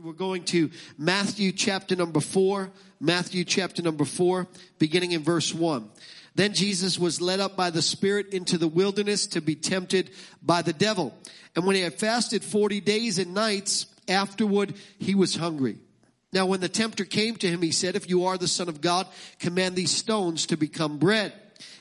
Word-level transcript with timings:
We're 0.00 0.12
going 0.12 0.44
to 0.44 0.70
Matthew 0.96 1.50
chapter 1.50 1.96
number 1.96 2.20
four, 2.20 2.70
Matthew 3.00 3.42
chapter 3.42 3.82
number 3.82 4.04
four, 4.04 4.46
beginning 4.78 5.10
in 5.10 5.24
verse 5.24 5.52
one. 5.52 5.90
Then 6.36 6.54
Jesus 6.54 7.00
was 7.00 7.20
led 7.20 7.40
up 7.40 7.56
by 7.56 7.70
the 7.70 7.82
Spirit 7.82 8.32
into 8.32 8.58
the 8.58 8.68
wilderness 8.68 9.26
to 9.28 9.40
be 9.40 9.56
tempted 9.56 10.10
by 10.40 10.62
the 10.62 10.72
devil. 10.72 11.12
And 11.56 11.66
when 11.66 11.74
he 11.74 11.82
had 11.82 11.94
fasted 11.94 12.44
40 12.44 12.80
days 12.80 13.18
and 13.18 13.34
nights, 13.34 13.86
afterward 14.06 14.74
he 15.00 15.16
was 15.16 15.34
hungry. 15.34 15.78
Now 16.32 16.46
when 16.46 16.60
the 16.60 16.68
tempter 16.68 17.04
came 17.04 17.34
to 17.34 17.48
him, 17.48 17.60
he 17.60 17.72
said, 17.72 17.96
if 17.96 18.08
you 18.08 18.26
are 18.26 18.38
the 18.38 18.46
son 18.46 18.68
of 18.68 18.80
God, 18.80 19.08
command 19.40 19.74
these 19.74 19.90
stones 19.90 20.46
to 20.46 20.56
become 20.56 20.98
bread. 20.98 21.32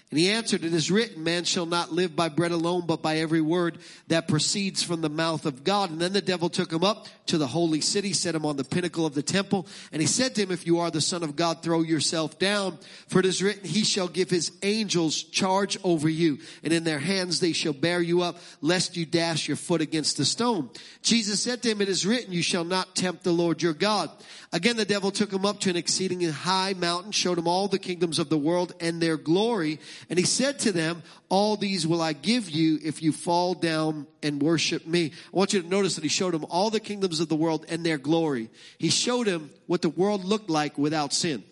And 0.09 0.17
he 0.17 0.29
answered, 0.29 0.63
it 0.63 0.73
is 0.73 0.89
written, 0.89 1.25
man 1.25 1.43
shall 1.43 1.65
not 1.65 1.91
live 1.91 2.15
by 2.15 2.29
bread 2.29 2.53
alone, 2.53 2.85
but 2.87 3.01
by 3.01 3.17
every 3.17 3.41
word 3.41 3.77
that 4.07 4.29
proceeds 4.29 4.81
from 4.81 5.01
the 5.01 5.09
mouth 5.09 5.45
of 5.45 5.65
God. 5.65 5.91
And 5.91 5.99
then 5.99 6.13
the 6.13 6.21
devil 6.21 6.49
took 6.49 6.71
him 6.71 6.81
up 6.85 7.07
to 7.25 7.37
the 7.37 7.47
holy 7.47 7.81
city, 7.81 8.13
set 8.13 8.33
him 8.33 8.45
on 8.45 8.55
the 8.55 8.63
pinnacle 8.63 9.05
of 9.05 9.15
the 9.15 9.21
temple. 9.21 9.67
And 9.91 10.01
he 10.01 10.07
said 10.07 10.33
to 10.35 10.43
him, 10.43 10.51
if 10.51 10.65
you 10.65 10.79
are 10.79 10.89
the 10.89 11.01
son 11.01 11.23
of 11.23 11.35
God, 11.35 11.61
throw 11.61 11.81
yourself 11.81 12.39
down. 12.39 12.77
For 13.09 13.19
it 13.19 13.25
is 13.25 13.43
written, 13.43 13.65
he 13.65 13.83
shall 13.83 14.07
give 14.07 14.29
his 14.29 14.53
angels 14.63 15.23
charge 15.23 15.77
over 15.83 16.07
you. 16.07 16.39
And 16.63 16.71
in 16.71 16.85
their 16.85 16.99
hands 16.99 17.41
they 17.41 17.51
shall 17.51 17.73
bear 17.73 18.01
you 18.01 18.21
up, 18.21 18.37
lest 18.61 18.95
you 18.95 19.05
dash 19.05 19.49
your 19.49 19.57
foot 19.57 19.81
against 19.81 20.15
the 20.15 20.23
stone. 20.23 20.69
Jesus 21.01 21.43
said 21.43 21.61
to 21.63 21.71
him, 21.71 21.81
it 21.81 21.89
is 21.89 22.05
written, 22.05 22.31
you 22.31 22.43
shall 22.43 22.63
not 22.63 22.95
tempt 22.95 23.25
the 23.25 23.33
Lord 23.33 23.61
your 23.61 23.73
God. 23.73 24.09
Again, 24.53 24.77
the 24.77 24.85
devil 24.85 25.11
took 25.11 25.33
him 25.33 25.45
up 25.45 25.59
to 25.59 25.69
an 25.69 25.75
exceedingly 25.75 26.31
high 26.31 26.73
mountain, 26.73 27.11
showed 27.11 27.37
him 27.37 27.49
all 27.49 27.67
the 27.67 27.77
kingdoms 27.77 28.17
of 28.17 28.29
the 28.29 28.37
world 28.37 28.73
and 28.79 29.01
their 29.01 29.17
glory. 29.17 29.81
And 30.09 30.17
he 30.17 30.25
said 30.25 30.59
to 30.59 30.71
them, 30.71 31.03
all 31.29 31.57
these 31.57 31.85
will 31.85 32.01
I 32.01 32.13
give 32.13 32.49
you 32.49 32.79
if 32.83 33.01
you 33.01 33.11
fall 33.11 33.53
down 33.53 34.07
and 34.23 34.41
worship 34.41 34.85
me. 34.85 35.11
I 35.33 35.37
want 35.37 35.53
you 35.53 35.61
to 35.61 35.67
notice 35.67 35.95
that 35.95 36.03
he 36.03 36.09
showed 36.09 36.33
him 36.33 36.45
all 36.49 36.69
the 36.69 36.79
kingdoms 36.79 37.19
of 37.19 37.29
the 37.29 37.35
world 37.35 37.65
and 37.69 37.85
their 37.85 37.97
glory. 37.97 38.49
He 38.77 38.89
showed 38.89 39.27
him 39.27 39.49
what 39.65 39.81
the 39.81 39.89
world 39.89 40.23
looked 40.25 40.49
like 40.49 40.77
without 40.77 41.13
sin. 41.13 41.43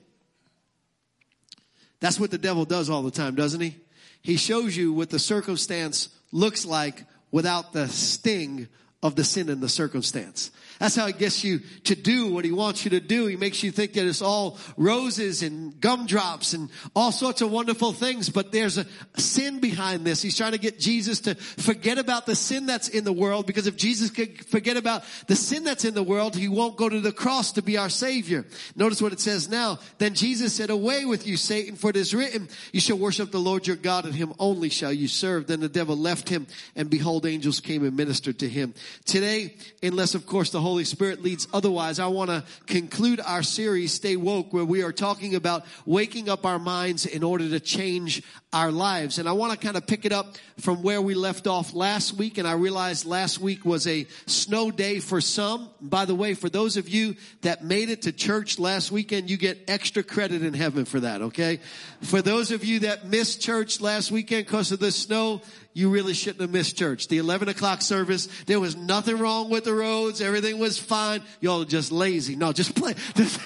That's 2.00 2.20
what 2.20 2.32
the 2.32 2.38
devil 2.38 2.66
does 2.66 2.90
all 2.90 3.04
the 3.04 3.12
time, 3.12 3.36
doesn't 3.36 3.62
he? 3.62 3.78
He 4.22 4.38
shows 4.38 4.76
you 4.76 4.94
what 4.94 5.10
the 5.10 5.20
circumstance 5.20 6.10
looks 6.32 6.66
like 6.66 7.04
without 7.32 7.74
the 7.74 7.88
sting 7.88 8.68
of 9.06 9.16
the 9.16 9.24
sin 9.24 9.50
and 9.50 9.62
the 9.62 9.70
circumstance. 9.70 10.50
That's 10.80 10.96
how 10.96 11.06
he 11.06 11.14
gets 11.14 11.44
you 11.44 11.60
to 11.86 11.96
do 11.96 12.34
what 12.34 12.44
he 12.44 12.52
wants 12.52 12.84
you 12.84 12.92
to 12.92 13.00
do. 13.00 13.28
He 13.28 13.38
makes 13.38 13.64
you 13.64 13.72
think 13.72 13.94
that 13.94 14.06
it's 14.06 14.24
all 14.24 14.58
roses 14.76 15.44
and 15.44 15.80
gumdrops 15.80 16.54
and 16.54 16.70
all 16.96 17.12
sorts 17.12 17.42
of 17.42 17.52
wonderful 17.52 17.94
things, 17.94 18.30
but 18.30 18.52
there's 18.52 18.80
a 18.80 18.86
sin 19.16 19.60
behind 19.60 20.06
this. 20.06 20.24
He's 20.24 20.36
trying 20.36 20.52
to 20.54 20.58
get 20.58 20.80
Jesus 20.80 21.22
to 21.22 21.36
forget 21.36 22.00
about 22.00 22.26
the 22.26 22.36
sin 22.36 22.66
that's 22.66 22.90
in 22.90 23.04
the 23.04 23.14
world 23.14 23.46
because 23.46 23.68
if 23.68 23.78
Jesus 23.78 24.10
could 24.10 24.44
forget 24.48 24.76
about 24.76 25.04
the 25.28 25.36
sin 25.36 25.64
that's 25.64 25.86
in 25.86 25.94
the 25.94 26.04
world, 26.04 26.36
he 26.36 26.48
won't 26.48 26.76
go 26.76 26.90
to 26.90 27.00
the 27.00 27.12
cross 27.12 27.54
to 27.54 27.62
be 27.62 27.78
our 27.78 27.90
savior. 27.90 28.44
Notice 28.76 29.04
what 29.04 29.14
it 29.14 29.20
says 29.20 29.48
now. 29.48 29.78
Then 30.00 30.16
Jesus 30.16 30.52
said, 30.54 30.72
away 30.72 31.06
with 31.06 31.28
you, 31.28 31.38
Satan, 31.38 31.76
for 31.76 31.92
it 31.92 31.96
is 31.96 32.14
written, 32.14 32.50
you 32.74 32.82
shall 32.82 32.98
worship 32.98 33.32
the 33.32 33.40
Lord 33.40 33.68
your 33.68 33.76
God 33.76 34.06
and 34.06 34.16
him 34.16 34.34
only 34.40 34.70
shall 34.70 34.92
you 34.92 35.08
serve. 35.08 35.46
Then 35.46 35.60
the 35.60 35.70
devil 35.70 35.96
left 35.96 36.28
him 36.28 36.48
and 36.76 36.90
behold, 36.90 37.26
angels 37.28 37.62
came 37.62 37.86
and 37.86 37.96
ministered 37.96 38.40
to 38.40 38.50
him. 38.50 38.74
Today, 39.04 39.56
unless 39.84 40.16
of 40.16 40.26
course 40.26 40.52
the 40.52 40.62
Holy 40.62 40.86
Spirit 40.86 41.22
leads 41.22 41.48
otherwise, 41.54 42.00
I 42.00 42.08
want 42.08 42.30
to 42.30 42.44
conclude 42.66 43.20
our 43.20 43.44
series, 43.44 43.92
Stay 43.92 44.16
Woke, 44.16 44.54
where 44.54 44.66
we 44.66 44.84
are 44.84 44.94
talking 44.94 45.36
about 45.36 45.66
waking 45.86 46.30
up 46.30 46.46
our 46.46 46.60
minds 46.60 47.06
in 47.06 47.24
order 47.24 47.50
to 47.50 47.60
change 47.60 48.24
our 48.56 48.72
lives. 48.72 49.20
And 49.20 49.28
I 49.28 49.34
want 49.34 49.52
to 49.52 49.58
kind 49.58 49.76
of 49.76 49.86
pick 49.86 50.06
it 50.06 50.14
up 50.14 50.38
from 50.60 50.82
where 50.82 51.02
we 51.02 51.14
left 51.14 51.46
off 51.46 51.74
last 51.74 52.14
week. 52.14 52.38
And 52.38 52.48
I 52.48 52.54
realized 52.54 53.06
last 53.06 53.40
week 53.40 53.66
was 53.66 53.86
a 53.86 54.08
snow 54.26 54.72
day 54.72 55.00
for 55.00 55.20
some. 55.20 55.70
By 55.82 56.06
the 56.06 56.16
way, 56.16 56.36
for 56.36 56.48
those 56.48 56.78
of 56.78 56.88
you 56.88 57.16
that 57.42 57.66
made 57.66 57.90
it 57.90 58.04
to 58.04 58.14
church 58.14 58.58
last 58.58 58.92
weekend, 58.92 59.30
you 59.30 59.36
get 59.36 59.66
extra 59.68 60.04
credit 60.04 60.42
in 60.42 60.54
heaven 60.54 60.86
for 60.86 61.02
that, 61.02 61.22
okay? 61.22 61.60
For 62.02 62.22
those 62.22 62.52
of 62.52 62.64
you 62.64 62.80
that 62.80 63.06
missed 63.06 63.42
church 63.42 63.82
last 63.82 64.10
weekend 64.10 64.46
because 64.46 64.72
of 64.72 64.80
the 64.80 64.92
snow, 64.92 65.42
you 65.76 65.90
really 65.90 66.14
shouldn't 66.14 66.40
have 66.40 66.52
missed 66.52 66.78
church. 66.78 67.10
The 67.10 67.18
11 67.18 67.50
o'clock 67.50 67.82
service, 67.82 68.28
there 68.46 68.62
was 68.62 68.78
nothing 68.78 69.20
wrong 69.20 69.50
with 69.50 69.66
the 69.66 69.74
roads. 69.74 70.22
Everything 70.22 70.58
was 70.58 70.80
fine. 70.80 71.22
Y'all 71.42 71.64
are 71.64 71.66
just 71.66 71.92
lazy. 71.92 72.38
No, 72.38 72.54
just 72.54 72.76
play, 72.76 72.96
just, 73.14 73.42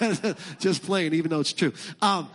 just 0.60 0.84
playing, 0.84 1.16
even 1.16 1.32
though 1.32 1.40
it's 1.40 1.52
true. 1.52 1.74
Um, 2.04 2.30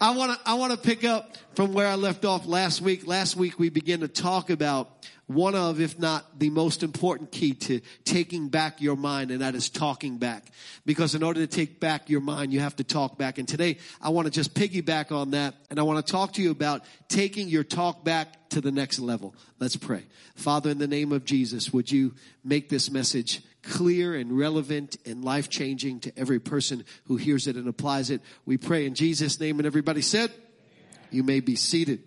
I 0.00 0.10
want 0.10 0.32
to, 0.32 0.50
I 0.50 0.54
want 0.54 0.72
to 0.72 0.76
pick 0.76 1.04
up 1.04 1.36
from 1.54 1.72
where 1.72 1.86
I 1.86 1.94
left 1.94 2.24
off 2.24 2.46
last 2.46 2.80
week. 2.80 3.06
Last 3.06 3.36
week 3.36 3.60
we 3.60 3.68
began 3.68 4.00
to 4.00 4.08
talk 4.08 4.50
about 4.50 4.90
one 5.28 5.54
of, 5.54 5.78
if 5.78 5.98
not 5.98 6.38
the 6.38 6.48
most 6.48 6.82
important 6.82 7.30
key 7.30 7.52
to 7.52 7.80
taking 8.04 8.48
back 8.48 8.80
your 8.80 8.96
mind, 8.96 9.30
and 9.30 9.42
that 9.42 9.54
is 9.54 9.68
talking 9.68 10.16
back. 10.16 10.50
Because 10.86 11.14
in 11.14 11.22
order 11.22 11.40
to 11.40 11.46
take 11.46 11.78
back 11.78 12.08
your 12.08 12.22
mind, 12.22 12.52
you 12.52 12.60
have 12.60 12.74
to 12.76 12.84
talk 12.84 13.18
back. 13.18 13.36
And 13.36 13.46
today, 13.46 13.76
I 14.00 14.08
want 14.08 14.24
to 14.24 14.32
just 14.32 14.54
piggyback 14.54 15.12
on 15.12 15.32
that, 15.32 15.54
and 15.68 15.78
I 15.78 15.82
want 15.82 16.04
to 16.04 16.10
talk 16.10 16.32
to 16.32 16.42
you 16.42 16.50
about 16.50 16.82
taking 17.08 17.48
your 17.48 17.62
talk 17.62 18.02
back 18.04 18.48
to 18.48 18.62
the 18.62 18.72
next 18.72 18.98
level. 18.98 19.34
Let's 19.60 19.76
pray. 19.76 20.06
Father, 20.34 20.70
in 20.70 20.78
the 20.78 20.88
name 20.88 21.12
of 21.12 21.26
Jesus, 21.26 21.74
would 21.74 21.92
you 21.92 22.14
make 22.42 22.70
this 22.70 22.90
message 22.90 23.42
clear 23.62 24.16
and 24.16 24.38
relevant 24.38 24.96
and 25.04 25.22
life 25.22 25.50
changing 25.50 26.00
to 26.00 26.18
every 26.18 26.40
person 26.40 26.86
who 27.04 27.16
hears 27.16 27.46
it 27.46 27.56
and 27.56 27.68
applies 27.68 28.08
it? 28.08 28.22
We 28.46 28.56
pray 28.56 28.86
in 28.86 28.94
Jesus' 28.94 29.38
name, 29.38 29.58
and 29.58 29.66
everybody 29.66 30.00
said, 30.00 30.32
you 31.10 31.22
may 31.22 31.40
be 31.40 31.54
seated. 31.54 32.02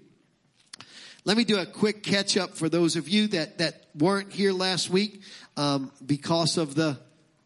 Let 1.24 1.38
me 1.38 1.44
do 1.44 1.60
a 1.60 1.68
quick 1.68 2.02
catch 2.02 2.36
up 2.36 2.56
for 2.56 2.68
those 2.68 2.96
of 2.96 3.08
you 3.08 3.28
that, 3.28 3.60
that 3.60 3.86
weren't 3.96 4.34
here 4.34 4.52
last 4.52 4.90
week 4.90 5.22
um, 5.56 5.92
because 6.04 6.58
of 6.58 6.74
the 6.74 6.98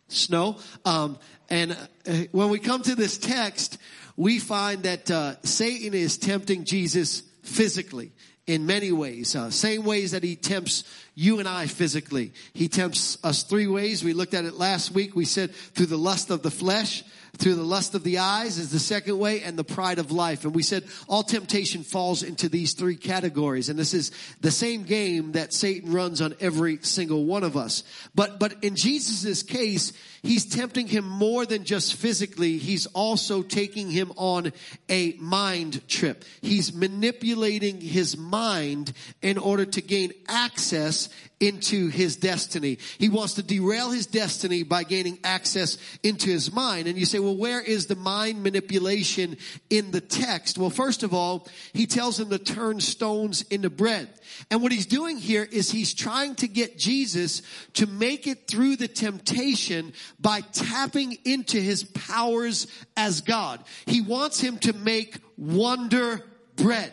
snow. 0.07 0.59
Um, 0.85 1.19
and 1.49 1.73
uh, 2.07 2.13
when 2.31 2.49
we 2.49 2.59
come 2.59 2.83
to 2.83 2.95
this 2.95 3.17
text, 3.17 3.77
we 4.15 4.39
find 4.39 4.83
that 4.83 5.11
uh, 5.11 5.35
Satan 5.43 5.93
is 5.93 6.17
tempting 6.17 6.63
Jesus 6.63 7.23
physically 7.43 8.13
in 8.47 8.65
many 8.65 8.93
ways. 8.93 9.35
Uh, 9.35 9.51
same 9.51 9.83
ways 9.83 10.11
that 10.11 10.23
he 10.23 10.37
tempts 10.37 10.85
you 11.15 11.39
and 11.39 11.47
I 11.47 11.67
physically. 11.67 12.33
He 12.53 12.67
tempts 12.67 13.17
us 13.23 13.43
three 13.43 13.67
ways. 13.67 14.03
We 14.03 14.13
looked 14.13 14.33
at 14.33 14.45
it 14.45 14.55
last 14.55 14.91
week. 14.91 15.15
We 15.15 15.25
said 15.25 15.55
through 15.55 15.85
the 15.87 15.97
lust 15.97 16.29
of 16.29 16.43
the 16.43 16.51
flesh, 16.51 17.03
through 17.37 17.55
the 17.55 17.63
lust 17.63 17.95
of 17.95 18.03
the 18.03 18.19
eyes 18.19 18.57
is 18.57 18.71
the 18.71 18.79
second 18.79 19.17
way 19.17 19.41
and 19.41 19.57
the 19.57 19.63
pride 19.63 19.99
of 19.99 20.11
life. 20.11 20.45
And 20.45 20.55
we 20.55 20.63
said 20.63 20.83
all 21.07 21.23
temptation 21.23 21.83
falls 21.83 22.23
into 22.23 22.49
these 22.49 22.73
three 22.73 22.95
categories. 22.95 23.69
And 23.69 23.77
this 23.77 23.93
is 23.93 24.11
the 24.41 24.51
same 24.51 24.83
game 24.83 25.33
that 25.33 25.53
Satan 25.53 25.91
runs 25.91 26.21
on 26.21 26.35
every 26.39 26.79
single 26.81 27.25
one 27.25 27.43
of 27.43 27.57
us. 27.57 27.83
But, 28.13 28.39
but 28.39 28.63
in 28.63 28.75
Jesus' 28.75 29.43
case, 29.43 29.93
he's 30.21 30.45
tempting 30.45 30.87
him 30.87 31.07
more 31.07 31.45
than 31.45 31.63
just 31.63 31.95
physically. 31.95 32.57
He's 32.57 32.85
also 32.87 33.41
taking 33.41 33.89
him 33.89 34.11
on 34.15 34.53
a 34.89 35.13
mind 35.13 35.87
trip. 35.87 36.23
He's 36.41 36.73
manipulating 36.73 37.81
his 37.81 38.17
mind 38.17 38.93
in 39.21 39.37
order 39.37 39.65
to 39.65 39.81
gain 39.81 40.13
access 40.27 41.04
into 41.39 41.89
his 41.89 42.15
destiny. 42.15 42.77
He 42.97 43.09
wants 43.09 43.33
to 43.33 43.43
derail 43.43 43.91
his 43.91 44.07
destiny 44.07 44.63
by 44.63 44.83
gaining 44.83 45.19
access 45.23 45.77
into 46.01 46.29
his 46.29 46.53
mind. 46.53 46.87
And 46.87 46.97
you 46.97 47.05
say, 47.05 47.19
well, 47.19 47.35
where 47.35 47.61
is 47.61 47.87
the 47.87 47.95
mind 47.95 48.41
manipulation 48.41 49.37
in 49.69 49.91
the 49.91 50.01
text? 50.01 50.57
Well, 50.57 50.69
first 50.69 51.03
of 51.03 51.13
all, 51.13 51.47
he 51.73 51.87
tells 51.87 52.19
him 52.19 52.29
to 52.29 52.39
turn 52.39 52.79
stones 52.79 53.41
into 53.49 53.69
bread. 53.69 54.09
And 54.49 54.61
what 54.61 54.71
he's 54.71 54.85
doing 54.85 55.17
here 55.17 55.47
is 55.49 55.71
he's 55.71 55.93
trying 55.93 56.35
to 56.35 56.47
get 56.47 56.77
Jesus 56.77 57.41
to 57.73 57.85
make 57.85 58.27
it 58.27 58.47
through 58.47 58.77
the 58.77 58.87
temptation 58.87 59.93
by 60.19 60.41
tapping 60.41 61.17
into 61.25 61.59
his 61.59 61.83
powers 61.83 62.67
as 62.95 63.21
God. 63.21 63.63
He 63.85 64.01
wants 64.01 64.39
him 64.39 64.57
to 64.59 64.73
make 64.73 65.17
wonder 65.37 66.23
bread. 66.55 66.91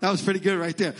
That 0.00 0.10
was 0.10 0.20
pretty 0.20 0.40
good 0.40 0.58
right 0.58 0.76
there. 0.76 0.94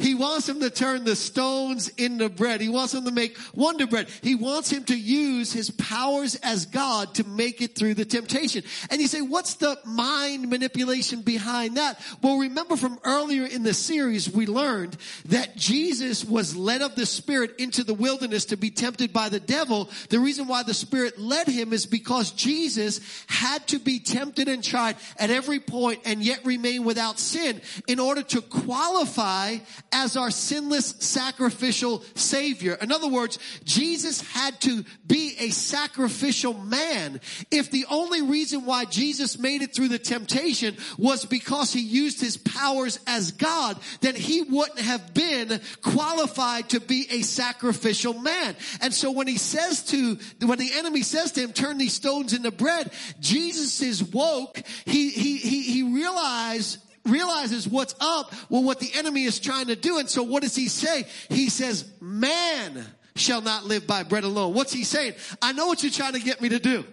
He 0.00 0.16
wants 0.16 0.48
him 0.48 0.58
to 0.58 0.68
turn 0.68 1.04
the 1.04 1.14
stones 1.14 1.88
into 1.90 2.28
bread. 2.28 2.60
He 2.60 2.68
wants 2.68 2.92
him 2.92 3.04
to 3.04 3.12
make 3.12 3.38
wonder 3.54 3.86
bread. 3.86 4.08
He 4.22 4.34
wants 4.34 4.70
him 4.70 4.82
to 4.84 4.98
use 4.98 5.52
his 5.52 5.70
powers 5.70 6.34
as 6.42 6.66
God 6.66 7.14
to 7.14 7.24
make 7.24 7.60
it 7.60 7.76
through 7.76 7.94
the 7.94 8.04
temptation. 8.04 8.64
And 8.90 9.00
you 9.00 9.06
say, 9.06 9.20
what's 9.20 9.54
the 9.54 9.78
mind 9.84 10.50
manipulation 10.50 11.22
behind 11.22 11.76
that? 11.76 12.00
Well, 12.22 12.38
remember 12.38 12.74
from 12.74 12.98
earlier 13.04 13.46
in 13.46 13.62
the 13.62 13.72
series, 13.72 14.28
we 14.28 14.46
learned 14.46 14.96
that 15.26 15.56
Jesus 15.56 16.24
was 16.24 16.56
led 16.56 16.82
of 16.82 16.96
the 16.96 17.06
Spirit 17.06 17.54
into 17.58 17.84
the 17.84 17.94
wilderness 17.94 18.46
to 18.46 18.56
be 18.56 18.70
tempted 18.70 19.12
by 19.12 19.28
the 19.28 19.38
devil. 19.38 19.88
The 20.08 20.18
reason 20.18 20.48
why 20.48 20.64
the 20.64 20.74
Spirit 20.74 21.20
led 21.20 21.46
him 21.46 21.72
is 21.72 21.86
because 21.86 22.32
Jesus 22.32 23.00
had 23.28 23.64
to 23.68 23.78
be 23.78 24.00
tempted 24.00 24.48
and 24.48 24.64
tried 24.64 24.96
at 25.18 25.30
every 25.30 25.60
point 25.60 26.00
and 26.04 26.20
yet 26.20 26.44
remain 26.44 26.82
without 26.82 27.20
sin 27.20 27.60
in 27.86 28.00
order 28.00 28.23
to 28.28 28.40
qualify 28.40 29.56
as 29.92 30.16
our 30.16 30.30
sinless 30.30 30.86
sacrificial 31.00 32.02
savior. 32.14 32.76
In 32.80 32.92
other 32.92 33.08
words, 33.08 33.38
Jesus 33.64 34.20
had 34.20 34.60
to 34.62 34.84
be 35.06 35.34
a 35.38 35.50
sacrificial 35.50 36.54
man. 36.54 37.20
If 37.50 37.70
the 37.70 37.86
only 37.90 38.22
reason 38.22 38.64
why 38.64 38.84
Jesus 38.84 39.38
made 39.38 39.62
it 39.62 39.74
through 39.74 39.88
the 39.88 39.98
temptation 39.98 40.76
was 40.98 41.24
because 41.24 41.72
he 41.72 41.80
used 41.80 42.20
his 42.20 42.36
powers 42.36 42.98
as 43.06 43.32
God, 43.32 43.78
then 44.00 44.14
he 44.14 44.42
wouldn't 44.42 44.80
have 44.80 45.14
been 45.14 45.60
qualified 45.82 46.70
to 46.70 46.80
be 46.80 47.06
a 47.10 47.22
sacrificial 47.22 48.14
man. 48.14 48.56
And 48.80 48.92
so 48.92 49.10
when 49.10 49.26
he 49.26 49.38
says 49.38 49.84
to, 49.86 50.18
when 50.44 50.58
the 50.58 50.72
enemy 50.74 51.02
says 51.02 51.32
to 51.32 51.40
him, 51.40 51.52
turn 51.52 51.78
these 51.78 51.94
stones 51.94 52.32
into 52.32 52.50
bread, 52.50 52.92
Jesus 53.20 53.80
is 53.82 54.02
woke. 54.02 54.60
He, 54.84 55.10
he, 55.10 55.36
he, 55.38 55.62
he 55.62 55.82
realized 55.82 56.78
realizes 57.04 57.68
what's 57.68 57.94
up 58.00 58.32
well 58.48 58.62
what 58.62 58.80
the 58.80 58.90
enemy 58.94 59.24
is 59.24 59.38
trying 59.38 59.66
to 59.66 59.76
do. 59.76 59.98
And 59.98 60.08
so 60.08 60.22
what 60.22 60.42
does 60.42 60.56
he 60.56 60.68
say? 60.68 61.06
He 61.28 61.48
says 61.48 61.90
man 62.00 62.84
shall 63.16 63.40
not 63.40 63.64
live 63.64 63.86
by 63.86 64.02
bread 64.02 64.24
alone. 64.24 64.54
What's 64.54 64.72
he 64.72 64.84
saying? 64.84 65.14
I 65.40 65.52
know 65.52 65.66
what 65.66 65.82
you're 65.82 65.92
trying 65.92 66.14
to 66.14 66.20
get 66.20 66.40
me 66.40 66.48
to 66.50 66.58
do 66.58 66.84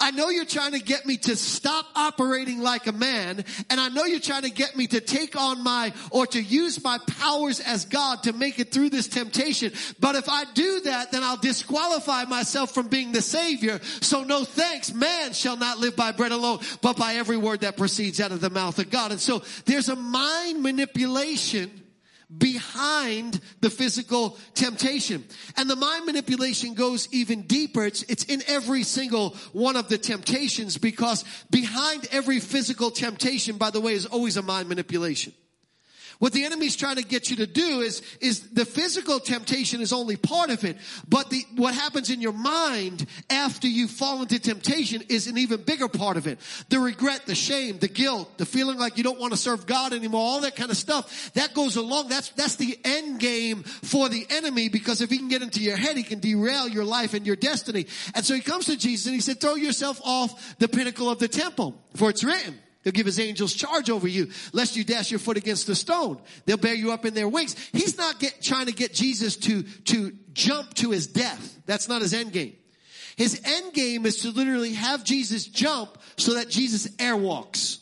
I 0.00 0.10
know 0.10 0.30
you're 0.30 0.44
trying 0.44 0.72
to 0.72 0.80
get 0.80 1.06
me 1.06 1.16
to 1.18 1.36
stop 1.36 1.86
operating 1.94 2.60
like 2.60 2.86
a 2.86 2.92
man, 2.92 3.44
and 3.70 3.80
I 3.80 3.88
know 3.88 4.04
you're 4.04 4.20
trying 4.20 4.42
to 4.42 4.50
get 4.50 4.76
me 4.76 4.86
to 4.88 5.00
take 5.00 5.36
on 5.36 5.62
my, 5.62 5.92
or 6.10 6.26
to 6.28 6.42
use 6.42 6.82
my 6.82 6.98
powers 7.06 7.60
as 7.60 7.84
God 7.84 8.24
to 8.24 8.32
make 8.32 8.58
it 8.58 8.72
through 8.72 8.90
this 8.90 9.08
temptation. 9.08 9.72
But 10.00 10.16
if 10.16 10.28
I 10.28 10.44
do 10.52 10.80
that, 10.80 11.12
then 11.12 11.22
I'll 11.22 11.36
disqualify 11.36 12.24
myself 12.24 12.72
from 12.72 12.88
being 12.88 13.12
the 13.12 13.22
savior. 13.22 13.80
So 14.00 14.24
no 14.24 14.44
thanks, 14.44 14.92
man 14.92 15.32
shall 15.32 15.56
not 15.56 15.78
live 15.78 15.96
by 15.96 16.12
bread 16.12 16.32
alone, 16.32 16.60
but 16.82 16.96
by 16.96 17.14
every 17.14 17.36
word 17.36 17.60
that 17.60 17.76
proceeds 17.76 18.20
out 18.20 18.32
of 18.32 18.40
the 18.40 18.50
mouth 18.50 18.78
of 18.78 18.90
God. 18.90 19.12
And 19.12 19.20
so 19.20 19.42
there's 19.64 19.88
a 19.88 19.96
mind 19.96 20.62
manipulation 20.62 21.70
behind 22.36 23.40
the 23.60 23.70
physical 23.70 24.38
temptation. 24.54 25.24
And 25.56 25.70
the 25.70 25.76
mind 25.76 26.06
manipulation 26.06 26.74
goes 26.74 27.08
even 27.12 27.42
deeper. 27.42 27.84
It's, 27.84 28.02
it's 28.04 28.24
in 28.24 28.42
every 28.46 28.82
single 28.82 29.30
one 29.52 29.76
of 29.76 29.88
the 29.88 29.98
temptations 29.98 30.76
because 30.78 31.24
behind 31.50 32.08
every 32.10 32.40
physical 32.40 32.90
temptation, 32.90 33.58
by 33.58 33.70
the 33.70 33.80
way, 33.80 33.92
is 33.92 34.06
always 34.06 34.36
a 34.36 34.42
mind 34.42 34.68
manipulation. 34.68 35.32
What 36.18 36.32
the 36.32 36.44
enemy's 36.44 36.76
trying 36.76 36.96
to 36.96 37.04
get 37.04 37.28
you 37.28 37.36
to 37.36 37.46
do 37.46 37.80
is, 37.80 38.02
is 38.20 38.50
the 38.50 38.64
physical 38.64 39.20
temptation 39.20 39.80
is 39.80 39.92
only 39.92 40.16
part 40.16 40.50
of 40.50 40.64
it, 40.64 40.78
but 41.08 41.28
the, 41.28 41.44
what 41.56 41.74
happens 41.74 42.08
in 42.10 42.22
your 42.22 42.32
mind 42.32 43.06
after 43.28 43.68
you 43.68 43.86
fall 43.86 44.22
into 44.22 44.38
temptation 44.38 45.02
is 45.08 45.26
an 45.26 45.36
even 45.36 45.62
bigger 45.62 45.88
part 45.88 46.16
of 46.16 46.26
it. 46.26 46.38
The 46.70 46.78
regret, 46.78 47.26
the 47.26 47.34
shame, 47.34 47.78
the 47.78 47.88
guilt, 47.88 48.38
the 48.38 48.46
feeling 48.46 48.78
like 48.78 48.96
you 48.96 49.04
don't 49.04 49.20
want 49.20 49.34
to 49.34 49.38
serve 49.38 49.66
God 49.66 49.92
anymore, 49.92 50.22
all 50.22 50.40
that 50.40 50.56
kind 50.56 50.70
of 50.70 50.76
stuff, 50.76 51.32
that 51.34 51.52
goes 51.52 51.76
along. 51.76 52.08
That's, 52.08 52.30
that's 52.30 52.56
the 52.56 52.78
end 52.84 53.20
game 53.20 53.62
for 53.62 54.08
the 54.08 54.26
enemy 54.30 54.68
because 54.70 55.02
if 55.02 55.10
he 55.10 55.18
can 55.18 55.28
get 55.28 55.42
into 55.42 55.60
your 55.60 55.76
head, 55.76 55.96
he 55.96 56.02
can 56.02 56.20
derail 56.20 56.68
your 56.68 56.84
life 56.84 57.12
and 57.12 57.26
your 57.26 57.36
destiny. 57.36 57.86
And 58.14 58.24
so 58.24 58.34
he 58.34 58.40
comes 58.40 58.66
to 58.66 58.76
Jesus 58.76 59.06
and 59.06 59.14
he 59.14 59.20
said, 59.20 59.40
throw 59.40 59.54
yourself 59.54 60.00
off 60.02 60.56
the 60.58 60.68
pinnacle 60.68 61.10
of 61.10 61.18
the 61.18 61.28
temple, 61.28 61.78
for 61.94 62.08
it's 62.08 62.24
written. 62.24 62.58
He'll 62.86 62.92
give 62.92 63.06
his 63.06 63.18
angels 63.18 63.52
charge 63.52 63.90
over 63.90 64.06
you, 64.06 64.30
lest 64.52 64.76
you 64.76 64.84
dash 64.84 65.10
your 65.10 65.18
foot 65.18 65.36
against 65.36 65.68
a 65.68 65.74
stone. 65.74 66.20
They'll 66.44 66.56
bear 66.56 66.72
you 66.72 66.92
up 66.92 67.04
in 67.04 67.14
their 67.14 67.26
wings. 67.26 67.56
He's 67.72 67.98
not 67.98 68.20
get, 68.20 68.40
trying 68.40 68.66
to 68.66 68.72
get 68.72 68.94
Jesus 68.94 69.34
to, 69.38 69.64
to 69.64 70.12
jump 70.34 70.72
to 70.74 70.92
his 70.92 71.08
death. 71.08 71.58
That's 71.66 71.88
not 71.88 72.00
his 72.00 72.14
end 72.14 72.32
game. 72.32 72.54
His 73.16 73.40
end 73.44 73.72
game 73.72 74.06
is 74.06 74.18
to 74.18 74.30
literally 74.30 74.74
have 74.74 75.02
Jesus 75.02 75.46
jump 75.46 75.98
so 76.16 76.34
that 76.34 76.48
Jesus 76.48 76.86
airwalks 76.98 77.78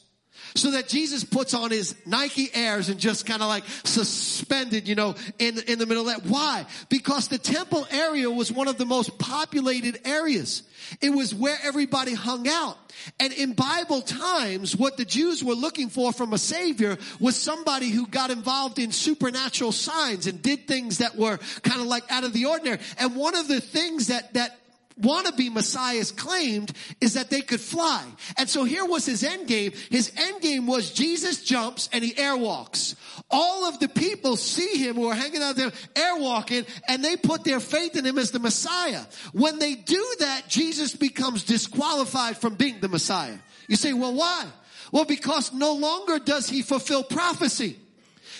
so 0.56 0.71
that 0.71 0.89
Jesus 0.89 1.25
puts 1.25 1.53
on 1.53 1.71
his 1.71 1.97
Nike 2.06 2.49
Airs 2.55 2.89
and 2.89 3.01
just 3.01 3.27
kind 3.27 3.43
of 3.43 3.49
like 3.49 3.65
suspended, 3.85 4.87
you 4.87 4.95
know, 4.95 5.17
in, 5.39 5.59
in 5.67 5.79
the 5.79 5.87
middle 5.87 6.09
of 6.09 6.15
that. 6.15 6.31
Why? 6.31 6.67
Because 6.89 7.27
the 7.29 7.39
temple 7.39 7.87
area 7.91 8.31
was 8.31 8.53
one 8.53 8.69
of 8.69 8.79
the 8.79 8.87
most 8.87 9.19
populated 9.19 9.99
areas. 10.05 10.62
It 11.01 11.11
was 11.11 11.35
where 11.35 11.59
everybody 11.65 12.15
hung 12.15 12.47
out. 12.47 12.79
And 13.19 13.33
in 13.33 13.55
Bible 13.55 14.01
times, 14.03 14.77
what 14.77 14.97
the 14.97 15.05
Jews 15.05 15.43
were 15.43 15.55
looking 15.55 15.89
for 15.89 16.12
from 16.12 16.33
a 16.33 16.39
savior 16.39 16.99
was 17.19 17.37
somebody 17.37 17.89
who 17.91 18.07
got 18.07 18.31
involved 18.31 18.79
in 18.79 18.93
supernatural 18.93 19.73
signs 19.73 20.29
and 20.29 20.41
did 20.41 20.69
things 20.69 20.99
that 20.99 21.17
were 21.17 21.39
kind 21.62 21.81
of 21.81 21.89
like 21.89 22.05
out 22.11 22.23
of 22.23 22.33
the 22.33 22.47
ordinary. 22.47 22.79
And 22.99 23.17
one 23.17 23.35
of 23.35 23.49
the 23.49 23.61
things 23.61 24.07
that, 24.07 24.35
that 24.35 24.57
wannabe 25.00 25.52
messiahs 25.52 26.12
claimed 26.12 26.73
is 27.00 27.14
that 27.14 27.31
they 27.31 27.41
could 27.41 27.61
fly. 27.61 28.05
And 28.37 28.49
so 28.49 28.64
here 28.64 28.85
was 28.85 29.06
his 29.06 29.25
end 29.25 29.49
game. 29.49 29.73
His 29.91 30.12
end 30.17 30.41
game 30.41 30.67
was 30.67 30.93
Jesus 30.93 31.43
jumps 31.43 31.88
and 31.93 32.05
he 32.05 32.12
airwalks. 32.14 32.94
All 33.31 33.67
of 33.67 33.81
the 33.81 33.88
people 33.88 34.37
see 34.37 34.76
him 34.79 34.96
who 34.96 35.08
are 35.08 35.14
hanging 35.14 35.43
out 35.43 35.56
there 35.56 35.70
airwalking 35.94 36.67
and 36.88 37.05
they 37.05 37.17
put 37.17 37.44
their 37.44 37.61
faith 37.61 37.96
in 37.96 38.05
him 38.05 38.19
as 38.19 38.31
the 38.31 38.38
Messiah. 38.38 39.02
When 39.32 39.58
they 39.58 39.75
do 39.75 40.14
that, 40.20 40.49
Jesus 40.49 40.94
becomes 40.94 41.44
disqualified 41.44 42.37
from 42.37 42.55
being 42.55 42.81
the 42.81 42.88
Messiah. 42.88 43.38
You 43.69 43.76
say, 43.76 43.93
well, 43.93 44.14
why? 44.14 44.47
Well, 44.93 45.05
because 45.05 45.52
no 45.52 45.75
longer 45.75 46.19
does 46.19 46.49
he 46.49 46.62
fulfill 46.62 47.02
prophecy. 47.02 47.79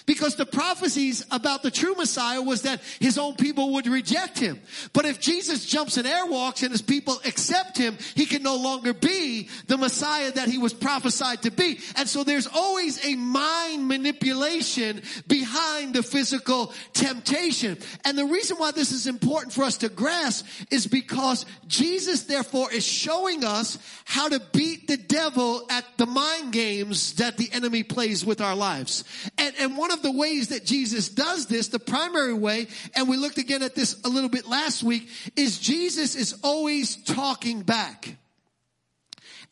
Because 0.07 0.37
the 0.37 0.45
prophecies 0.45 1.25
about 1.31 1.63
the 1.63 1.71
true 1.71 1.95
Messiah 1.95 2.43
was 2.43 2.63
that 2.63 2.83
his 3.01 3.17
own 3.17 3.37
people 3.37 3.73
would 3.75 3.87
reject 3.87 4.39
him. 4.39 4.61
But 4.93 5.07
if 5.07 5.19
Jesus 5.19 5.65
jumps 5.65 5.97
and 5.97 6.07
airwalks 6.07 6.63
and 6.63 6.71
his 6.71 6.83
people 6.83 7.19
accept 7.25 7.79
him, 7.79 7.97
he 8.15 8.27
can 8.27 8.43
no 8.43 8.57
longer 8.57 8.93
be 8.93 9.49
the 9.67 9.79
Messiah 9.79 10.31
that 10.33 10.49
he 10.49 10.59
was 10.59 10.75
prophesied 10.75 11.43
to 11.43 11.51
be. 11.51 11.81
And 11.97 12.07
so 12.07 12.23
there's 12.23 12.47
always 12.47 13.03
a 13.05 13.15
mind 13.17 13.89
manipulation 13.89 15.01
behind 15.27 15.95
the 15.95 16.03
physical 16.03 16.75
temptation. 16.93 17.79
And 18.05 18.19
the 18.19 18.27
reason 18.27 18.59
why 18.59 18.73
this 18.73 18.93
is 18.93 19.07
important 19.07 19.55
for 19.55 19.65
us 19.65 19.79
to 19.79 19.89
grasp 19.89 20.47
is 20.71 20.87
because 20.87 21.47
Jesus 21.67 22.25
therefore 22.25 22.71
is 22.71 22.87
showing 22.87 23.43
us 23.43 23.79
how 24.05 24.29
to 24.29 24.41
beat 24.53 24.87
the 24.87 24.99
devil 24.99 25.67
at 25.71 25.85
the 25.97 26.07
mind 26.07 26.53
games 26.53 27.15
that 27.15 27.39
the 27.39 27.49
enemy 27.53 27.83
plays 27.83 28.23
with 28.23 28.43
our 28.43 28.55
lives. 28.55 29.05
And, 29.39 29.55
and 29.59 29.79
one 29.79 29.94
the 30.03 30.13
ways 30.13 30.49
that 30.49 30.65
Jesus 30.65 31.09
does 31.09 31.47
this, 31.47 31.69
the 31.69 31.79
primary 31.79 32.35
way, 32.35 32.69
and 32.95 33.09
we 33.09 33.17
looked 33.17 33.39
again 33.39 33.63
at 33.63 33.75
this 33.75 34.01
a 34.05 34.09
little 34.09 34.31
bit 34.31 34.47
last 34.47 34.83
week, 34.83 35.09
is 35.37 35.59
Jesus 35.59 36.15
is 36.15 36.39
always 36.43 36.97
talking 36.97 37.63
back. 37.63 38.17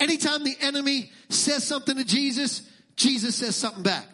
Anytime 0.01 0.45
the 0.45 0.57
enemy 0.61 1.11
says 1.29 1.65
something 1.65 1.97
to 1.97 2.05
Jesus, 2.05 2.69
Jesus 2.97 3.37
says 3.37 3.57
something 3.57 3.83
back. 3.83 4.07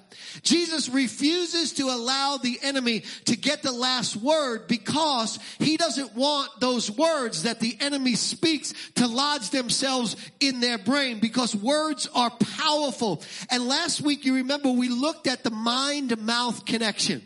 Jesus 0.42 0.88
refuses 0.88 1.72
to 1.74 1.84
allow 1.84 2.36
the 2.36 2.58
enemy 2.62 3.04
to 3.26 3.36
get 3.36 3.62
the 3.62 3.72
last 3.72 4.16
word 4.16 4.68
because 4.68 5.38
he 5.58 5.76
doesn't 5.76 6.14
want 6.14 6.50
those 6.60 6.90
words 6.90 7.44
that 7.44 7.60
the 7.60 7.76
enemy 7.80 8.14
speaks 8.14 8.74
to 8.96 9.06
lodge 9.06 9.50
themselves 9.50 10.16
in 10.40 10.60
their 10.60 10.78
brain 10.78 11.18
because 11.20 11.54
words 11.54 12.08
are 12.14 12.30
powerful. 12.30 13.22
And 13.50 13.66
last 13.66 14.00
week, 14.00 14.24
you 14.24 14.36
remember 14.36 14.70
we 14.70 14.88
looked 14.88 15.26
at 15.26 15.44
the 15.44 15.50
mind 15.50 16.18
mouth 16.18 16.64
connection. 16.64 17.22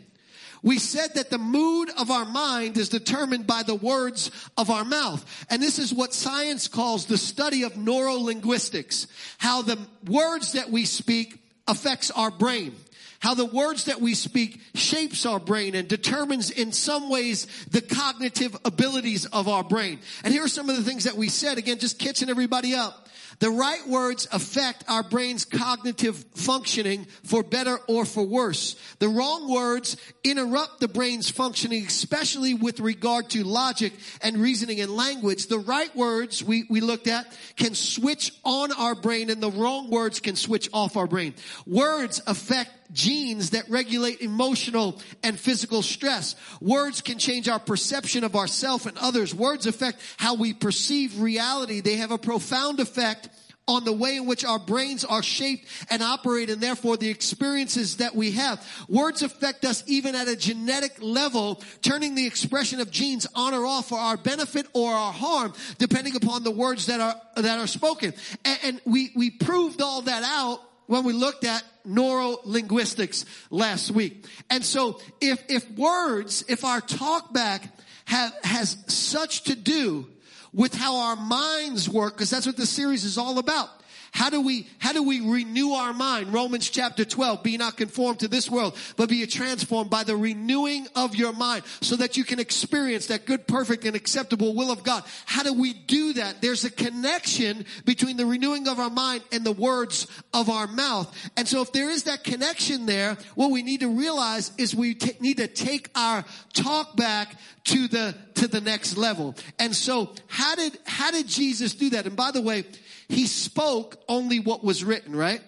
We 0.63 0.79
said 0.79 1.15
that 1.15 1.29
the 1.29 1.37
mood 1.37 1.89
of 1.97 2.09
our 2.09 2.23
mind 2.23 2.77
is 2.77 2.87
determined 2.87 3.45
by 3.45 3.63
the 3.63 3.75
words 3.75 4.31
of 4.57 4.69
our 4.69 4.85
mouth. 4.85 5.45
And 5.49 5.61
this 5.61 5.77
is 5.77 5.93
what 5.93 6.13
science 6.13 6.69
calls 6.69 7.05
the 7.05 7.17
study 7.17 7.63
of 7.63 7.73
neurolinguistics. 7.73 9.07
How 9.37 9.61
the 9.61 9.77
words 10.07 10.53
that 10.53 10.69
we 10.69 10.85
speak 10.85 11.37
affects 11.67 12.11
our 12.11 12.31
brain 12.31 12.75
how 13.23 13.33
the 13.33 13.45
words 13.45 13.85
that 13.85 14.01
we 14.01 14.13
speak 14.15 14.59
shapes 14.75 15.25
our 15.25 15.39
brain 15.39 15.75
and 15.75 15.87
determines 15.87 16.51
in 16.51 16.73
some 16.73 17.09
ways 17.09 17.47
the 17.71 17.79
cognitive 17.79 18.53
abilities 18.65 19.25
of 19.27 19.47
our 19.47 19.63
brain. 19.63 19.99
And 20.25 20.33
here 20.33 20.43
are 20.43 20.49
some 20.49 20.69
of 20.69 20.75
the 20.75 20.83
things 20.83 21.05
that 21.05 21.15
we 21.15 21.29
said, 21.29 21.57
again, 21.57 21.79
just 21.79 21.97
catching 21.97 22.29
everybody 22.29 22.75
up. 22.75 23.07
The 23.39 23.49
right 23.49 23.87
words 23.87 24.27
affect 24.31 24.83
our 24.89 25.03
brain's 25.03 25.45
cognitive 25.45 26.17
functioning 26.35 27.05
for 27.23 27.43
better 27.43 27.79
or 27.87 28.05
for 28.05 28.25
worse. 28.25 28.75
The 28.99 29.07
wrong 29.07 29.51
words 29.51 29.97
interrupt 30.23 30.81
the 30.81 30.87
brain's 30.87 31.29
functioning, 31.29 31.85
especially 31.85 32.53
with 32.53 32.81
regard 32.81 33.29
to 33.31 33.43
logic 33.43 33.93
and 34.21 34.37
reasoning 34.37 34.81
and 34.81 34.91
language. 34.91 35.47
The 35.47 35.59
right 35.59 35.93
words 35.95 36.43
we, 36.43 36.65
we 36.69 36.81
looked 36.81 37.07
at 37.07 37.25
can 37.55 37.73
switch 37.73 38.33
on 38.43 38.71
our 38.73 38.95
brain 38.95 39.29
and 39.29 39.41
the 39.41 39.51
wrong 39.51 39.89
words 39.89 40.19
can 40.19 40.35
switch 40.35 40.69
off 40.73 40.97
our 40.97 41.07
brain. 41.07 41.33
Words 41.65 42.21
affect 42.27 42.69
genes 42.93 43.49
that 43.51 43.69
regulate 43.69 44.21
emotional 44.21 45.01
and 45.23 45.39
physical 45.39 45.81
stress. 45.81 46.35
Words 46.61 47.01
can 47.01 47.17
change 47.17 47.49
our 47.49 47.59
perception 47.59 48.23
of 48.23 48.35
ourselves 48.35 48.85
and 48.85 48.97
others. 48.97 49.33
Words 49.35 49.67
affect 49.67 49.99
how 50.17 50.35
we 50.35 50.53
perceive 50.53 51.19
reality. 51.19 51.81
They 51.81 51.97
have 51.97 52.11
a 52.11 52.17
profound 52.17 52.79
effect 52.79 53.29
on 53.67 53.85
the 53.85 53.93
way 53.93 54.17
in 54.17 54.25
which 54.25 54.43
our 54.43 54.59
brains 54.59 55.05
are 55.05 55.23
shaped 55.23 55.67
and 55.89 56.03
operate 56.03 56.49
and 56.49 56.61
therefore 56.61 56.97
the 56.97 57.09
experiences 57.09 57.97
that 57.97 58.15
we 58.15 58.31
have. 58.31 58.65
Words 58.89 59.21
affect 59.21 59.63
us 59.63 59.83
even 59.87 60.15
at 60.15 60.27
a 60.27 60.35
genetic 60.35 61.01
level, 61.01 61.61
turning 61.81 62.15
the 62.15 62.25
expression 62.25 62.81
of 62.81 62.91
genes 62.91 63.25
on 63.35 63.53
or 63.53 63.65
off 63.65 63.89
for 63.89 63.97
our 63.97 64.17
benefit 64.17 64.67
or 64.73 64.91
our 64.91 65.13
harm, 65.13 65.53
depending 65.77 66.15
upon 66.15 66.43
the 66.43 66.51
words 66.51 66.87
that 66.87 66.99
are, 66.99 67.15
that 67.41 67.59
are 67.59 67.67
spoken. 67.67 68.13
And, 68.43 68.59
and 68.63 68.81
we, 68.85 69.11
we 69.15 69.29
proved 69.29 69.81
all 69.81 70.01
that 70.03 70.23
out 70.23 70.59
when 70.87 71.03
we 71.03 71.13
looked 71.13 71.45
at 71.45 71.63
neurolinguistics 71.87 73.25
last 73.49 73.91
week. 73.91 74.25
And 74.49 74.63
so 74.63 74.99
if, 75.21 75.43
if 75.49 75.69
words, 75.71 76.43
if 76.47 76.63
our 76.65 76.81
talk 76.81 77.33
back 77.33 77.69
have, 78.05 78.33
has 78.43 78.77
such 78.87 79.43
to 79.43 79.55
do 79.55 80.07
with 80.53 80.73
how 80.73 80.97
our 80.97 81.15
minds 81.15 81.89
work, 81.89 82.13
because 82.13 82.29
that's 82.29 82.45
what 82.45 82.57
the 82.57 82.65
series 82.65 83.03
is 83.05 83.17
all 83.17 83.39
about. 83.39 83.69
How 84.13 84.29
do 84.29 84.41
we, 84.41 84.67
how 84.77 84.93
do 84.93 85.01
we 85.01 85.21
renew 85.21 85.71
our 85.71 85.91
mind? 85.91 86.33
Romans 86.33 86.69
chapter 86.69 87.03
12, 87.03 87.41
be 87.41 87.57
not 87.57 87.77
conformed 87.77 88.19
to 88.19 88.27
this 88.27 88.47
world, 88.47 88.77
but 88.95 89.09
be 89.09 89.25
transformed 89.25 89.89
by 89.89 90.03
the 90.03 90.15
renewing 90.15 90.85
of 90.95 91.15
your 91.15 91.33
mind 91.33 91.63
so 91.81 91.95
that 91.95 92.15
you 92.15 92.23
can 92.23 92.39
experience 92.39 93.07
that 93.07 93.25
good, 93.25 93.47
perfect, 93.47 93.85
and 93.85 93.95
acceptable 93.95 94.53
will 94.53 94.71
of 94.71 94.83
God. 94.83 95.03
How 95.25 95.41
do 95.41 95.51
we 95.51 95.73
do 95.73 96.13
that? 96.13 96.43
There's 96.43 96.63
a 96.63 96.69
connection 96.69 97.65
between 97.85 98.15
the 98.15 98.27
renewing 98.27 98.67
of 98.67 98.77
our 98.77 98.91
mind 98.91 99.23
and 99.31 99.43
the 99.43 99.51
words 99.51 100.05
of 100.31 100.47
our 100.47 100.67
mouth. 100.67 101.11
And 101.35 101.47
so 101.47 101.63
if 101.63 101.71
there 101.71 101.89
is 101.89 102.03
that 102.03 102.23
connection 102.23 102.85
there, 102.85 103.17
what 103.33 103.49
we 103.49 103.63
need 103.63 103.79
to 103.79 103.89
realize 103.89 104.51
is 104.59 104.75
we 104.75 104.93
t- 104.93 105.17
need 105.21 105.37
to 105.37 105.47
take 105.47 105.89
our 105.95 106.23
talk 106.53 106.95
back 106.95 107.35
to 107.63 107.87
the, 107.87 108.15
to 108.35 108.47
the 108.47 108.61
next 108.61 108.95
level. 108.95 109.33
And 109.57 109.75
so 109.75 110.13
how 110.27 110.53
did, 110.53 110.77
how 110.85 111.09
did 111.09 111.27
Jesus 111.27 111.73
do 111.73 111.89
that? 111.91 112.05
And 112.05 112.15
by 112.15 112.29
the 112.29 112.41
way, 112.41 112.65
he 113.07 113.27
spoke 113.27 113.97
only 114.07 114.39
what 114.39 114.63
was 114.63 114.83
written, 114.83 115.15
right? 115.15 115.41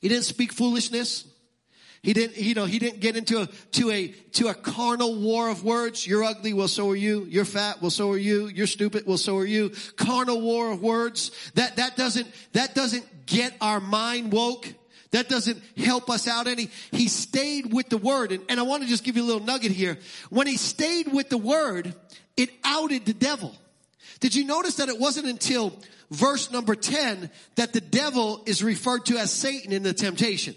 He 0.00 0.08
didn't 0.08 0.24
speak 0.24 0.52
foolishness. 0.52 1.26
He 2.02 2.14
didn't, 2.14 2.38
you 2.38 2.54
know, 2.54 2.64
he 2.64 2.78
didn't 2.78 3.00
get 3.00 3.16
into 3.16 3.42
a, 3.42 3.46
to 3.46 3.90
a, 3.90 4.08
to 4.08 4.48
a 4.48 4.54
carnal 4.54 5.20
war 5.20 5.50
of 5.50 5.64
words. 5.64 6.06
You're 6.06 6.24
ugly, 6.24 6.54
well, 6.54 6.68
so 6.68 6.88
are 6.90 6.96
you. 6.96 7.26
You're 7.28 7.44
fat, 7.44 7.82
well, 7.82 7.90
so 7.90 8.10
are 8.12 8.18
you. 8.18 8.46
You're 8.46 8.66
stupid, 8.66 9.04
well, 9.06 9.18
so 9.18 9.36
are 9.36 9.44
you. 9.44 9.72
Carnal 9.96 10.40
war 10.40 10.72
of 10.72 10.82
words. 10.82 11.30
That, 11.54 11.76
that 11.76 11.96
doesn't, 11.96 12.26
that 12.54 12.74
doesn't 12.74 13.26
get 13.26 13.54
our 13.60 13.80
mind 13.80 14.32
woke. 14.32 14.66
That 15.10 15.28
doesn't 15.28 15.60
help 15.76 16.08
us 16.08 16.26
out 16.26 16.46
any. 16.46 16.70
He 16.90 17.08
stayed 17.08 17.74
with 17.74 17.90
the 17.90 17.98
word. 17.98 18.32
And, 18.32 18.44
and 18.48 18.58
I 18.58 18.62
want 18.62 18.82
to 18.82 18.88
just 18.88 19.04
give 19.04 19.16
you 19.16 19.24
a 19.24 19.26
little 19.26 19.44
nugget 19.44 19.72
here. 19.72 19.98
When 20.30 20.46
he 20.46 20.56
stayed 20.56 21.12
with 21.12 21.28
the 21.28 21.38
word, 21.38 21.94
it 22.36 22.48
outed 22.64 23.04
the 23.04 23.12
devil. 23.12 23.54
Did 24.20 24.34
you 24.34 24.46
notice 24.46 24.76
that 24.76 24.88
it 24.88 24.98
wasn't 24.98 25.26
until 25.26 25.76
verse 26.10 26.50
number 26.50 26.74
10 26.74 27.30
that 27.56 27.72
the 27.72 27.80
devil 27.80 28.42
is 28.46 28.62
referred 28.62 29.06
to 29.06 29.16
as 29.18 29.32
Satan 29.32 29.72
in 29.72 29.82
the 29.82 29.92
temptation. 29.92 30.54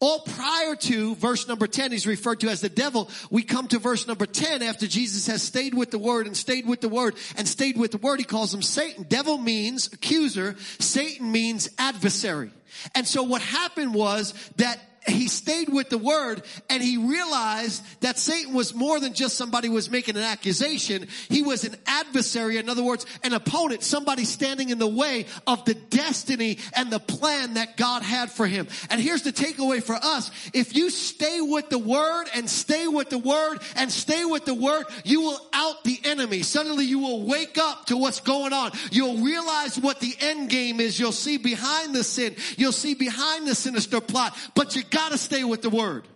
All 0.00 0.20
prior 0.20 0.76
to 0.76 1.16
verse 1.16 1.48
number 1.48 1.66
10, 1.66 1.90
he's 1.90 2.06
referred 2.06 2.40
to 2.40 2.48
as 2.48 2.60
the 2.60 2.68
devil. 2.68 3.10
We 3.32 3.42
come 3.42 3.66
to 3.68 3.80
verse 3.80 4.06
number 4.06 4.26
10 4.26 4.62
after 4.62 4.86
Jesus 4.86 5.26
has 5.26 5.42
stayed 5.42 5.74
with 5.74 5.90
the 5.90 5.98
word 5.98 6.26
and 6.26 6.36
stayed 6.36 6.68
with 6.68 6.80
the 6.80 6.88
word 6.88 7.16
and 7.36 7.48
stayed 7.48 7.76
with 7.76 7.90
the 7.90 7.98
word. 7.98 8.20
He 8.20 8.24
calls 8.24 8.54
him 8.54 8.62
Satan. 8.62 9.06
Devil 9.08 9.38
means 9.38 9.92
accuser. 9.92 10.54
Satan 10.78 11.32
means 11.32 11.68
adversary. 11.78 12.52
And 12.94 13.08
so 13.08 13.24
what 13.24 13.42
happened 13.42 13.92
was 13.92 14.34
that 14.56 14.78
he 15.10 15.28
stayed 15.28 15.68
with 15.68 15.88
the 15.88 15.98
word 15.98 16.42
and 16.68 16.82
he 16.82 16.96
realized 16.96 17.82
that 18.00 18.18
Satan 18.18 18.54
was 18.54 18.74
more 18.74 19.00
than 19.00 19.14
just 19.14 19.36
somebody 19.36 19.68
was 19.68 19.90
making 19.90 20.16
an 20.16 20.22
accusation. 20.22 21.06
He 21.28 21.42
was 21.42 21.64
an 21.64 21.76
adversary. 21.86 22.58
In 22.58 22.68
other 22.68 22.82
words, 22.82 23.06
an 23.22 23.32
opponent, 23.32 23.82
somebody 23.82 24.24
standing 24.24 24.70
in 24.70 24.78
the 24.78 24.86
way 24.86 25.26
of 25.46 25.64
the 25.64 25.74
destiny 25.74 26.58
and 26.74 26.90
the 26.90 26.98
plan 26.98 27.54
that 27.54 27.76
God 27.76 28.02
had 28.02 28.30
for 28.30 28.46
him. 28.46 28.68
And 28.90 29.00
here's 29.00 29.22
the 29.22 29.32
takeaway 29.32 29.82
for 29.82 29.94
us. 29.94 30.30
If 30.52 30.76
you 30.76 30.90
stay 30.90 31.40
with 31.40 31.70
the 31.70 31.78
word 31.78 32.26
and 32.34 32.48
stay 32.48 32.86
with 32.86 33.10
the 33.10 33.18
word 33.18 33.58
and 33.76 33.90
stay 33.90 34.24
with 34.24 34.44
the 34.44 34.54
word, 34.54 34.86
you 35.04 35.22
will 35.22 35.40
out 35.52 35.84
the 35.84 35.98
enemy. 36.04 36.42
Suddenly 36.42 36.84
you 36.84 36.98
will 36.98 37.24
wake 37.24 37.58
up 37.58 37.86
to 37.86 37.96
what's 37.96 38.20
going 38.20 38.52
on. 38.52 38.72
You'll 38.90 39.18
realize 39.18 39.78
what 39.78 40.00
the 40.00 40.14
end 40.20 40.50
game 40.50 40.80
is. 40.80 40.98
You'll 40.98 41.12
see 41.12 41.38
behind 41.38 41.94
the 41.94 42.04
sin. 42.04 42.36
You'll 42.56 42.72
see 42.72 42.94
behind 42.94 43.46
the 43.46 43.54
sinister 43.54 44.00
plot, 44.00 44.36
but 44.54 44.74
you 44.76 44.82
got 44.84 44.97
gotta 44.98 45.16
stay 45.16 45.44
with 45.44 45.62
the 45.62 45.70
word. 45.70 46.08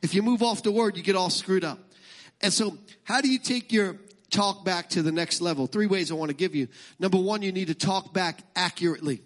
If 0.00 0.14
you 0.14 0.22
move 0.22 0.44
off 0.44 0.62
the 0.62 0.70
word, 0.70 0.96
you 0.96 1.02
get 1.02 1.16
all 1.16 1.28
screwed 1.28 1.64
up. 1.64 1.80
And 2.40 2.52
so, 2.52 2.78
how 3.02 3.20
do 3.20 3.28
you 3.28 3.40
take 3.40 3.72
your 3.72 3.96
talk 4.30 4.64
back 4.64 4.90
to 4.90 5.02
the 5.02 5.10
next 5.10 5.40
level? 5.40 5.66
Three 5.66 5.86
ways 5.86 6.12
I 6.12 6.14
want 6.14 6.28
to 6.28 6.36
give 6.36 6.54
you. 6.54 6.68
Number 7.00 7.18
one, 7.18 7.42
you 7.42 7.50
need 7.50 7.66
to 7.66 7.74
talk 7.74 8.14
back 8.14 8.38
accurately. 8.54 9.22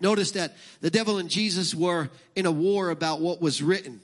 Notice 0.00 0.30
that 0.32 0.56
the 0.80 0.90
devil 0.90 1.18
and 1.18 1.28
Jesus 1.28 1.74
were 1.74 2.08
in 2.34 2.46
a 2.46 2.50
war 2.50 2.88
about 2.88 3.20
what 3.20 3.42
was 3.42 3.62
written. 3.62 4.00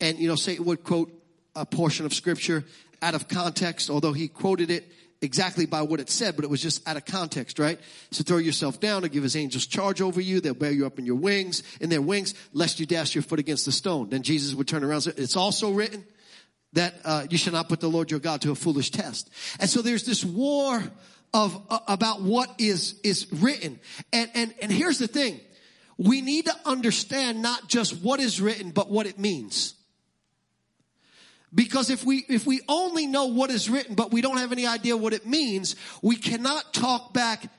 And, 0.00 0.18
you 0.18 0.26
know, 0.26 0.34
Satan 0.34 0.64
would 0.64 0.82
quote 0.82 1.12
a 1.54 1.64
portion 1.64 2.06
of 2.06 2.12
scripture 2.12 2.64
out 3.00 3.14
of 3.14 3.28
context, 3.28 3.88
although 3.88 4.12
he 4.12 4.26
quoted 4.26 4.70
it 4.70 4.90
exactly 5.22 5.66
by 5.66 5.82
what 5.82 6.00
it 6.00 6.08
said, 6.08 6.34
but 6.36 6.44
it 6.44 6.50
was 6.50 6.62
just 6.62 6.86
out 6.88 6.96
of 6.96 7.04
context, 7.04 7.58
right? 7.58 7.78
So 8.10 8.24
throw 8.24 8.38
yourself 8.38 8.80
down 8.80 9.04
and 9.04 9.12
give 9.12 9.22
his 9.22 9.36
angels 9.36 9.66
charge 9.66 10.00
over 10.00 10.20
you. 10.20 10.40
They'll 10.40 10.54
bear 10.54 10.72
you 10.72 10.86
up 10.86 10.98
in 10.98 11.06
your 11.06 11.16
wings, 11.16 11.62
in 11.80 11.90
their 11.90 12.02
wings, 12.02 12.34
lest 12.52 12.80
you 12.80 12.86
dash 12.86 13.14
your 13.14 13.22
foot 13.22 13.38
against 13.38 13.66
the 13.66 13.72
stone. 13.72 14.08
Then 14.08 14.22
Jesus 14.22 14.54
would 14.54 14.68
turn 14.68 14.82
around 14.82 14.94
and 14.94 15.02
say, 15.04 15.12
it's 15.16 15.36
also 15.36 15.72
written 15.72 16.04
that 16.72 16.94
uh, 17.04 17.26
you 17.28 17.36
shall 17.36 17.52
not 17.52 17.68
put 17.68 17.80
the 17.80 17.90
Lord 17.90 18.10
your 18.10 18.20
God 18.20 18.42
to 18.42 18.52
a 18.52 18.54
foolish 18.54 18.90
test. 18.90 19.30
And 19.58 19.68
so 19.68 19.82
there's 19.82 20.04
this 20.04 20.24
war 20.24 20.82
of 21.34 21.60
uh, 21.68 21.78
about 21.86 22.22
what 22.22 22.48
is 22.58 22.98
is 23.04 23.26
written. 23.32 23.78
And 24.12 24.30
and 24.34 24.54
and 24.62 24.72
here's 24.72 24.98
the 24.98 25.08
thing. 25.08 25.40
We 25.98 26.22
need 26.22 26.46
to 26.46 26.54
understand 26.64 27.42
not 27.42 27.68
just 27.68 28.02
what 28.02 28.20
is 28.20 28.40
written, 28.40 28.70
but 28.70 28.90
what 28.90 29.06
it 29.06 29.18
means. 29.18 29.74
Because 31.52 31.90
if 31.90 32.04
we, 32.04 32.24
if 32.28 32.46
we 32.46 32.60
only 32.68 33.06
know 33.06 33.26
what 33.26 33.50
is 33.50 33.68
written, 33.68 33.94
but 33.94 34.12
we 34.12 34.20
don't 34.20 34.38
have 34.38 34.52
any 34.52 34.66
idea 34.66 34.96
what 34.96 35.12
it 35.12 35.26
means, 35.26 35.74
we 36.00 36.16
cannot 36.16 36.72
talk 36.72 37.12
back 37.12 37.50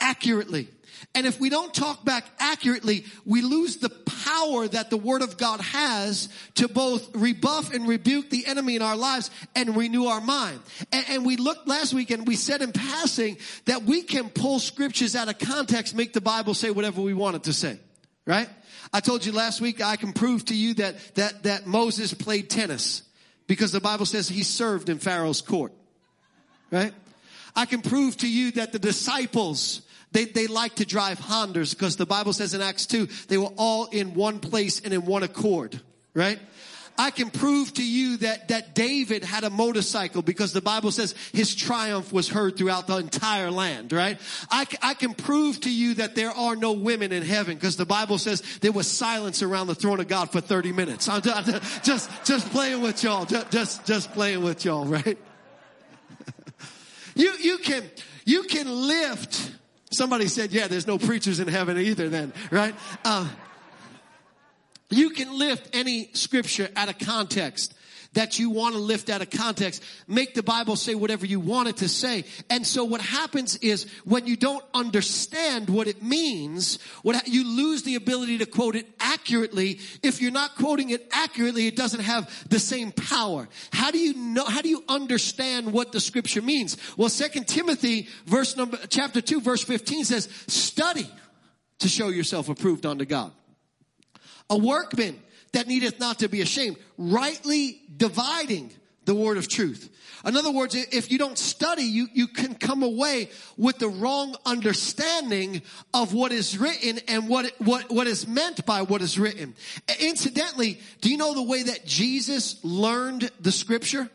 accurately. 0.00 0.68
And 1.14 1.26
if 1.26 1.40
we 1.40 1.48
don't 1.48 1.72
talk 1.72 2.04
back 2.04 2.24
accurately, 2.38 3.04
we 3.24 3.40
lose 3.40 3.76
the 3.76 3.88
power 3.88 4.68
that 4.68 4.90
the 4.90 4.96
Word 4.96 5.22
of 5.22 5.38
God 5.38 5.60
has 5.60 6.28
to 6.56 6.68
both 6.68 7.14
rebuff 7.14 7.72
and 7.72 7.86
rebuke 7.88 8.30
the 8.30 8.46
enemy 8.46 8.76
in 8.76 8.82
our 8.82 8.96
lives 8.96 9.30
and 9.54 9.76
renew 9.76 10.06
our 10.06 10.20
mind. 10.20 10.60
And, 10.92 11.04
and, 11.08 11.26
we 11.26 11.36
looked 11.36 11.68
last 11.68 11.94
week 11.94 12.10
and 12.10 12.26
we 12.26 12.36
said 12.36 12.62
in 12.62 12.72
passing 12.72 13.38
that 13.66 13.84
we 13.84 14.02
can 14.02 14.28
pull 14.28 14.58
scriptures 14.58 15.14
out 15.16 15.28
of 15.28 15.38
context, 15.38 15.94
make 15.94 16.12
the 16.12 16.20
Bible 16.20 16.54
say 16.54 16.70
whatever 16.70 17.00
we 17.00 17.14
want 17.14 17.36
it 17.36 17.44
to 17.44 17.52
say. 17.52 17.78
Right? 18.26 18.48
I 18.92 19.00
told 19.00 19.24
you 19.24 19.32
last 19.32 19.60
week 19.60 19.80
I 19.80 19.96
can 19.96 20.12
prove 20.12 20.44
to 20.46 20.54
you 20.54 20.74
that, 20.74 20.96
that, 21.14 21.42
that 21.44 21.66
Moses 21.66 22.12
played 22.12 22.50
tennis 22.50 23.02
because 23.48 23.72
the 23.72 23.80
Bible 23.80 24.06
says 24.06 24.28
he 24.28 24.44
served 24.44 24.88
in 24.88 24.98
Pharaoh's 24.98 25.40
court. 25.40 25.72
Right? 26.70 26.92
I 27.56 27.66
can 27.66 27.82
prove 27.82 28.16
to 28.18 28.28
you 28.28 28.52
that 28.52 28.70
the 28.70 28.78
disciples, 28.78 29.82
they, 30.12 30.26
they 30.26 30.46
like 30.46 30.76
to 30.76 30.86
drive 30.86 31.18
Hondas 31.18 31.74
because 31.74 31.96
the 31.96 32.06
Bible 32.06 32.32
says 32.32 32.54
in 32.54 32.60
Acts 32.60 32.86
2, 32.86 33.08
they 33.26 33.38
were 33.38 33.50
all 33.56 33.86
in 33.86 34.14
one 34.14 34.38
place 34.38 34.80
and 34.80 34.94
in 34.94 35.04
one 35.04 35.24
accord. 35.24 35.80
Right? 36.14 36.38
I 36.98 37.12
can 37.12 37.30
prove 37.30 37.72
to 37.74 37.84
you 37.84 38.16
that, 38.18 38.48
that 38.48 38.74
David 38.74 39.22
had 39.22 39.44
a 39.44 39.50
motorcycle 39.50 40.20
because 40.20 40.52
the 40.52 40.60
Bible 40.60 40.90
says 40.90 41.14
his 41.32 41.54
triumph 41.54 42.12
was 42.12 42.28
heard 42.28 42.56
throughout 42.56 42.88
the 42.88 42.96
entire 42.96 43.52
land, 43.52 43.92
right? 43.92 44.18
I, 44.50 44.66
I 44.82 44.94
can 44.94 45.14
prove 45.14 45.60
to 45.60 45.70
you 45.70 45.94
that 45.94 46.16
there 46.16 46.32
are 46.32 46.56
no 46.56 46.72
women 46.72 47.12
in 47.12 47.22
heaven 47.22 47.54
because 47.54 47.76
the 47.76 47.86
Bible 47.86 48.18
says 48.18 48.42
there 48.60 48.72
was 48.72 48.88
silence 48.88 49.42
around 49.42 49.68
the 49.68 49.76
throne 49.76 50.00
of 50.00 50.08
God 50.08 50.32
for 50.32 50.40
30 50.40 50.72
minutes. 50.72 51.08
I'm 51.08 51.22
just, 51.22 52.10
just 52.24 52.50
playing 52.50 52.82
with 52.82 53.04
y'all. 53.04 53.24
Just, 53.24 53.50
just, 53.52 53.86
just 53.86 54.12
playing 54.12 54.42
with 54.42 54.64
y'all, 54.64 54.84
right? 54.84 55.18
you, 57.14 57.32
you 57.40 57.58
can, 57.58 57.84
you 58.24 58.42
can 58.42 58.68
lift. 58.68 59.52
Somebody 59.92 60.26
said, 60.26 60.50
yeah, 60.50 60.66
there's 60.66 60.88
no 60.88 60.98
preachers 60.98 61.38
in 61.38 61.46
heaven 61.46 61.78
either 61.78 62.08
then, 62.08 62.32
right? 62.50 62.74
Uh, 63.04 63.28
you 64.90 65.10
can 65.10 65.38
lift 65.38 65.74
any 65.76 66.10
scripture 66.14 66.68
out 66.76 66.88
of 66.88 66.98
context 66.98 67.74
that 68.14 68.38
you 68.38 68.50
want 68.50 68.74
to 68.74 68.80
lift 68.80 69.10
out 69.10 69.20
of 69.20 69.30
context. 69.30 69.82
Make 70.06 70.34
the 70.34 70.42
Bible 70.42 70.76
say 70.76 70.94
whatever 70.94 71.26
you 71.26 71.40
want 71.40 71.68
it 71.68 71.78
to 71.78 71.88
say. 71.88 72.24
And 72.48 72.66
so 72.66 72.84
what 72.84 73.00
happens 73.00 73.56
is 73.56 73.86
when 74.04 74.26
you 74.26 74.36
don't 74.36 74.64
understand 74.72 75.68
what 75.68 75.86
it 75.88 76.02
means, 76.02 76.78
what 77.02 77.28
you 77.28 77.46
lose 77.46 77.82
the 77.82 77.96
ability 77.96 78.38
to 78.38 78.46
quote 78.46 78.76
it 78.76 78.86
accurately. 78.98 79.80
If 80.02 80.22
you're 80.22 80.32
not 80.32 80.56
quoting 80.56 80.90
it 80.90 81.06
accurately, 81.12 81.66
it 81.66 81.76
doesn't 81.76 82.00
have 82.00 82.48
the 82.48 82.58
same 82.58 82.92
power. 82.92 83.48
How 83.72 83.90
do 83.90 83.98
you 83.98 84.14
know, 84.14 84.44
how 84.44 84.62
do 84.62 84.68
you 84.68 84.82
understand 84.88 85.72
what 85.72 85.92
the 85.92 86.00
scripture 86.00 86.42
means? 86.42 86.76
Well, 86.96 87.10
second 87.10 87.46
Timothy 87.46 88.08
verse 88.24 88.56
number, 88.56 88.78
chapter 88.88 89.20
two, 89.20 89.40
verse 89.40 89.62
15 89.62 90.04
says, 90.04 90.28
study 90.46 91.08
to 91.80 91.88
show 91.88 92.08
yourself 92.08 92.48
approved 92.48 92.86
unto 92.86 93.04
God 93.04 93.32
a 94.50 94.56
workman 94.56 95.20
that 95.52 95.66
needeth 95.66 95.98
not 95.98 96.18
to 96.20 96.28
be 96.28 96.40
ashamed, 96.40 96.76
rightly 96.96 97.80
dividing 97.96 98.72
the 99.04 99.14
word 99.14 99.38
of 99.38 99.48
truth. 99.48 99.88
In 100.26 100.36
other 100.36 100.50
words, 100.50 100.74
if 100.74 101.10
you 101.10 101.16
don't 101.18 101.38
study, 101.38 101.84
you, 101.84 102.08
you 102.12 102.26
can 102.26 102.54
come 102.54 102.82
away 102.82 103.30
with 103.56 103.78
the 103.78 103.88
wrong 103.88 104.34
understanding 104.44 105.62
of 105.94 106.12
what 106.12 106.32
is 106.32 106.58
written 106.58 106.98
and 107.08 107.28
what, 107.28 107.52
what, 107.58 107.90
what 107.90 108.06
is 108.06 108.26
meant 108.26 108.66
by 108.66 108.82
what 108.82 109.00
is 109.00 109.18
written. 109.18 109.54
Incidentally, 110.00 110.80
do 111.00 111.08
you 111.08 111.16
know 111.16 111.34
the 111.34 111.42
way 111.42 111.62
that 111.62 111.86
Jesus 111.86 112.62
learned 112.64 113.30
the 113.40 113.52
scripture? 113.52 114.10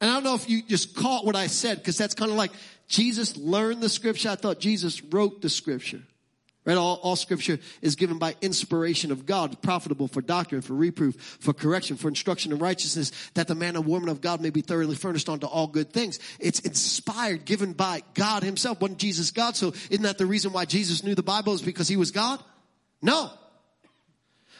And 0.00 0.10
I 0.10 0.14
don't 0.14 0.24
know 0.24 0.34
if 0.34 0.48
you 0.48 0.62
just 0.62 0.94
caught 0.94 1.24
what 1.24 1.36
I 1.36 1.46
said, 1.46 1.78
because 1.78 1.96
that's 1.96 2.14
kind 2.14 2.30
of 2.30 2.36
like 2.36 2.52
Jesus 2.86 3.36
learned 3.36 3.80
the 3.80 3.88
scripture. 3.88 4.28
I 4.28 4.34
thought 4.34 4.60
Jesus 4.60 5.02
wrote 5.02 5.40
the 5.40 5.48
scripture. 5.48 6.02
Right? 6.64 6.76
All, 6.76 7.00
all 7.02 7.16
scripture 7.16 7.58
is 7.80 7.96
given 7.96 8.18
by 8.18 8.36
inspiration 8.40 9.10
of 9.10 9.26
God, 9.26 9.60
profitable 9.62 10.06
for 10.06 10.22
doctrine, 10.22 10.62
for 10.62 10.74
reproof, 10.74 11.16
for 11.40 11.52
correction, 11.52 11.96
for 11.96 12.06
instruction 12.06 12.52
in 12.52 12.58
righteousness, 12.58 13.10
that 13.34 13.48
the 13.48 13.56
man 13.56 13.74
and 13.74 13.84
woman 13.84 14.08
of 14.08 14.20
God 14.20 14.40
may 14.40 14.50
be 14.50 14.60
thoroughly 14.60 14.94
furnished 14.94 15.28
unto 15.28 15.46
all 15.46 15.66
good 15.66 15.92
things. 15.92 16.20
It's 16.38 16.60
inspired, 16.60 17.44
given 17.46 17.72
by 17.72 18.02
God 18.14 18.44
himself. 18.44 18.80
Wasn't 18.80 19.00
Jesus 19.00 19.32
God? 19.32 19.56
So 19.56 19.72
isn't 19.90 20.02
that 20.04 20.18
the 20.18 20.26
reason 20.26 20.52
why 20.52 20.64
Jesus 20.64 21.02
knew 21.02 21.16
the 21.16 21.22
Bible 21.24 21.52
is 21.54 21.62
because 21.62 21.88
he 21.88 21.96
was 21.96 22.12
God? 22.12 22.40
No. 23.00 23.30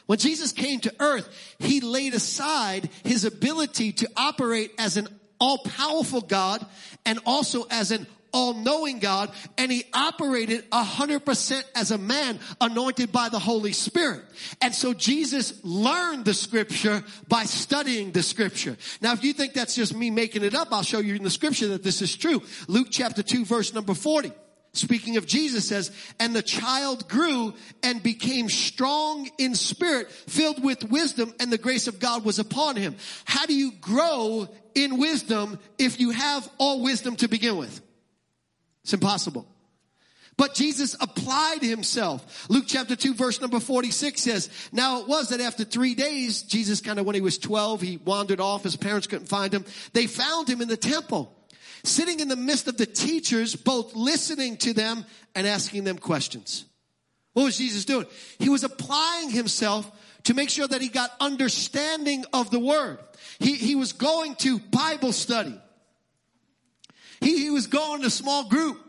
When 0.05 0.19
Jesus 0.19 0.51
came 0.51 0.81
to 0.81 0.93
earth, 0.99 1.29
he 1.59 1.79
laid 1.79 2.13
aside 2.13 2.89
his 3.05 3.23
ability 3.23 3.93
to 3.93 4.09
operate 4.17 4.73
as 4.77 4.97
an 4.97 5.07
all 5.39 5.59
powerful 5.59 6.19
God 6.19 6.65
and 7.05 7.19
also 7.25 7.65
as 7.69 7.91
an 7.91 8.07
all-knowing 8.33 8.99
God 8.99 9.31
and 9.57 9.71
he 9.71 9.85
operated 9.93 10.65
a 10.71 10.83
hundred 10.83 11.25
percent 11.25 11.65
as 11.75 11.91
a 11.91 11.97
man 11.97 12.39
anointed 12.59 13.11
by 13.11 13.29
the 13.29 13.39
Holy 13.39 13.71
Spirit. 13.71 14.23
And 14.61 14.75
so 14.75 14.93
Jesus 14.93 15.63
learned 15.63 16.25
the 16.25 16.33
scripture 16.33 17.03
by 17.27 17.43
studying 17.43 18.11
the 18.11 18.23
scripture. 18.23 18.75
Now 19.01 19.13
if 19.13 19.23
you 19.23 19.33
think 19.33 19.53
that's 19.53 19.75
just 19.75 19.95
me 19.95 20.09
making 20.09 20.43
it 20.43 20.55
up, 20.55 20.69
I'll 20.71 20.83
show 20.83 20.99
you 20.99 21.15
in 21.15 21.23
the 21.23 21.29
scripture 21.29 21.69
that 21.69 21.83
this 21.83 22.01
is 22.01 22.15
true. 22.15 22.41
Luke 22.67 22.87
chapter 22.91 23.23
2 23.23 23.45
verse 23.45 23.73
number 23.73 23.93
40. 23.93 24.31
Speaking 24.75 25.17
of 25.17 25.27
Jesus 25.27 25.67
says, 25.67 25.91
and 26.19 26.35
the 26.35 26.41
child 26.41 27.07
grew 27.07 27.53
and 27.83 28.01
became 28.01 28.49
strong 28.49 29.29
in 29.37 29.53
spirit, 29.53 30.11
filled 30.11 30.63
with 30.63 30.83
wisdom, 30.89 31.31
and 31.39 31.51
the 31.51 31.59
grace 31.59 31.87
of 31.87 31.99
God 31.99 32.25
was 32.25 32.39
upon 32.39 32.75
him. 32.75 32.95
How 33.25 33.45
do 33.45 33.53
you 33.53 33.71
grow 33.73 34.49
in 34.73 34.97
wisdom 34.97 35.59
if 35.77 35.99
you 35.99 36.09
have 36.09 36.49
all 36.57 36.81
wisdom 36.81 37.15
to 37.17 37.27
begin 37.27 37.55
with? 37.55 37.82
It's 38.83 38.93
impossible. 38.93 39.47
But 40.35 40.55
Jesus 40.55 40.95
applied 40.99 41.61
himself. 41.61 42.49
Luke 42.49 42.65
chapter 42.67 42.95
2 42.95 43.13
verse 43.13 43.39
number 43.39 43.59
46 43.59 44.19
says, 44.19 44.49
Now 44.71 45.01
it 45.01 45.07
was 45.07 45.29
that 45.29 45.41
after 45.41 45.63
three 45.63 45.93
days, 45.93 46.43
Jesus 46.43 46.81
kind 46.81 46.99
of 46.99 47.05
when 47.05 47.15
he 47.15 47.21
was 47.21 47.37
12, 47.37 47.81
he 47.81 47.97
wandered 47.97 48.39
off, 48.39 48.63
his 48.63 48.75
parents 48.75 49.07
couldn't 49.07 49.27
find 49.27 49.53
him. 49.53 49.65
They 49.93 50.07
found 50.07 50.49
him 50.49 50.61
in 50.61 50.67
the 50.67 50.77
temple, 50.77 51.35
sitting 51.83 52.19
in 52.19 52.29
the 52.29 52.35
midst 52.35 52.67
of 52.67 52.77
the 52.77 52.85
teachers, 52.87 53.55
both 53.55 53.95
listening 53.95 54.57
to 54.57 54.73
them 54.73 55.05
and 55.35 55.45
asking 55.45 55.83
them 55.83 55.97
questions. 55.99 56.65
What 57.33 57.43
was 57.43 57.57
Jesus 57.57 57.85
doing? 57.85 58.07
He 58.39 58.49
was 58.49 58.63
applying 58.63 59.29
himself 59.29 59.89
to 60.23 60.33
make 60.33 60.49
sure 60.49 60.67
that 60.67 60.81
he 60.81 60.87
got 60.87 61.11
understanding 61.19 62.25
of 62.33 62.49
the 62.49 62.59
word. 62.59 62.99
He, 63.39 63.55
he 63.55 63.75
was 63.75 63.93
going 63.93 64.35
to 64.37 64.59
Bible 64.59 65.11
study. 65.11 65.59
He, 67.23 67.43
he 67.43 67.49
was 67.49 67.67
going 67.67 68.01
to 68.01 68.09
small 68.09 68.47
group. 68.47 68.79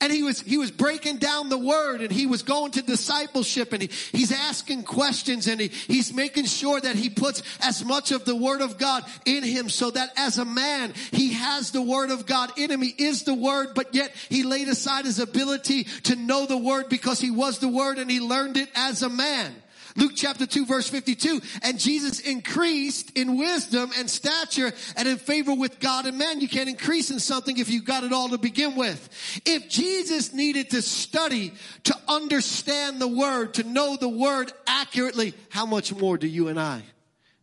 And 0.00 0.12
he 0.12 0.22
was, 0.22 0.40
he 0.40 0.56
was 0.56 0.70
breaking 0.70 1.18
down 1.18 1.48
the 1.50 1.58
word 1.58 2.00
and 2.00 2.10
he 2.10 2.26
was 2.26 2.42
going 2.42 2.72
to 2.72 2.82
discipleship 2.82 3.72
and 3.72 3.82
he, 3.82 3.90
he's 4.12 4.32
asking 4.32 4.84
questions 4.84 5.46
and 5.46 5.60
he, 5.60 5.68
he's 5.68 6.14
making 6.14 6.46
sure 6.46 6.80
that 6.80 6.96
he 6.96 7.10
puts 7.10 7.42
as 7.62 7.84
much 7.84 8.10
of 8.10 8.24
the 8.24 8.36
word 8.36 8.62
of 8.62 8.78
God 8.78 9.04
in 9.26 9.42
him 9.42 9.68
so 9.68 9.90
that 9.90 10.10
as 10.16 10.38
a 10.38 10.44
man, 10.44 10.94
he 11.10 11.34
has 11.34 11.72
the 11.72 11.82
word 11.82 12.10
of 12.10 12.24
God 12.24 12.50
in 12.56 12.70
him. 12.70 12.80
He 12.80 12.94
is 12.96 13.24
the 13.24 13.34
word, 13.34 13.74
but 13.74 13.94
yet 13.94 14.14
he 14.30 14.42
laid 14.42 14.68
aside 14.68 15.04
his 15.04 15.18
ability 15.18 15.84
to 16.04 16.16
know 16.16 16.46
the 16.46 16.56
word 16.56 16.88
because 16.88 17.20
he 17.20 17.30
was 17.30 17.58
the 17.58 17.68
word 17.68 17.98
and 17.98 18.10
he 18.10 18.20
learned 18.20 18.56
it 18.56 18.70
as 18.74 19.02
a 19.02 19.10
man. 19.10 19.54
Luke 19.96 20.12
chapter 20.14 20.46
2 20.46 20.66
verse 20.66 20.88
52. 20.88 21.40
And 21.62 21.78
Jesus 21.78 22.20
increased 22.20 23.16
in 23.16 23.36
wisdom 23.36 23.90
and 23.98 24.08
stature 24.08 24.72
and 24.96 25.08
in 25.08 25.16
favor 25.18 25.54
with 25.54 25.80
God 25.80 26.06
and 26.06 26.18
man. 26.18 26.40
You 26.40 26.48
can't 26.48 26.68
increase 26.68 27.10
in 27.10 27.20
something 27.20 27.58
if 27.58 27.70
you 27.70 27.82
got 27.82 28.04
it 28.04 28.12
all 28.12 28.28
to 28.30 28.38
begin 28.38 28.76
with. 28.76 29.08
If 29.44 29.68
Jesus 29.68 30.32
needed 30.32 30.70
to 30.70 30.82
study 30.82 31.52
to 31.84 31.96
understand 32.08 33.00
the 33.00 33.08
word, 33.08 33.54
to 33.54 33.64
know 33.64 33.96
the 33.96 34.08
word 34.08 34.52
accurately, 34.66 35.34
how 35.48 35.66
much 35.66 35.94
more 35.94 36.18
do 36.18 36.26
you 36.26 36.48
and 36.48 36.58
I? 36.58 36.82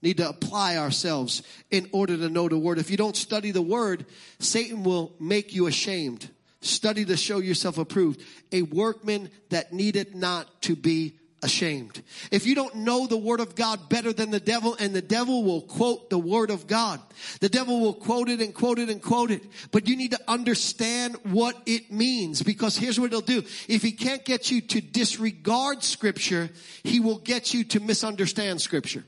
need 0.02 0.18
to 0.18 0.30
apply 0.30 0.78
ourselves 0.78 1.42
in 1.72 1.90
order 1.92 2.16
to 2.18 2.30
know 2.30 2.48
the 2.48 2.58
word. 2.58 2.78
If 2.78 2.92
you 2.92 2.98
don't 2.98 3.16
study 3.16 3.52
the 3.52 3.62
word, 3.62 4.06
Satan 4.40 4.84
will 4.84 5.14
make 5.20 5.54
you 5.54 5.68
ashamed. 5.68 6.30
Study 6.62 7.06
to 7.06 7.18
show 7.18 7.40
yourself 7.40 7.78
approved. 7.78 8.22
A 8.52 8.62
workman 8.62 9.30
that 9.50 9.74
needed 9.74 10.16
not 10.16 10.62
to 10.64 10.76
be 10.76 11.20
ashamed. 11.44 12.02
If 12.32 12.46
you 12.46 12.56
don't 12.56 12.76
know 12.76 13.08
the 13.08 13.18
word 13.18 13.40
of 13.40 13.56
God 13.56 13.90
better 13.90 14.12
than 14.12 14.32
the 14.32 14.40
devil 14.40 14.76
and 14.80 14.96
the 14.96 15.02
devil 15.02 15.44
will 15.44 15.62
quote 15.62 16.10
the 16.10 16.18
word 16.18 16.50
of 16.50 16.68
God. 16.68 17.00
The 17.42 17.50
devil 17.50 17.80
will 17.80 17.94
quote 17.94 18.30
it 18.30 18.42
and 18.42 18.54
quote 18.54 18.80
it 18.80 18.90
and 18.90 19.02
quote 19.02 19.32
it. 19.32 19.44
But 19.72 19.88
you 19.88 19.96
need 19.96 20.12
to 20.12 20.20
understand 20.28 21.16
what 21.24 21.56
it 21.66 21.92
means 21.92 22.42
because 22.42 22.78
here's 22.78 23.00
what 23.00 23.12
he'll 23.12 23.22
do. 23.22 23.44
If 23.68 23.84
he 23.84 23.92
can't 23.92 24.26
get 24.26 24.50
you 24.52 24.62
to 24.62 24.82
disregard 24.82 25.84
scripture, 25.84 26.50
he 26.84 27.00
will 27.00 27.20
get 27.20 27.54
you 27.54 27.64
to 27.66 27.80
misunderstand 27.80 28.62
scripture. 28.62 29.04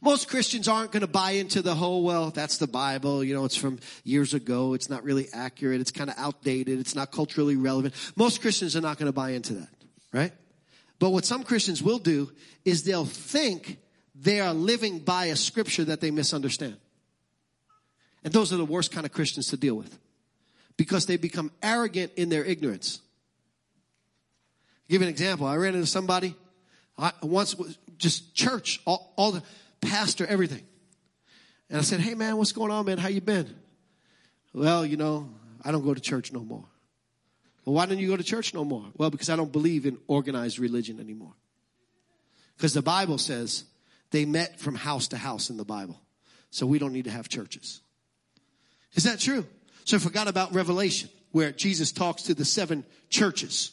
Most 0.00 0.28
Christians 0.28 0.68
aren't 0.68 0.92
going 0.92 1.00
to 1.00 1.08
buy 1.08 1.32
into 1.32 1.60
the 1.60 1.74
whole, 1.74 2.04
well, 2.04 2.30
that's 2.30 2.58
the 2.58 2.68
Bible. 2.68 3.24
You 3.24 3.34
know, 3.34 3.44
it's 3.44 3.56
from 3.56 3.80
years 4.04 4.32
ago. 4.32 4.74
It's 4.74 4.88
not 4.88 5.02
really 5.02 5.28
accurate. 5.32 5.80
It's 5.80 5.90
kind 5.90 6.08
of 6.08 6.16
outdated. 6.18 6.78
It's 6.78 6.94
not 6.94 7.10
culturally 7.10 7.56
relevant. 7.56 7.94
Most 8.14 8.40
Christians 8.40 8.76
are 8.76 8.80
not 8.80 8.98
going 8.98 9.06
to 9.06 9.12
buy 9.12 9.30
into 9.30 9.54
that, 9.54 9.68
right? 10.12 10.32
But 10.98 11.10
what 11.10 11.24
some 11.24 11.42
Christians 11.44 11.82
will 11.82 11.98
do 11.98 12.32
is 12.64 12.82
they'll 12.82 13.04
think 13.04 13.78
they 14.14 14.40
are 14.40 14.52
living 14.52 14.98
by 14.98 15.26
a 15.26 15.36
scripture 15.36 15.84
that 15.84 16.00
they 16.00 16.10
misunderstand. 16.10 16.76
And 18.24 18.32
those 18.32 18.52
are 18.52 18.56
the 18.56 18.64
worst 18.64 18.90
kind 18.90 19.06
of 19.06 19.12
Christians 19.12 19.48
to 19.48 19.56
deal 19.56 19.76
with 19.76 19.96
because 20.76 21.06
they 21.06 21.16
become 21.16 21.52
arrogant 21.62 22.12
in 22.16 22.28
their 22.28 22.44
ignorance. 22.44 23.00
I'll 24.82 24.92
give 24.94 25.02
you 25.02 25.06
an 25.06 25.12
example. 25.12 25.46
I 25.46 25.56
ran 25.56 25.74
into 25.74 25.86
somebody 25.86 26.34
I 26.98 27.12
once 27.22 27.54
was 27.54 27.78
just 27.96 28.34
church, 28.34 28.80
all, 28.84 29.12
all 29.16 29.30
the 29.30 29.42
pastor, 29.80 30.26
everything. 30.26 30.62
And 31.70 31.78
I 31.78 31.82
said, 31.82 32.00
Hey 32.00 32.14
man, 32.14 32.36
what's 32.36 32.52
going 32.52 32.72
on, 32.72 32.86
man? 32.86 32.98
How 32.98 33.08
you 33.08 33.20
been? 33.20 33.54
Well, 34.52 34.84
you 34.84 34.96
know, 34.96 35.30
I 35.64 35.70
don't 35.70 35.84
go 35.84 35.94
to 35.94 36.00
church 36.00 36.32
no 36.32 36.40
more. 36.40 36.64
Well, 37.68 37.74
why 37.74 37.84
don't 37.84 37.98
you 37.98 38.08
go 38.08 38.16
to 38.16 38.24
church 38.24 38.54
no 38.54 38.64
more? 38.64 38.86
Well, 38.96 39.10
because 39.10 39.28
I 39.28 39.36
don't 39.36 39.52
believe 39.52 39.84
in 39.84 39.98
organized 40.06 40.58
religion 40.58 41.00
anymore. 41.00 41.34
Because 42.56 42.72
the 42.72 42.80
Bible 42.80 43.18
says 43.18 43.64
they 44.10 44.24
met 44.24 44.58
from 44.58 44.74
house 44.74 45.08
to 45.08 45.18
house 45.18 45.50
in 45.50 45.58
the 45.58 45.66
Bible. 45.66 46.00
So 46.48 46.64
we 46.64 46.78
don't 46.78 46.94
need 46.94 47.04
to 47.04 47.10
have 47.10 47.28
churches. 47.28 47.82
Is 48.94 49.04
that 49.04 49.20
true? 49.20 49.46
So 49.84 49.98
I 49.98 50.00
forgot 50.00 50.28
about 50.28 50.54
Revelation, 50.54 51.10
where 51.32 51.52
Jesus 51.52 51.92
talks 51.92 52.22
to 52.22 52.34
the 52.34 52.46
seven 52.46 52.86
churches. 53.10 53.72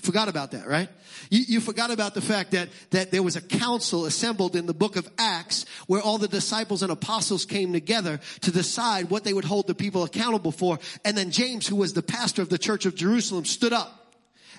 Forgot 0.00 0.28
about 0.28 0.50
that, 0.50 0.66
right? 0.66 0.88
You, 1.30 1.44
you, 1.46 1.60
forgot 1.60 1.92
about 1.92 2.14
the 2.14 2.20
fact 2.20 2.50
that, 2.52 2.68
that 2.90 3.12
there 3.12 3.22
was 3.22 3.36
a 3.36 3.40
council 3.40 4.04
assembled 4.04 4.56
in 4.56 4.66
the 4.66 4.74
book 4.74 4.96
of 4.96 5.08
Acts 5.16 5.64
where 5.86 6.02
all 6.02 6.18
the 6.18 6.26
disciples 6.26 6.82
and 6.82 6.90
apostles 6.90 7.44
came 7.44 7.72
together 7.72 8.18
to 8.40 8.50
decide 8.50 9.10
what 9.10 9.22
they 9.22 9.32
would 9.32 9.44
hold 9.44 9.68
the 9.68 9.76
people 9.76 10.02
accountable 10.02 10.50
for. 10.50 10.80
And 11.04 11.16
then 11.16 11.30
James, 11.30 11.68
who 11.68 11.76
was 11.76 11.92
the 11.92 12.02
pastor 12.02 12.42
of 12.42 12.48
the 12.48 12.58
church 12.58 12.84
of 12.84 12.96
Jerusalem, 12.96 13.44
stood 13.44 13.72
up 13.72 14.01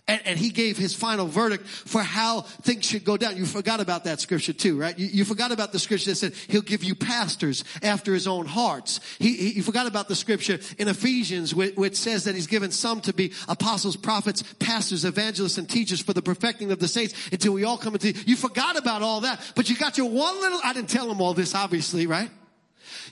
and, 0.05 0.21
and, 0.25 0.37
he 0.37 0.49
gave 0.49 0.77
his 0.77 0.93
final 0.93 1.27
verdict 1.27 1.65
for 1.65 2.01
how 2.01 2.41
things 2.41 2.85
should 2.85 3.05
go 3.05 3.15
down. 3.15 3.37
You 3.37 3.45
forgot 3.45 3.79
about 3.79 4.03
that 4.03 4.19
scripture 4.19 4.51
too, 4.51 4.77
right? 4.77 4.97
You, 4.99 5.07
you 5.07 5.25
forgot 5.25 5.53
about 5.53 5.71
the 5.71 5.79
scripture 5.79 6.09
that 6.11 6.15
said 6.15 6.33
he'll 6.49 6.61
give 6.61 6.83
you 6.83 6.93
pastors 6.93 7.63
after 7.81 8.13
his 8.13 8.27
own 8.27 8.45
hearts. 8.45 8.99
He, 9.17 9.37
he, 9.37 9.49
you 9.51 9.63
forgot 9.63 9.87
about 9.87 10.09
the 10.09 10.15
scripture 10.15 10.59
in 10.77 10.89
Ephesians 10.89 11.55
which, 11.55 11.75
which 11.75 11.95
says 11.95 12.25
that 12.25 12.35
he's 12.35 12.47
given 12.47 12.71
some 12.71 12.99
to 13.01 13.13
be 13.13 13.31
apostles, 13.47 13.95
prophets, 13.95 14.43
pastors, 14.59 15.05
evangelists, 15.05 15.57
and 15.57 15.69
teachers 15.69 16.01
for 16.01 16.11
the 16.11 16.21
perfecting 16.21 16.71
of 16.73 16.79
the 16.79 16.87
saints 16.89 17.13
until 17.31 17.53
we 17.53 17.63
all 17.63 17.77
come 17.77 17.93
into, 17.93 18.11
you 18.11 18.35
forgot 18.35 18.77
about 18.77 19.01
all 19.03 19.21
that, 19.21 19.39
but 19.55 19.69
you 19.69 19.77
got 19.77 19.97
your 19.97 20.09
one 20.09 20.37
little, 20.41 20.59
I 20.65 20.73
didn't 20.73 20.89
tell 20.89 21.09
him 21.09 21.21
all 21.21 21.33
this 21.33 21.55
obviously, 21.55 22.07
right? 22.07 22.29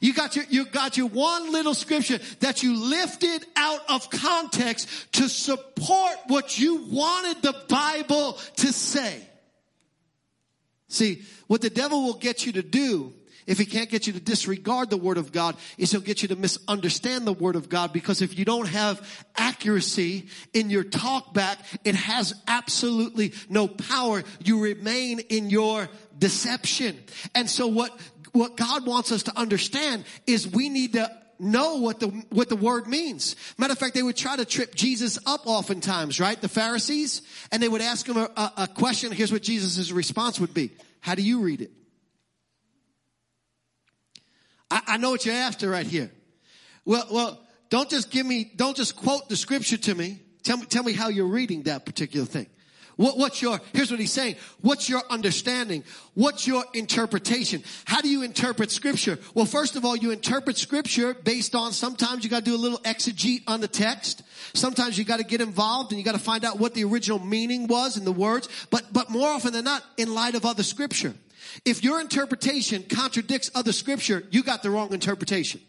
You 0.01 0.13
got 0.13 0.35
your, 0.35 0.45
you 0.49 0.65
got 0.65 0.97
your 0.97 1.07
one 1.07 1.51
little 1.51 1.75
scripture 1.75 2.19
that 2.39 2.63
you 2.63 2.75
lifted 2.75 3.45
out 3.55 3.79
of 3.87 4.09
context 4.09 4.89
to 5.13 5.29
support 5.29 6.13
what 6.27 6.59
you 6.59 6.83
wanted 6.89 7.41
the 7.43 7.55
Bible 7.69 8.33
to 8.57 8.73
say. 8.73 9.21
See, 10.89 11.21
what 11.47 11.61
the 11.61 11.69
devil 11.69 12.03
will 12.03 12.15
get 12.15 12.45
you 12.45 12.51
to 12.53 12.63
do 12.63 13.13
if 13.47 13.57
he 13.57 13.65
can't 13.65 13.89
get 13.89 14.07
you 14.07 14.13
to 14.13 14.19
disregard 14.19 14.89
the 14.89 14.97
word 14.97 15.17
of 15.17 15.31
God 15.31 15.55
is 15.77 15.91
he'll 15.91 16.01
get 16.01 16.21
you 16.21 16.27
to 16.29 16.35
misunderstand 16.35 17.25
the 17.25 17.33
word 17.33 17.55
of 17.55 17.69
God 17.69 17.91
because 17.93 18.21
if 18.21 18.37
you 18.37 18.45
don't 18.45 18.67
have 18.67 19.25
accuracy 19.35 20.27
in 20.53 20.69
your 20.69 20.83
talk 20.83 21.33
back, 21.33 21.59
it 21.83 21.95
has 21.95 22.33
absolutely 22.47 23.33
no 23.49 23.67
power. 23.67 24.23
You 24.43 24.61
remain 24.61 25.19
in 25.19 25.49
your 25.49 25.89
deception. 26.17 26.97
And 27.33 27.49
so 27.49 27.67
what 27.67 27.97
what 28.31 28.57
God 28.57 28.85
wants 28.85 29.11
us 29.11 29.23
to 29.23 29.37
understand 29.37 30.05
is 30.25 30.47
we 30.47 30.69
need 30.69 30.93
to 30.93 31.09
know 31.39 31.77
what 31.77 31.99
the 31.99 32.07
what 32.29 32.49
the 32.49 32.55
word 32.55 32.87
means. 32.87 33.35
Matter 33.57 33.73
of 33.73 33.79
fact, 33.79 33.95
they 33.95 34.03
would 34.03 34.15
try 34.15 34.35
to 34.35 34.45
trip 34.45 34.75
Jesus 34.75 35.17
up 35.25 35.41
oftentimes, 35.45 36.19
right? 36.19 36.39
The 36.39 36.47
Pharisees, 36.47 37.21
and 37.51 37.61
they 37.61 37.69
would 37.69 37.81
ask 37.81 38.07
him 38.07 38.17
a, 38.17 38.29
a, 38.37 38.53
a 38.57 38.67
question. 38.67 39.11
Here's 39.11 39.31
what 39.31 39.41
Jesus' 39.41 39.91
response 39.91 40.39
would 40.39 40.53
be: 40.53 40.71
How 40.99 41.15
do 41.15 41.23
you 41.23 41.41
read 41.41 41.61
it? 41.61 41.71
I, 44.69 44.81
I 44.87 44.97
know 44.97 45.11
what 45.11 45.25
you're 45.25 45.35
after 45.35 45.69
right 45.69 45.85
here. 45.85 46.11
Well, 46.85 47.05
well, 47.11 47.41
don't 47.69 47.89
just 47.89 48.09
give 48.11 48.25
me, 48.25 48.51
don't 48.55 48.75
just 48.75 48.95
quote 48.95 49.29
the 49.29 49.35
scripture 49.35 49.77
to 49.77 49.95
me. 49.95 50.21
Tell 50.43 50.57
me, 50.57 50.65
tell 50.65 50.83
me 50.83 50.93
how 50.93 51.09
you're 51.09 51.27
reading 51.27 51.63
that 51.63 51.85
particular 51.85 52.25
thing. 52.25 52.47
What, 53.01 53.17
what's 53.17 53.41
your, 53.41 53.59
here's 53.73 53.89
what 53.89 53.99
he's 53.99 54.11
saying. 54.11 54.35
What's 54.61 54.87
your 54.87 55.01
understanding? 55.09 55.83
What's 56.13 56.45
your 56.45 56.63
interpretation? 56.75 57.63
How 57.85 57.99
do 57.99 58.07
you 58.07 58.21
interpret 58.21 58.69
scripture? 58.69 59.17
Well, 59.33 59.47
first 59.47 59.75
of 59.75 59.83
all, 59.83 59.95
you 59.95 60.11
interpret 60.11 60.55
scripture 60.55 61.15
based 61.15 61.55
on 61.55 61.71
sometimes 61.71 62.23
you 62.23 62.29
gotta 62.29 62.45
do 62.45 62.53
a 62.53 62.57
little 62.57 62.77
exegete 62.79 63.41
on 63.47 63.59
the 63.59 63.67
text. 63.67 64.21
Sometimes 64.53 64.99
you 64.99 65.03
gotta 65.03 65.23
get 65.23 65.41
involved 65.41 65.91
and 65.91 65.97
you 65.97 66.05
gotta 66.05 66.19
find 66.19 66.45
out 66.45 66.59
what 66.59 66.75
the 66.75 66.83
original 66.83 67.17
meaning 67.17 67.65
was 67.65 67.97
in 67.97 68.05
the 68.05 68.11
words. 68.11 68.47
But, 68.69 68.93
but 68.93 69.09
more 69.09 69.29
often 69.29 69.51
than 69.51 69.65
not, 69.65 69.83
in 69.97 70.13
light 70.13 70.35
of 70.35 70.45
other 70.45 70.61
scripture. 70.61 71.15
If 71.65 71.83
your 71.83 72.01
interpretation 72.01 72.83
contradicts 72.83 73.49
other 73.55 73.71
scripture, 73.71 74.21
you 74.29 74.43
got 74.43 74.61
the 74.61 74.69
wrong 74.69 74.93
interpretation. 74.93 75.59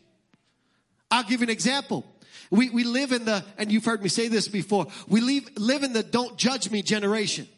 I'll 1.11 1.25
give 1.25 1.41
you 1.41 1.47
an 1.47 1.51
example. 1.51 2.05
We, 2.53 2.69
we 2.69 2.85
live 2.85 3.13
in 3.13 3.25
the, 3.25 3.43
and 3.57 3.73
you've 3.73 3.87
heard 3.87 4.03
me 4.03 4.11
say 4.11 4.29
this 4.29 4.47
before, 4.47 4.87
we 5.09 5.23
live, 5.23 5.49
live 5.57 5.83
in 5.85 5.95
the 5.95 6.03
don't 6.03 6.37
judge 6.37 6.71
me 6.71 6.83
generation. 6.83 7.49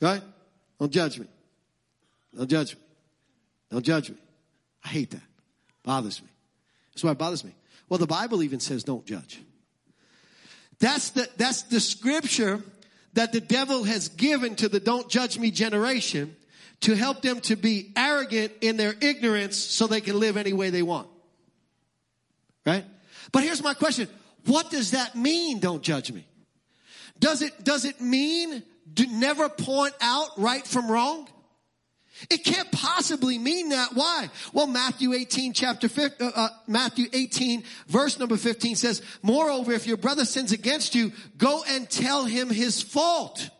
Right? 0.00 0.22
Don't 0.80 0.90
judge 0.90 1.18
me. 1.18 1.26
Don't 2.34 2.48
judge 2.48 2.74
me. 2.74 2.80
Don't 3.70 3.84
judge 3.84 4.08
me. 4.08 4.16
I 4.82 4.88
hate 4.88 5.10
that. 5.10 5.20
Bothers 5.82 6.22
me. 6.22 6.28
That's 6.94 7.04
why 7.04 7.10
it 7.10 7.18
bothers 7.18 7.44
me. 7.44 7.54
Well, 7.90 7.98
the 7.98 8.06
Bible 8.06 8.42
even 8.42 8.60
says 8.60 8.82
don't 8.82 9.04
judge. 9.04 9.42
That's 10.78 11.10
the, 11.10 11.28
that's 11.36 11.62
the 11.64 11.80
scripture 11.80 12.62
that 13.12 13.32
the 13.32 13.42
devil 13.42 13.84
has 13.84 14.08
given 14.08 14.56
to 14.56 14.70
the 14.70 14.80
don't 14.80 15.10
judge 15.10 15.38
me 15.38 15.50
generation 15.50 16.34
to 16.80 16.94
help 16.94 17.20
them 17.20 17.40
to 17.42 17.56
be 17.56 17.92
arrogant 17.94 18.52
in 18.62 18.78
their 18.78 18.94
ignorance 19.02 19.58
so 19.58 19.86
they 19.86 20.00
can 20.00 20.18
live 20.18 20.38
any 20.38 20.54
way 20.54 20.70
they 20.70 20.82
want. 20.82 21.08
Right? 22.64 22.86
But 23.32 23.42
here's 23.42 23.62
my 23.62 23.74
question. 23.74 24.08
What 24.46 24.70
does 24.70 24.92
that 24.92 25.14
mean? 25.14 25.58
Don't 25.60 25.82
judge 25.82 26.12
me. 26.12 26.26
Does 27.18 27.42
it, 27.42 27.64
does 27.64 27.84
it 27.84 28.00
mean 28.00 28.62
do 28.92 29.06
never 29.06 29.48
point 29.48 29.94
out 30.00 30.28
right 30.38 30.66
from 30.66 30.90
wrong? 30.90 31.28
It 32.30 32.44
can't 32.44 32.70
possibly 32.72 33.38
mean 33.38 33.68
that. 33.68 33.90
Why? 33.94 34.28
Well, 34.52 34.66
Matthew 34.66 35.12
18 35.12 35.52
chapter 35.52 35.88
5, 35.88 36.14
uh, 36.20 36.30
uh, 36.34 36.48
Matthew 36.66 37.06
18 37.12 37.62
verse 37.86 38.18
number 38.18 38.36
15 38.36 38.74
says, 38.76 39.02
moreover, 39.22 39.72
if 39.72 39.86
your 39.86 39.96
brother 39.96 40.24
sins 40.24 40.50
against 40.50 40.94
you, 40.94 41.12
go 41.36 41.62
and 41.68 41.88
tell 41.88 42.24
him 42.24 42.50
his 42.50 42.82
fault. 42.82 43.50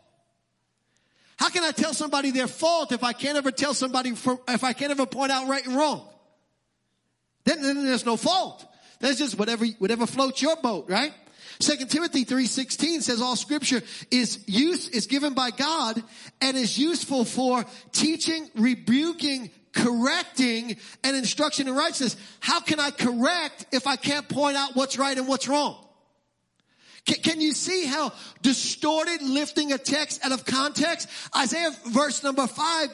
How 1.37 1.49
can 1.49 1.63
I 1.63 1.71
tell 1.71 1.93
somebody 1.93 2.31
their 2.31 2.47
fault 2.47 2.91
if 2.91 3.01
I 3.01 3.13
can't 3.13 3.37
ever 3.37 3.51
tell 3.51 3.73
somebody, 3.73 4.11
for, 4.11 4.39
if 4.49 4.65
I 4.65 4.73
can't 4.73 4.91
ever 4.91 5.05
point 5.05 5.31
out 5.31 5.47
right 5.47 5.65
and 5.65 5.75
wrong? 5.75 6.05
Then, 7.45 7.61
then 7.61 7.85
there's 7.85 8.05
no 8.05 8.17
fault. 8.17 8.65
That's 8.99 9.17
just 9.17 9.37
whatever, 9.37 9.65
whatever 9.79 10.05
floats 10.05 10.41
your 10.41 10.55
boat, 10.57 10.89
right? 10.89 11.13
Second 11.59 11.89
Timothy 11.89 12.23
3.16 12.23 13.01
says 13.01 13.21
all 13.21 13.35
scripture 13.35 13.81
is 14.11 14.43
use, 14.47 14.87
is 14.89 15.07
given 15.07 15.33
by 15.33 15.51
God 15.51 16.01
and 16.41 16.55
is 16.55 16.77
useful 16.77 17.25
for 17.25 17.65
teaching, 17.91 18.49
rebuking, 18.55 19.51
correcting, 19.73 20.77
and 21.03 21.15
instruction 21.17 21.67
in 21.67 21.75
righteousness. 21.75 22.15
How 22.39 22.61
can 22.61 22.79
I 22.79 22.91
correct 22.91 23.65
if 23.73 23.87
I 23.87 23.97
can't 23.97 24.27
point 24.29 24.55
out 24.55 24.75
what's 24.75 24.97
right 24.97 25.17
and 25.17 25.27
what's 25.27 25.47
wrong? 25.47 25.85
Can, 27.05 27.41
you 27.41 27.53
see 27.53 27.85
how 27.85 28.13
distorted 28.41 29.21
lifting 29.21 29.73
a 29.73 29.77
text 29.77 30.23
out 30.23 30.31
of 30.31 30.45
context? 30.45 31.09
Isaiah 31.35 31.71
verse 31.87 32.23
number 32.23 32.45
five, 32.45 32.89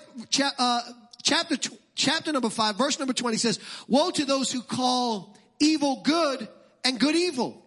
uh, 0.58 0.82
chapter, 1.22 1.58
chapter 1.96 2.32
number 2.32 2.50
five, 2.50 2.78
verse 2.78 2.98
number 2.98 3.13
20 3.13 3.38
says, 3.38 3.60
woe 3.88 4.12
to 4.12 4.26
those 4.26 4.52
who 4.52 4.62
call 4.62 5.36
evil 5.60 6.02
good 6.04 6.48
and 6.84 7.00
good 7.00 7.15
evil. 7.15 7.62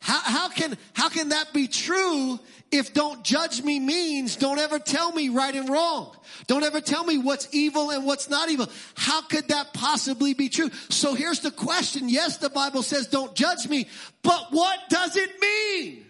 How, 0.00 0.20
how 0.20 0.48
can, 0.48 0.78
how 0.94 1.10
can 1.10 1.28
that 1.28 1.52
be 1.52 1.68
true 1.68 2.40
if 2.72 2.94
don't 2.94 3.22
judge 3.22 3.62
me 3.62 3.78
means 3.78 4.36
don't 4.36 4.58
ever 4.58 4.78
tell 4.78 5.12
me 5.12 5.28
right 5.28 5.54
and 5.54 5.68
wrong? 5.68 6.16
Don't 6.46 6.62
ever 6.64 6.80
tell 6.80 7.04
me 7.04 7.18
what's 7.18 7.48
evil 7.52 7.90
and 7.90 8.06
what's 8.06 8.30
not 8.30 8.48
evil. 8.48 8.68
How 8.94 9.20
could 9.22 9.48
that 9.48 9.74
possibly 9.74 10.32
be 10.32 10.48
true? 10.48 10.70
So 10.88 11.14
here's 11.14 11.40
the 11.40 11.50
question. 11.50 12.08
Yes, 12.08 12.38
the 12.38 12.48
Bible 12.48 12.82
says 12.82 13.08
don't 13.08 13.34
judge 13.34 13.68
me, 13.68 13.88
but 14.22 14.46
what 14.50 14.78
does 14.88 15.16
it 15.16 15.30
mean? 15.40 16.06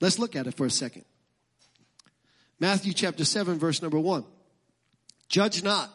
Let's 0.00 0.18
look 0.18 0.34
at 0.34 0.46
it 0.46 0.54
for 0.54 0.64
a 0.64 0.70
second. 0.70 1.04
Matthew 2.58 2.94
chapter 2.94 3.26
7 3.26 3.58
verse 3.58 3.82
number 3.82 4.00
1. 4.00 4.24
Judge 5.28 5.62
not 5.62 5.92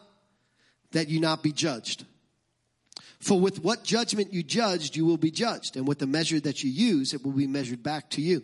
that 0.92 1.08
you 1.08 1.18
not 1.18 1.42
be 1.42 1.50
judged. 1.50 2.04
For 3.22 3.38
with 3.38 3.62
what 3.62 3.84
judgment 3.84 4.32
you 4.32 4.42
judged, 4.42 4.96
you 4.96 5.06
will 5.06 5.16
be 5.16 5.30
judged. 5.30 5.76
And 5.76 5.86
with 5.86 6.00
the 6.00 6.08
measure 6.08 6.40
that 6.40 6.64
you 6.64 6.70
use, 6.70 7.14
it 7.14 7.24
will 7.24 7.30
be 7.30 7.46
measured 7.46 7.80
back 7.80 8.10
to 8.10 8.20
you. 8.20 8.42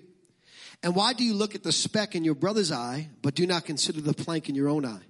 And 0.85 0.95
why 0.95 1.15
do 1.15 1.25
you 1.25 1.35
look 1.35 1.57
at 1.57 1.65
the 1.65 1.73
speck 1.73 2.15
in 2.15 2.23
your 2.23 2.37
brother's 2.37 2.71
eye, 2.71 3.09
but 3.21 3.35
do 3.35 3.45
not 3.45 3.65
consider 3.65 4.01
the 4.01 4.15
plank 4.15 4.49
in 4.49 4.55
your 4.55 4.69
own 4.69 4.85
eye? 4.85 5.03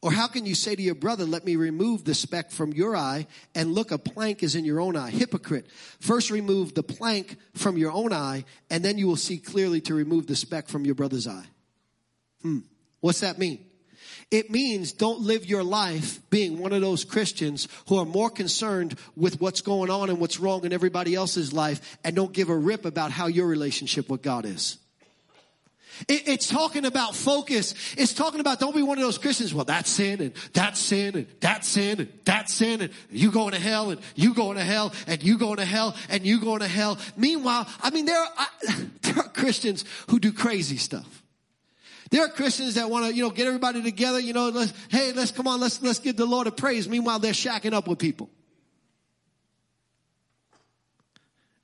Or 0.00 0.12
how 0.12 0.28
can 0.28 0.46
you 0.46 0.54
say 0.54 0.76
to 0.76 0.82
your 0.82 0.94
brother, 0.94 1.24
let 1.24 1.44
me 1.44 1.56
remove 1.56 2.04
the 2.04 2.14
speck 2.14 2.52
from 2.52 2.72
your 2.72 2.94
eye 2.94 3.26
and 3.56 3.74
look, 3.74 3.90
a 3.90 3.98
plank 3.98 4.44
is 4.44 4.54
in 4.54 4.64
your 4.64 4.80
own 4.80 4.94
eye? 4.94 5.10
Hypocrite. 5.10 5.66
First 5.98 6.30
remove 6.30 6.74
the 6.74 6.84
plank 6.84 7.36
from 7.54 7.76
your 7.76 7.90
own 7.90 8.12
eye 8.12 8.44
and 8.70 8.84
then 8.84 8.98
you 8.98 9.08
will 9.08 9.16
see 9.16 9.38
clearly 9.38 9.80
to 9.80 9.94
remove 9.94 10.28
the 10.28 10.36
speck 10.36 10.68
from 10.68 10.84
your 10.84 10.94
brother's 10.94 11.26
eye. 11.26 11.46
Hmm. 12.42 12.60
What's 13.00 13.20
that 13.20 13.38
mean? 13.38 13.67
It 14.30 14.50
means 14.50 14.92
don't 14.92 15.20
live 15.20 15.46
your 15.46 15.64
life 15.64 16.20
being 16.28 16.58
one 16.58 16.74
of 16.74 16.82
those 16.82 17.02
Christians 17.04 17.66
who 17.88 17.96
are 17.96 18.04
more 18.04 18.28
concerned 18.28 18.98
with 19.16 19.40
what's 19.40 19.62
going 19.62 19.88
on 19.88 20.10
and 20.10 20.20
what's 20.20 20.38
wrong 20.38 20.66
in 20.66 20.72
everybody 20.72 21.14
else's 21.14 21.52
life 21.52 21.98
and 22.04 22.14
don't 22.14 22.32
give 22.32 22.50
a 22.50 22.56
rip 22.56 22.84
about 22.84 23.10
how 23.10 23.26
your 23.26 23.46
relationship 23.46 24.10
with 24.10 24.20
God 24.20 24.44
is. 24.44 24.76
It, 26.06 26.28
it's 26.28 26.46
talking 26.46 26.84
about 26.84 27.16
focus. 27.16 27.74
It's 27.96 28.12
talking 28.12 28.40
about 28.40 28.60
don't 28.60 28.76
be 28.76 28.82
one 28.82 28.98
of 28.98 29.02
those 29.02 29.16
Christians. 29.16 29.54
Well, 29.54 29.64
that's 29.64 29.90
sin 29.90 30.20
and 30.20 30.32
that's 30.52 30.78
sin 30.78 31.16
and 31.16 31.26
that's 31.40 31.66
sin 31.66 32.00
and 32.00 32.12
that's 32.24 32.52
sin 32.52 32.82
and 32.82 32.92
you 33.10 33.32
going 33.32 33.52
to 33.52 33.58
hell 33.58 33.90
and 33.90 34.00
you 34.14 34.34
going 34.34 34.58
to 34.58 34.64
hell 34.64 34.92
and 35.06 35.22
you 35.22 35.38
going 35.38 35.56
to 35.56 35.64
hell 35.64 35.96
and 36.10 36.24
you 36.24 36.38
going 36.38 36.60
to 36.60 36.68
hell. 36.68 36.98
Meanwhile, 37.16 37.66
I 37.80 37.90
mean, 37.90 38.04
there 38.04 38.20
are, 38.20 38.28
I, 38.36 38.46
there 39.02 39.18
are 39.18 39.28
Christians 39.28 39.86
who 40.08 40.20
do 40.20 40.32
crazy 40.32 40.76
stuff. 40.76 41.22
There 42.10 42.24
are 42.24 42.28
Christians 42.28 42.74
that 42.74 42.88
want 42.88 43.06
to, 43.06 43.14
you 43.14 43.22
know, 43.22 43.30
get 43.30 43.46
everybody 43.46 43.82
together, 43.82 44.18
you 44.18 44.32
know, 44.32 44.48
let's, 44.48 44.72
hey, 44.88 45.12
let's 45.12 45.30
come 45.30 45.46
on, 45.46 45.60
let's, 45.60 45.82
let's 45.82 45.98
give 45.98 46.16
the 46.16 46.24
Lord 46.24 46.46
a 46.46 46.52
praise. 46.52 46.88
Meanwhile, 46.88 47.18
they're 47.18 47.32
shacking 47.32 47.72
up 47.72 47.86
with 47.86 47.98
people. 47.98 48.30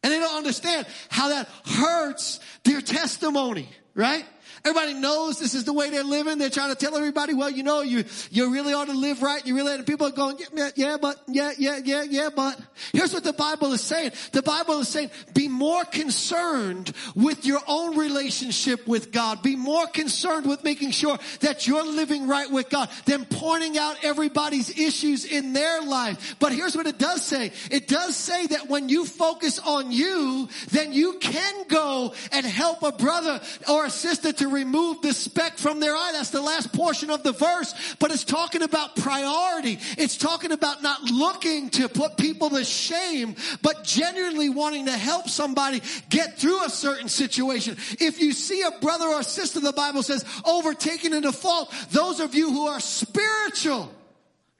And 0.02 0.12
they 0.12 0.18
don't 0.18 0.36
understand 0.36 0.86
how 1.08 1.28
that 1.28 1.48
hurts 1.64 2.40
their 2.64 2.82
testimony, 2.82 3.68
right? 3.94 4.26
Everybody 4.66 4.94
knows 4.94 5.38
this 5.38 5.52
is 5.52 5.64
the 5.64 5.74
way 5.74 5.90
they're 5.90 6.02
living. 6.02 6.38
They're 6.38 6.48
trying 6.48 6.70
to 6.70 6.74
tell 6.74 6.96
everybody, 6.96 7.34
well, 7.34 7.50
you 7.50 7.62
know, 7.62 7.82
you, 7.82 8.04
you 8.30 8.50
really 8.50 8.72
ought 8.72 8.86
to 8.86 8.94
live 8.94 9.20
right. 9.20 9.44
You 9.44 9.54
really, 9.56 9.74
and 9.74 9.86
people 9.86 10.06
are 10.06 10.10
going, 10.10 10.38
yeah, 10.54 10.70
yeah, 10.74 10.96
but, 10.98 11.20
yeah, 11.28 11.52
yeah, 11.58 11.80
yeah, 11.84 12.02
yeah, 12.02 12.30
but. 12.34 12.58
Here's 12.94 13.12
what 13.12 13.24
the 13.24 13.34
Bible 13.34 13.74
is 13.74 13.82
saying. 13.82 14.12
The 14.32 14.40
Bible 14.40 14.78
is 14.80 14.88
saying, 14.88 15.10
be 15.34 15.48
more 15.48 15.84
concerned 15.84 16.92
with 17.14 17.44
your 17.44 17.60
own 17.68 17.98
relationship 17.98 18.86
with 18.86 19.12
God. 19.12 19.42
Be 19.42 19.54
more 19.54 19.86
concerned 19.86 20.46
with 20.46 20.64
making 20.64 20.92
sure 20.92 21.18
that 21.40 21.66
you're 21.66 21.84
living 21.84 22.26
right 22.26 22.50
with 22.50 22.70
God 22.70 22.88
than 23.04 23.26
pointing 23.26 23.76
out 23.76 24.02
everybody's 24.02 24.78
issues 24.78 25.26
in 25.26 25.52
their 25.52 25.82
life. 25.82 26.36
But 26.38 26.52
here's 26.52 26.74
what 26.74 26.86
it 26.86 26.98
does 26.98 27.22
say. 27.22 27.52
It 27.70 27.86
does 27.86 28.16
say 28.16 28.46
that 28.46 28.70
when 28.70 28.88
you 28.88 29.04
focus 29.04 29.58
on 29.58 29.92
you, 29.92 30.48
then 30.70 30.94
you 30.94 31.18
can 31.20 31.66
go 31.68 32.14
and 32.32 32.46
help 32.46 32.82
a 32.82 32.92
brother 32.92 33.42
or 33.68 33.84
a 33.84 33.90
sister 33.90 34.32
to 34.32 34.53
remove 34.54 35.02
the 35.02 35.12
speck 35.12 35.58
from 35.58 35.80
their 35.80 35.94
eye. 35.94 36.12
That's 36.12 36.30
the 36.30 36.40
last 36.40 36.72
portion 36.72 37.10
of 37.10 37.22
the 37.22 37.32
verse, 37.32 37.74
but 37.98 38.10
it's 38.10 38.24
talking 38.24 38.62
about 38.62 38.96
priority. 38.96 39.78
It's 39.98 40.16
talking 40.16 40.52
about 40.52 40.82
not 40.82 41.02
looking 41.02 41.68
to 41.70 41.88
put 41.88 42.16
people 42.16 42.50
to 42.50 42.64
shame, 42.64 43.36
but 43.60 43.84
genuinely 43.84 44.48
wanting 44.48 44.86
to 44.86 44.96
help 44.96 45.28
somebody 45.28 45.82
get 46.08 46.38
through 46.38 46.64
a 46.64 46.70
certain 46.70 47.08
situation. 47.08 47.76
If 48.00 48.20
you 48.20 48.32
see 48.32 48.62
a 48.62 48.70
brother 48.80 49.06
or 49.06 49.22
sister, 49.22 49.60
the 49.60 49.72
Bible 49.72 50.02
says, 50.02 50.24
overtaken 50.46 51.12
in 51.12 51.24
fault, 51.34 51.74
those 51.90 52.20
of 52.20 52.34
you 52.34 52.50
who 52.50 52.66
are 52.68 52.80
spiritual, 52.80 53.92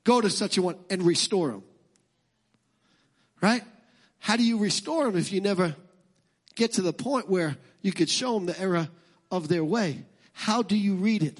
go 0.04 0.20
to 0.20 0.30
such 0.30 0.58
a 0.58 0.62
one 0.62 0.76
and 0.90 1.02
restore 1.02 1.50
them. 1.50 1.62
Right? 3.40 3.62
How 4.18 4.36
do 4.36 4.44
you 4.44 4.58
restore 4.58 5.04
them 5.04 5.16
if 5.16 5.32
you 5.32 5.40
never 5.40 5.76
get 6.54 6.74
to 6.74 6.82
the 6.82 6.92
point 6.92 7.28
where 7.28 7.56
you 7.82 7.92
could 7.92 8.08
show 8.08 8.34
them 8.34 8.46
the 8.46 8.58
error 8.58 8.88
of 9.34 9.48
their 9.48 9.64
way. 9.64 10.04
How 10.32 10.62
do 10.62 10.76
you 10.76 10.94
read 10.94 11.22
it? 11.22 11.38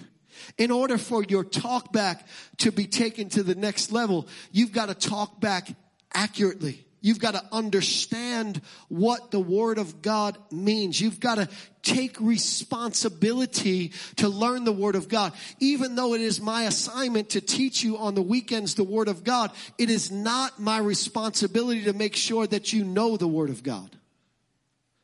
In 0.59 0.71
order 0.71 0.99
for 0.99 1.23
your 1.25 1.45
talk 1.45 1.93
back 1.93 2.27
to 2.59 2.73
be 2.73 2.87
taken 2.87 3.29
to 3.31 3.43
the 3.43 3.55
next 3.55 3.93
level, 3.93 4.29
you've 4.53 4.73
got 4.73 4.87
to 4.87 4.95
talk 4.95 5.41
back 5.41 5.69
accurately. 6.13 6.85
You've 7.01 7.19
got 7.19 7.35
to 7.35 7.45
understand 7.53 8.63
what 8.89 9.31
the 9.31 9.39
Word 9.39 9.77
of 9.77 10.01
God 10.01 10.39
means. 10.51 10.99
You've 10.99 11.21
got 11.21 11.35
to 11.35 11.51
take 11.83 12.19
responsibility 12.19 13.93
to 14.17 14.29
learn 14.29 14.65
the 14.65 14.73
Word 14.73 14.95
of 14.95 15.09
God. 15.09 15.35
Even 15.61 15.97
though 15.97 16.15
it 16.15 16.23
is 16.23 16.41
my 16.41 16.63
assignment 16.63 17.31
to 17.31 17.43
teach 17.43 17.85
you 17.85 17.99
on 17.99 18.15
the 18.15 18.23
weekends 18.23 18.75
the 18.75 18.85
Word 18.85 19.09
of 19.09 19.23
God, 19.23 19.53
it 19.77 19.91
is 19.91 20.11
not 20.11 20.59
my 20.59 20.79
responsibility 20.79 21.85
to 21.85 21.93
make 21.93 22.17
sure 22.17 22.47
that 22.47 22.73
you 22.73 22.85
know 22.85 23.19
the 23.19 23.29
Word 23.29 23.51
of 23.51 23.63
God. 23.63 23.95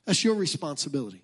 That's 0.07 0.25
your 0.25 0.37
responsibility. 0.37 1.23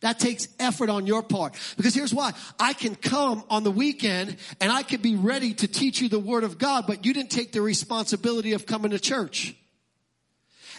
That 0.00 0.18
takes 0.18 0.48
effort 0.58 0.90
on 0.90 1.06
your 1.06 1.22
part. 1.22 1.54
Because 1.76 1.94
here's 1.94 2.12
why. 2.12 2.32
I 2.58 2.72
can 2.72 2.94
come 2.94 3.44
on 3.48 3.64
the 3.64 3.70
weekend 3.70 4.36
and 4.60 4.70
I 4.70 4.82
can 4.82 5.00
be 5.00 5.16
ready 5.16 5.54
to 5.54 5.68
teach 5.68 6.00
you 6.00 6.08
the 6.08 6.18
word 6.18 6.44
of 6.44 6.58
God, 6.58 6.86
but 6.86 7.04
you 7.06 7.14
didn't 7.14 7.30
take 7.30 7.52
the 7.52 7.62
responsibility 7.62 8.52
of 8.52 8.66
coming 8.66 8.90
to 8.90 8.98
church. 8.98 9.54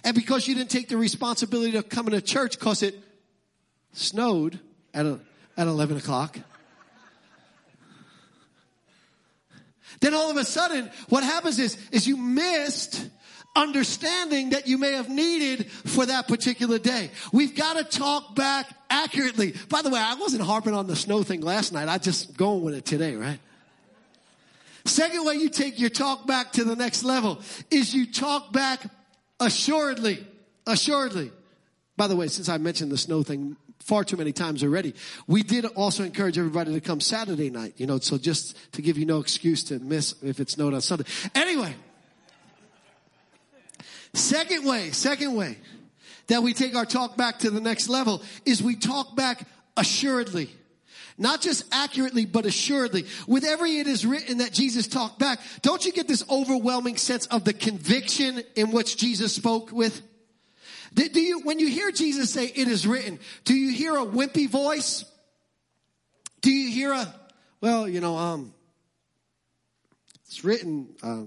And 0.04 0.16
because 0.16 0.48
you 0.48 0.56
didn't 0.56 0.70
take 0.70 0.90
the 0.90 0.98
responsibility 0.98 1.78
of 1.78 1.90
coming 1.90 2.12
to 2.12 2.22
church 2.22 2.58
because 2.60 2.84
it 2.84 2.96
snowed 3.94 4.60
at, 4.94 5.06
a, 5.06 5.20
at 5.58 5.68
11 5.68 5.98
o'clock, 5.98 6.38
then 10.00 10.14
all 10.14 10.30
of 10.30 10.38
a 10.38 10.46
sudden 10.46 10.90
what 11.10 11.24
happens 11.24 11.58
is, 11.58 11.78
is 11.92 12.08
you 12.08 12.18
missed 12.18 13.10
understanding 13.58 14.52
that 14.52 14.68
you 14.68 14.78
may 14.78 14.94
have 14.94 15.10
needed 15.10 15.70
for 15.72 16.06
that 16.06 16.28
particular 16.28 16.78
day. 16.78 17.10
We've 17.34 17.56
got 17.56 17.78
to 17.78 17.84
talk 17.84 18.36
back 18.36 18.70
accurately. 18.90 19.56
By 19.68 19.82
the 19.82 19.90
way, 19.90 20.00
I 20.00 20.14
wasn't 20.16 20.44
harping 20.44 20.74
on 20.74 20.88
the 20.88 20.96
snow 20.96 21.24
thing 21.24 21.42
last 21.42 21.74
night. 21.74 21.90
I 21.90 21.98
just 21.98 22.38
going 22.38 22.62
with 22.62 22.76
it 22.76 22.86
today, 22.86 23.16
right? 23.16 23.40
Second 24.86 25.26
way 25.26 25.34
you 25.36 25.50
take 25.50 25.80
your 25.80 25.90
talk 25.90 26.26
back 26.26 26.54
to 26.54 26.64
the 26.64 26.76
next 26.76 27.04
level 27.04 27.42
is 27.70 27.94
you 27.94 28.06
talk 28.06 28.54
back 28.54 28.86
assuredly. 29.40 30.26
Assuredly. 30.66 31.32
By 31.98 32.08
the 32.08 32.16
way, 32.16 32.28
since 32.28 32.48
I 32.48 32.58
mentioned 32.58 32.92
the 32.92 32.98
snow 32.98 33.24
thing 33.24 33.58
far 33.80 34.04
too 34.04 34.18
many 34.18 34.32
times 34.32 34.64
already, 34.64 34.94
we 35.28 35.44
did 35.44 35.66
also 35.66 36.04
encourage 36.04 36.38
everybody 36.38 36.74
to 36.74 36.82
come 36.82 37.00
Saturday 37.00 37.50
night, 37.50 37.74
you 37.78 37.88
know, 37.88 38.00
so 38.00 38.18
just 38.18 38.56
to 38.74 38.82
give 38.82 38.98
you 38.98 39.06
no 39.06 39.20
excuse 39.20 39.64
to 39.66 39.80
miss 39.80 40.14
if 40.22 40.40
it 40.40 40.50
snowed 40.50 40.74
on 40.74 40.82
Sunday. 40.82 41.06
Anyway, 41.34 41.74
Second 44.18 44.66
way, 44.66 44.90
second 44.92 45.36
way 45.36 45.58
that 46.26 46.42
we 46.42 46.54
take 46.54 46.76
our 46.76 46.86
talk 46.86 47.18
back 47.18 47.40
to 47.40 47.52
the 47.52 47.62
next 47.62 47.88
level 47.88 48.24
is 48.46 48.64
we 48.64 48.76
talk 48.76 49.16
back 49.16 49.48
assuredly. 49.78 50.50
Not 51.20 51.40
just 51.42 51.64
accurately, 51.72 52.26
but 52.26 52.46
assuredly. 52.46 53.06
With 53.28 53.44
every 53.44 53.78
it 53.78 53.86
is 53.86 54.06
written 54.06 54.40
that 54.40 54.54
Jesus 54.54 54.88
talked 54.88 55.20
back, 55.20 55.40
don't 55.62 55.86
you 55.86 55.92
get 55.92 56.08
this 56.08 56.24
overwhelming 56.30 56.98
sense 56.98 57.28
of 57.28 57.44
the 57.44 57.54
conviction 57.54 58.42
in 58.56 58.72
which 58.72 58.98
Jesus 58.98 59.36
spoke 59.36 59.72
with? 59.72 60.02
Do, 60.96 61.22
you, 61.22 61.42
when 61.42 61.60
you 61.60 61.68
hear 61.68 61.92
Jesus 61.92 62.32
say 62.32 62.46
it 62.46 62.68
is 62.68 62.88
written, 62.88 63.20
do 63.46 63.54
you 63.54 63.72
hear 63.72 63.96
a 63.96 64.06
wimpy 64.06 64.50
voice? 64.50 65.06
Do 66.42 66.52
you 66.52 66.72
hear 66.72 66.92
a, 66.92 67.16
well, 67.62 67.88
you 67.88 68.02
know, 68.02 68.18
um, 68.18 68.54
it's 70.26 70.44
written, 70.44 70.96
uh, 71.04 71.24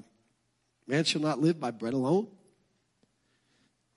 man 0.88 1.04
shall 1.04 1.22
not 1.22 1.38
live 1.38 1.60
by 1.60 1.70
bread 1.70 1.94
alone, 1.94 2.26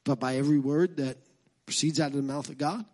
but 0.03 0.19
by 0.19 0.37
every 0.37 0.59
word 0.59 0.97
that 0.97 1.17
proceeds 1.65 1.99
out 1.99 2.11
of 2.11 2.17
the 2.17 2.21
mouth 2.21 2.49
of 2.49 2.57
God? 2.57 2.85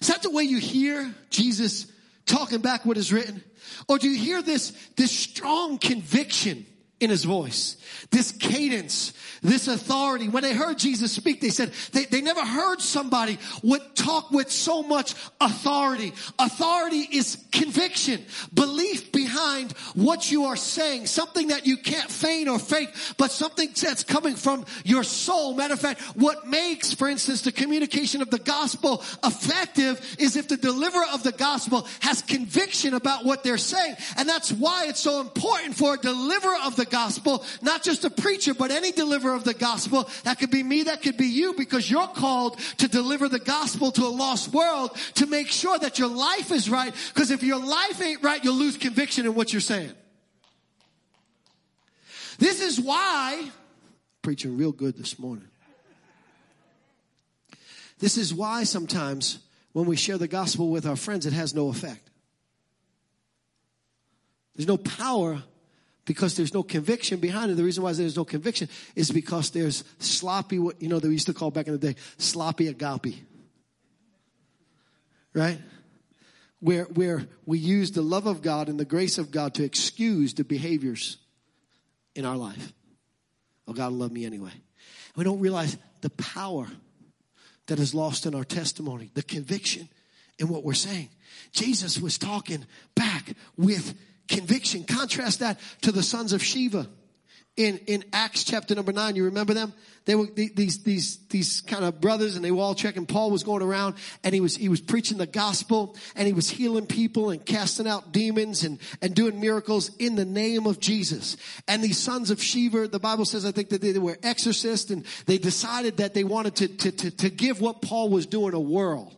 Is 0.00 0.08
that 0.08 0.22
the 0.22 0.30
way 0.30 0.44
you 0.44 0.58
hear 0.58 1.14
Jesus 1.30 1.86
talking 2.26 2.60
back 2.60 2.84
what 2.84 2.96
is 2.96 3.12
written? 3.12 3.42
Or 3.88 3.98
do 3.98 4.08
you 4.08 4.18
hear 4.18 4.42
this, 4.42 4.72
this 4.96 5.10
strong 5.10 5.78
conviction 5.78 6.66
in 7.00 7.10
his 7.10 7.24
voice? 7.24 7.76
This 8.10 8.32
cadence, 8.32 9.12
this 9.42 9.68
authority. 9.68 10.28
When 10.28 10.42
they 10.42 10.54
heard 10.54 10.78
Jesus 10.78 11.12
speak, 11.12 11.40
they 11.40 11.50
said 11.50 11.72
they, 11.92 12.04
they 12.04 12.20
never 12.20 12.44
heard 12.44 12.80
somebody 12.80 13.38
would 13.62 13.82
talk 13.94 14.30
with 14.30 14.50
so 14.50 14.82
much 14.82 15.14
authority. 15.40 16.12
Authority 16.38 17.08
is 17.12 17.44
conviction, 17.52 18.24
belief 18.52 19.12
behind 19.12 19.72
what 19.94 20.30
you 20.30 20.44
are 20.44 20.56
saying, 20.56 21.06
something 21.06 21.48
that 21.48 21.66
you 21.66 21.76
can't 21.76 22.10
feign 22.10 22.48
or 22.48 22.58
fake, 22.58 22.90
but 23.18 23.30
something 23.30 23.70
that's 23.80 24.04
coming 24.04 24.34
from 24.34 24.64
your 24.84 25.02
soul. 25.02 25.54
Matter 25.54 25.74
of 25.74 25.80
fact, 25.80 26.00
what 26.16 26.46
makes, 26.46 26.92
for 26.92 27.08
instance, 27.08 27.42
the 27.42 27.52
communication 27.52 28.22
of 28.22 28.30
the 28.30 28.38
gospel 28.38 29.02
effective 29.22 30.16
is 30.18 30.36
if 30.36 30.48
the 30.48 30.56
deliverer 30.56 31.06
of 31.12 31.22
the 31.22 31.32
gospel 31.32 31.86
has 32.00 32.22
conviction 32.22 32.94
about 32.94 33.24
what 33.24 33.42
they're 33.42 33.58
saying. 33.58 33.96
And 34.16 34.28
that's 34.28 34.52
why 34.52 34.86
it's 34.88 35.00
so 35.00 35.20
important 35.20 35.74
for 35.74 35.94
a 35.94 35.98
deliverer 35.98 36.56
of 36.64 36.76
the 36.76 36.83
gospel, 36.84 37.44
not 37.62 37.82
just 37.82 38.04
a 38.04 38.10
preacher, 38.10 38.54
but 38.54 38.70
any 38.70 38.92
deliverer 38.92 39.34
of 39.34 39.44
the 39.44 39.54
gospel. 39.54 40.08
That 40.24 40.38
could 40.38 40.50
be 40.50 40.62
me, 40.62 40.84
that 40.84 41.02
could 41.02 41.16
be 41.16 41.26
you, 41.26 41.54
because 41.54 41.90
you're 41.90 42.08
called 42.08 42.58
to 42.78 42.88
deliver 42.88 43.28
the 43.28 43.38
gospel 43.38 43.92
to 43.92 44.02
a 44.02 44.08
lost 44.08 44.52
world 44.52 44.96
to 45.14 45.26
make 45.26 45.48
sure 45.48 45.78
that 45.78 45.98
your 45.98 46.08
life 46.08 46.50
is 46.50 46.68
right. 46.70 46.94
Because 47.12 47.30
if 47.30 47.42
your 47.42 47.58
life 47.58 48.00
ain't 48.00 48.22
right, 48.22 48.42
you'll 48.42 48.54
lose 48.54 48.76
conviction 48.76 49.26
in 49.26 49.34
what 49.34 49.52
you're 49.52 49.60
saying. 49.60 49.92
This 52.38 52.60
is 52.60 52.80
why, 52.80 53.50
preaching 54.22 54.56
real 54.56 54.72
good 54.72 54.96
this 54.96 55.18
morning. 55.18 55.48
This 57.98 58.18
is 58.18 58.34
why 58.34 58.64
sometimes 58.64 59.38
when 59.72 59.86
we 59.86 59.96
share 59.96 60.18
the 60.18 60.28
gospel 60.28 60.68
with 60.68 60.86
our 60.86 60.96
friends, 60.96 61.26
it 61.26 61.32
has 61.32 61.54
no 61.54 61.68
effect. 61.68 62.10
There's 64.54 64.68
no 64.68 64.76
power 64.76 65.42
because 66.04 66.36
there's 66.36 66.54
no 66.54 66.62
conviction 66.62 67.20
behind 67.20 67.50
it. 67.50 67.54
The 67.54 67.64
reason 67.64 67.82
why 67.82 67.92
there's 67.92 68.16
no 68.16 68.24
conviction 68.24 68.68
is 68.94 69.10
because 69.10 69.50
there's 69.50 69.84
sloppy, 69.98 70.58
what 70.58 70.80
you 70.80 70.88
know, 70.88 70.98
they 70.98 71.08
used 71.08 71.26
to 71.26 71.34
call 71.34 71.50
back 71.50 71.66
in 71.66 71.72
the 71.72 71.78
day, 71.78 71.96
sloppy 72.18 72.68
agape. 72.68 73.16
Right? 75.32 75.58
Where, 76.60 76.84
where 76.84 77.26
we 77.44 77.58
use 77.58 77.92
the 77.92 78.02
love 78.02 78.26
of 78.26 78.42
God 78.42 78.68
and 78.68 78.78
the 78.78 78.84
grace 78.84 79.18
of 79.18 79.30
God 79.30 79.54
to 79.54 79.64
excuse 79.64 80.34
the 80.34 80.44
behaviors 80.44 81.18
in 82.14 82.24
our 82.24 82.36
life. 82.36 82.72
Oh, 83.66 83.72
God 83.72 83.92
will 83.92 83.98
love 83.98 84.12
me 84.12 84.24
anyway. 84.24 84.52
We 85.16 85.24
don't 85.24 85.40
realize 85.40 85.76
the 86.00 86.10
power 86.10 86.68
that 87.66 87.78
is 87.78 87.94
lost 87.94 88.26
in 88.26 88.34
our 88.34 88.44
testimony, 88.44 89.10
the 89.14 89.22
conviction 89.22 89.88
in 90.38 90.48
what 90.48 90.64
we're 90.64 90.74
saying. 90.74 91.08
Jesus 91.52 91.98
was 91.98 92.18
talking 92.18 92.66
back 92.94 93.34
with 93.56 93.94
conviction. 94.28 94.84
Contrast 94.84 95.40
that 95.40 95.58
to 95.82 95.92
the 95.92 96.02
sons 96.02 96.32
of 96.32 96.40
Sceva 96.40 96.86
in, 97.56 97.78
in 97.86 98.04
Acts 98.12 98.42
chapter 98.44 98.74
number 98.74 98.92
nine. 98.92 99.14
You 99.16 99.24
remember 99.24 99.54
them? 99.54 99.72
They 100.06 100.14
were 100.14 100.26
these, 100.26 100.82
these, 100.82 101.18
these 101.28 101.60
kind 101.62 101.84
of 101.84 102.00
brothers 102.00 102.36
and 102.36 102.44
they 102.44 102.50
were 102.50 102.60
all 102.60 102.74
checking. 102.74 103.06
Paul 103.06 103.30
was 103.30 103.42
going 103.42 103.62
around 103.62 103.94
and 104.22 104.34
he 104.34 104.40
was, 104.40 104.56
he 104.56 104.68
was 104.68 104.80
preaching 104.80 105.18
the 105.18 105.26
gospel 105.26 105.96
and 106.14 106.26
he 106.26 106.32
was 106.32 106.50
healing 106.50 106.86
people 106.86 107.30
and 107.30 107.44
casting 107.44 107.86
out 107.86 108.12
demons 108.12 108.64
and, 108.64 108.78
and 109.00 109.14
doing 109.14 109.40
miracles 109.40 109.94
in 109.98 110.16
the 110.16 110.24
name 110.24 110.66
of 110.66 110.80
Jesus. 110.80 111.36
And 111.68 111.82
these 111.82 111.98
sons 111.98 112.30
of 112.30 112.38
Sceva, 112.38 112.90
the 112.90 112.98
Bible 112.98 113.24
says, 113.24 113.46
I 113.46 113.52
think 113.52 113.70
that 113.70 113.80
they 113.80 113.98
were 113.98 114.18
exorcists 114.22 114.90
and 114.90 115.04
they 115.26 115.38
decided 115.38 115.98
that 115.98 116.12
they 116.12 116.24
wanted 116.24 116.56
to, 116.56 116.68
to, 116.68 116.90
to, 116.90 117.10
to 117.12 117.30
give 117.30 117.60
what 117.60 117.80
Paul 117.80 118.10
was 118.10 118.26
doing 118.26 118.54
a 118.54 118.60
whirl. 118.60 119.12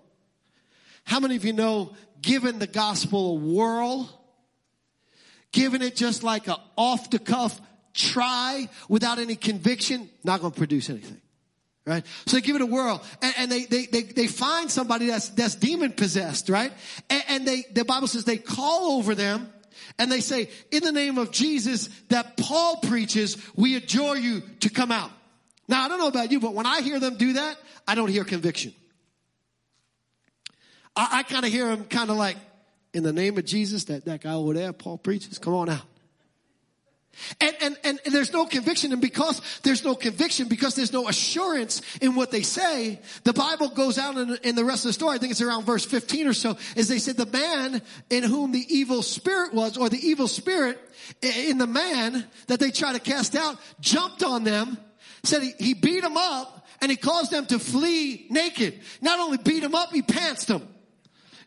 How 1.04 1.20
many 1.20 1.36
of 1.36 1.44
you 1.44 1.52
know 1.52 1.94
giving 2.20 2.58
the 2.58 2.66
gospel 2.66 3.32
a 3.32 3.34
whirl 3.34 4.15
giving 5.56 5.80
it 5.80 5.96
just 5.96 6.22
like 6.22 6.48
a 6.48 6.58
off 6.76 7.08
the 7.08 7.18
cuff 7.18 7.58
try 7.94 8.68
without 8.90 9.18
any 9.18 9.36
conviction, 9.36 10.10
not 10.22 10.40
going 10.40 10.52
to 10.52 10.58
produce 10.58 10.90
anything. 10.90 11.20
Right? 11.86 12.04
So 12.26 12.36
they 12.36 12.42
give 12.42 12.56
it 12.56 12.62
a 12.62 12.66
whirl 12.66 13.02
and, 13.22 13.34
and 13.38 13.50
they, 13.50 13.64
they, 13.64 13.86
they, 13.86 14.02
they, 14.02 14.26
find 14.26 14.70
somebody 14.70 15.06
that's, 15.06 15.30
that's 15.30 15.54
demon 15.54 15.92
possessed, 15.92 16.48
right? 16.48 16.72
And, 17.08 17.22
and 17.28 17.48
they, 17.48 17.64
the 17.72 17.84
Bible 17.84 18.08
says 18.08 18.24
they 18.24 18.38
call 18.38 18.98
over 18.98 19.14
them 19.14 19.50
and 19.98 20.10
they 20.12 20.20
say, 20.20 20.50
in 20.72 20.82
the 20.82 20.92
name 20.92 21.16
of 21.16 21.30
Jesus 21.30 21.88
that 22.08 22.36
Paul 22.36 22.78
preaches, 22.78 23.38
we 23.54 23.76
adjure 23.76 24.16
you 24.16 24.42
to 24.60 24.68
come 24.68 24.90
out. 24.92 25.10
Now, 25.68 25.84
I 25.84 25.88
don't 25.88 25.98
know 25.98 26.08
about 26.08 26.32
you, 26.32 26.40
but 26.40 26.54
when 26.54 26.66
I 26.66 26.82
hear 26.82 27.00
them 27.00 27.16
do 27.16 27.34
that, 27.34 27.56
I 27.86 27.94
don't 27.94 28.08
hear 28.08 28.24
conviction. 28.24 28.74
I, 30.94 31.20
I 31.20 31.22
kind 31.22 31.46
of 31.46 31.52
hear 31.52 31.68
them 31.68 31.84
kind 31.84 32.10
of 32.10 32.16
like, 32.16 32.36
in 32.96 33.02
the 33.02 33.12
name 33.12 33.36
of 33.36 33.44
Jesus, 33.44 33.84
that, 33.84 34.06
that 34.06 34.22
guy 34.22 34.32
over 34.32 34.54
there, 34.54 34.72
Paul 34.72 34.96
preaches, 34.96 35.36
come 35.36 35.52
on 35.52 35.68
out. 35.68 35.82
And, 37.42 37.54
and, 37.60 37.76
and, 37.84 38.00
there's 38.06 38.32
no 38.32 38.46
conviction. 38.46 38.90
And 38.92 39.02
because 39.02 39.42
there's 39.62 39.84
no 39.84 39.94
conviction, 39.94 40.48
because 40.48 40.74
there's 40.74 40.94
no 40.94 41.06
assurance 41.06 41.82
in 42.00 42.14
what 42.14 42.30
they 42.30 42.40
say, 42.40 42.98
the 43.24 43.34
Bible 43.34 43.68
goes 43.68 43.98
out 43.98 44.16
in, 44.16 44.36
in, 44.42 44.54
the 44.54 44.64
rest 44.64 44.86
of 44.86 44.88
the 44.88 44.92
story. 44.94 45.16
I 45.16 45.18
think 45.18 45.30
it's 45.30 45.42
around 45.42 45.64
verse 45.64 45.84
15 45.84 46.26
or 46.26 46.32
so, 46.32 46.56
is 46.74 46.88
they 46.88 46.98
said 46.98 47.18
the 47.18 47.26
man 47.26 47.82
in 48.08 48.22
whom 48.22 48.52
the 48.52 48.64
evil 48.74 49.02
spirit 49.02 49.52
was, 49.52 49.76
or 49.76 49.90
the 49.90 50.00
evil 50.00 50.28
spirit 50.28 50.78
in 51.20 51.58
the 51.58 51.66
man 51.66 52.24
that 52.46 52.60
they 52.60 52.70
try 52.70 52.94
to 52.94 53.00
cast 53.00 53.36
out, 53.36 53.58
jumped 53.78 54.22
on 54.22 54.44
them, 54.44 54.78
said 55.22 55.42
he, 55.42 55.52
he 55.58 55.74
beat 55.74 56.00
them 56.00 56.16
up, 56.16 56.66
and 56.80 56.90
he 56.90 56.96
caused 56.96 57.30
them 57.30 57.44
to 57.46 57.58
flee 57.58 58.26
naked. 58.30 58.80
Not 59.02 59.20
only 59.20 59.36
beat 59.36 59.60
them 59.60 59.74
up, 59.74 59.92
he 59.92 60.00
pantsed 60.00 60.46
them. 60.46 60.66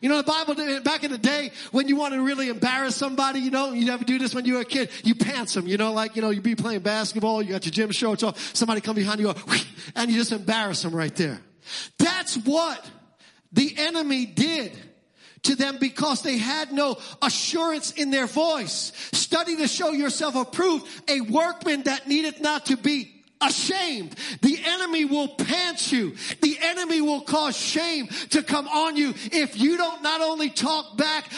You 0.00 0.08
know, 0.08 0.16
the 0.16 0.22
Bible, 0.22 0.80
back 0.82 1.04
in 1.04 1.10
the 1.10 1.18
day, 1.18 1.52
when 1.72 1.86
you 1.86 1.96
want 1.96 2.14
to 2.14 2.22
really 2.22 2.48
embarrass 2.48 2.96
somebody, 2.96 3.40
you 3.40 3.50
know, 3.50 3.72
you 3.72 3.84
never 3.84 4.02
do 4.02 4.18
this 4.18 4.34
when 4.34 4.46
you 4.46 4.54
were 4.54 4.60
a 4.60 4.64
kid, 4.64 4.88
you 5.04 5.14
pants 5.14 5.52
them, 5.52 5.66
you 5.66 5.76
know, 5.76 5.92
like, 5.92 6.16
you 6.16 6.22
know, 6.22 6.30
you'd 6.30 6.42
be 6.42 6.54
playing 6.54 6.80
basketball, 6.80 7.42
you 7.42 7.50
got 7.50 7.66
your 7.66 7.72
gym 7.72 7.90
shorts 7.90 8.22
off, 8.22 8.56
somebody 8.56 8.80
come 8.80 8.96
behind 8.96 9.20
you, 9.20 9.34
and 9.94 10.10
you 10.10 10.16
just 10.16 10.32
embarrass 10.32 10.82
them 10.82 10.94
right 10.94 11.14
there. 11.16 11.40
That's 11.98 12.36
what 12.36 12.82
the 13.52 13.74
enemy 13.76 14.24
did 14.24 14.72
to 15.42 15.54
them 15.54 15.76
because 15.78 16.22
they 16.22 16.38
had 16.38 16.72
no 16.72 16.96
assurance 17.20 17.92
in 17.92 18.10
their 18.10 18.26
voice. 18.26 18.92
Study 19.12 19.56
to 19.56 19.68
show 19.68 19.90
yourself 19.90 20.34
approved, 20.34 20.86
a 21.08 21.20
workman 21.20 21.82
that 21.82 22.08
needeth 22.08 22.40
not 22.40 22.66
to 22.66 22.76
be 22.76 23.19
ashamed. 23.40 24.14
The 24.42 24.58
enemy 24.64 25.04
will 25.04 25.28
pant 25.28 25.90
you. 25.92 26.14
The 26.40 26.58
enemy 26.60 27.00
will 27.00 27.22
cause 27.22 27.56
shame 27.56 28.08
to 28.30 28.42
come 28.42 28.68
on 28.68 28.96
you 28.96 29.14
if 29.32 29.58
you 29.58 29.76
don't 29.76 30.02
not 30.02 30.20
only 30.20 30.50
talk 30.50 30.96
back 30.96 31.30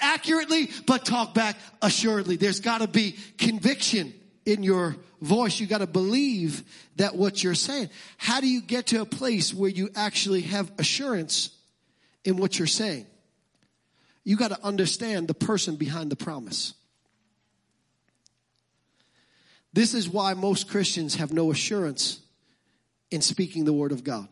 accurately, 0.00 0.70
but 0.86 1.04
talk 1.04 1.34
back 1.34 1.56
assuredly. 1.82 2.36
There's 2.36 2.60
gotta 2.60 2.88
be 2.88 3.16
conviction 3.38 4.14
in 4.44 4.62
your 4.62 4.96
voice. 5.20 5.60
You 5.60 5.66
gotta 5.66 5.86
believe 5.86 6.62
that 6.96 7.14
what 7.14 7.42
you're 7.42 7.54
saying. 7.54 7.90
How 8.16 8.40
do 8.40 8.48
you 8.48 8.60
get 8.60 8.88
to 8.88 9.00
a 9.00 9.06
place 9.06 9.54
where 9.54 9.70
you 9.70 9.90
actually 9.94 10.42
have 10.42 10.70
assurance 10.78 11.50
in 12.24 12.36
what 12.36 12.58
you're 12.58 12.66
saying? 12.68 13.06
You 14.24 14.36
gotta 14.36 14.58
understand 14.64 15.28
the 15.28 15.34
person 15.34 15.76
behind 15.76 16.10
the 16.10 16.16
promise. 16.16 16.74
This 19.72 19.94
is 19.94 20.08
why 20.08 20.34
most 20.34 20.68
Christians 20.68 21.16
have 21.16 21.32
no 21.32 21.50
assurance 21.50 22.20
in 23.10 23.22
speaking 23.22 23.64
the 23.64 23.72
word 23.72 23.92
of 23.92 24.04
God. 24.04 24.28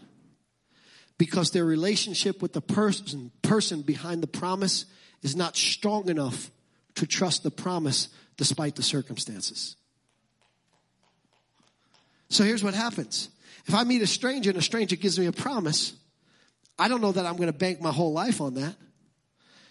Because 1.16 1.50
their 1.50 1.64
relationship 1.64 2.42
with 2.42 2.52
the 2.52 2.60
person, 2.60 3.30
person 3.42 3.82
behind 3.82 4.22
the 4.22 4.28
promise 4.28 4.84
is 5.22 5.34
not 5.34 5.56
strong 5.56 6.08
enough 6.08 6.50
to 6.94 7.06
trust 7.06 7.42
the 7.42 7.50
promise 7.50 8.08
despite 8.36 8.76
the 8.76 8.82
circumstances. 8.82 9.76
So 12.28 12.44
here's 12.44 12.62
what 12.62 12.74
happens. 12.74 13.30
If 13.66 13.74
I 13.74 13.84
meet 13.84 14.02
a 14.02 14.06
stranger 14.06 14.50
and 14.50 14.58
a 14.58 14.62
stranger 14.62 14.96
gives 14.96 15.18
me 15.18 15.26
a 15.26 15.32
promise, 15.32 15.94
I 16.78 16.88
don't 16.88 17.00
know 17.00 17.12
that 17.12 17.26
I'm 17.26 17.36
going 17.36 17.52
to 17.52 17.58
bank 17.58 17.80
my 17.80 17.90
whole 17.90 18.12
life 18.12 18.40
on 18.40 18.54
that. 18.54 18.76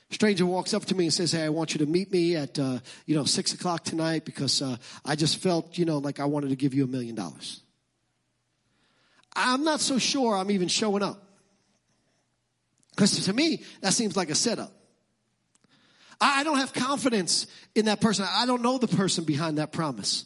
Stranger 0.10 0.46
walks 0.46 0.74
up 0.74 0.86
to 0.86 0.96
me 0.96 1.06
and 1.06 1.14
says, 1.14 1.34
"Hey, 1.34 1.44
I 1.44 1.50
want 1.50 1.74
you 1.74 1.80
to 1.80 1.86
meet 1.86 2.12
me 2.12 2.36
at 2.36 2.58
uh, 2.58 2.80
you 3.06 3.16
know 3.16 3.26
six 3.26 3.54
o'clock 3.54 3.84
tonight 3.84 4.24
because 4.24 4.62
uh, 4.62 4.78
I 5.04 5.16
just 5.16 5.38
felt 5.38 5.78
you 5.78 5.86
know 5.86 5.98
like 5.98 6.20
I 6.20 6.26
wanted 6.26 6.50
to 6.50 6.56
give 6.56 6.74
you 6.74 6.86
a 6.86 6.88
million 6.88 7.16
dollars." 7.16 7.62
I'm 9.36 9.64
not 9.64 9.82
so 9.82 10.00
sure 10.00 10.36
I'm 10.36 10.50
even 10.50 10.68
showing 10.68 11.04
up 11.04 11.22
because 12.92 13.26
to 13.26 13.34
me 13.34 13.64
that 13.82 13.94
seems 13.94 14.16
like 14.16 14.30
a 14.30 14.36
setup. 14.36 14.72
I 16.20 16.44
don't 16.44 16.58
have 16.58 16.74
confidence 16.74 17.46
in 17.76 17.86
that 17.86 18.02
person. 18.02 18.26
I 18.28 18.46
don't 18.48 18.64
know 18.64 18.80
the 18.80 18.88
person 18.88 19.24
behind 19.24 19.60
that 19.60 19.72
promise. 19.72 20.26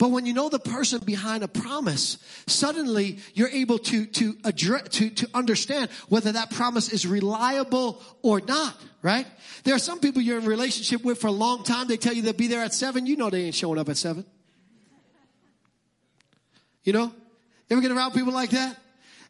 But 0.00 0.12
when 0.12 0.24
you 0.24 0.32
know 0.32 0.48
the 0.48 0.58
person 0.58 1.00
behind 1.04 1.42
a 1.44 1.48
promise, 1.48 2.16
suddenly 2.46 3.18
you're 3.34 3.50
able 3.50 3.78
to, 3.80 4.06
to 4.06 4.34
address, 4.44 4.88
to, 4.92 5.10
to 5.10 5.28
understand 5.34 5.90
whether 6.08 6.32
that 6.32 6.50
promise 6.50 6.90
is 6.90 7.06
reliable 7.06 8.00
or 8.22 8.40
not, 8.40 8.74
right? 9.02 9.26
There 9.64 9.74
are 9.74 9.78
some 9.78 10.00
people 10.00 10.22
you're 10.22 10.38
in 10.38 10.46
relationship 10.46 11.04
with 11.04 11.20
for 11.20 11.26
a 11.26 11.32
long 11.32 11.64
time. 11.64 11.86
They 11.86 11.98
tell 11.98 12.14
you 12.14 12.22
they'll 12.22 12.32
be 12.32 12.46
there 12.46 12.62
at 12.62 12.72
seven. 12.72 13.04
You 13.04 13.16
know 13.16 13.28
they 13.28 13.42
ain't 13.42 13.54
showing 13.54 13.78
up 13.78 13.90
at 13.90 13.98
seven. 13.98 14.24
You 16.82 16.94
know? 16.94 17.12
Ever 17.68 17.82
get 17.82 17.90
around 17.90 18.12
people 18.12 18.32
like 18.32 18.50
that? 18.50 18.78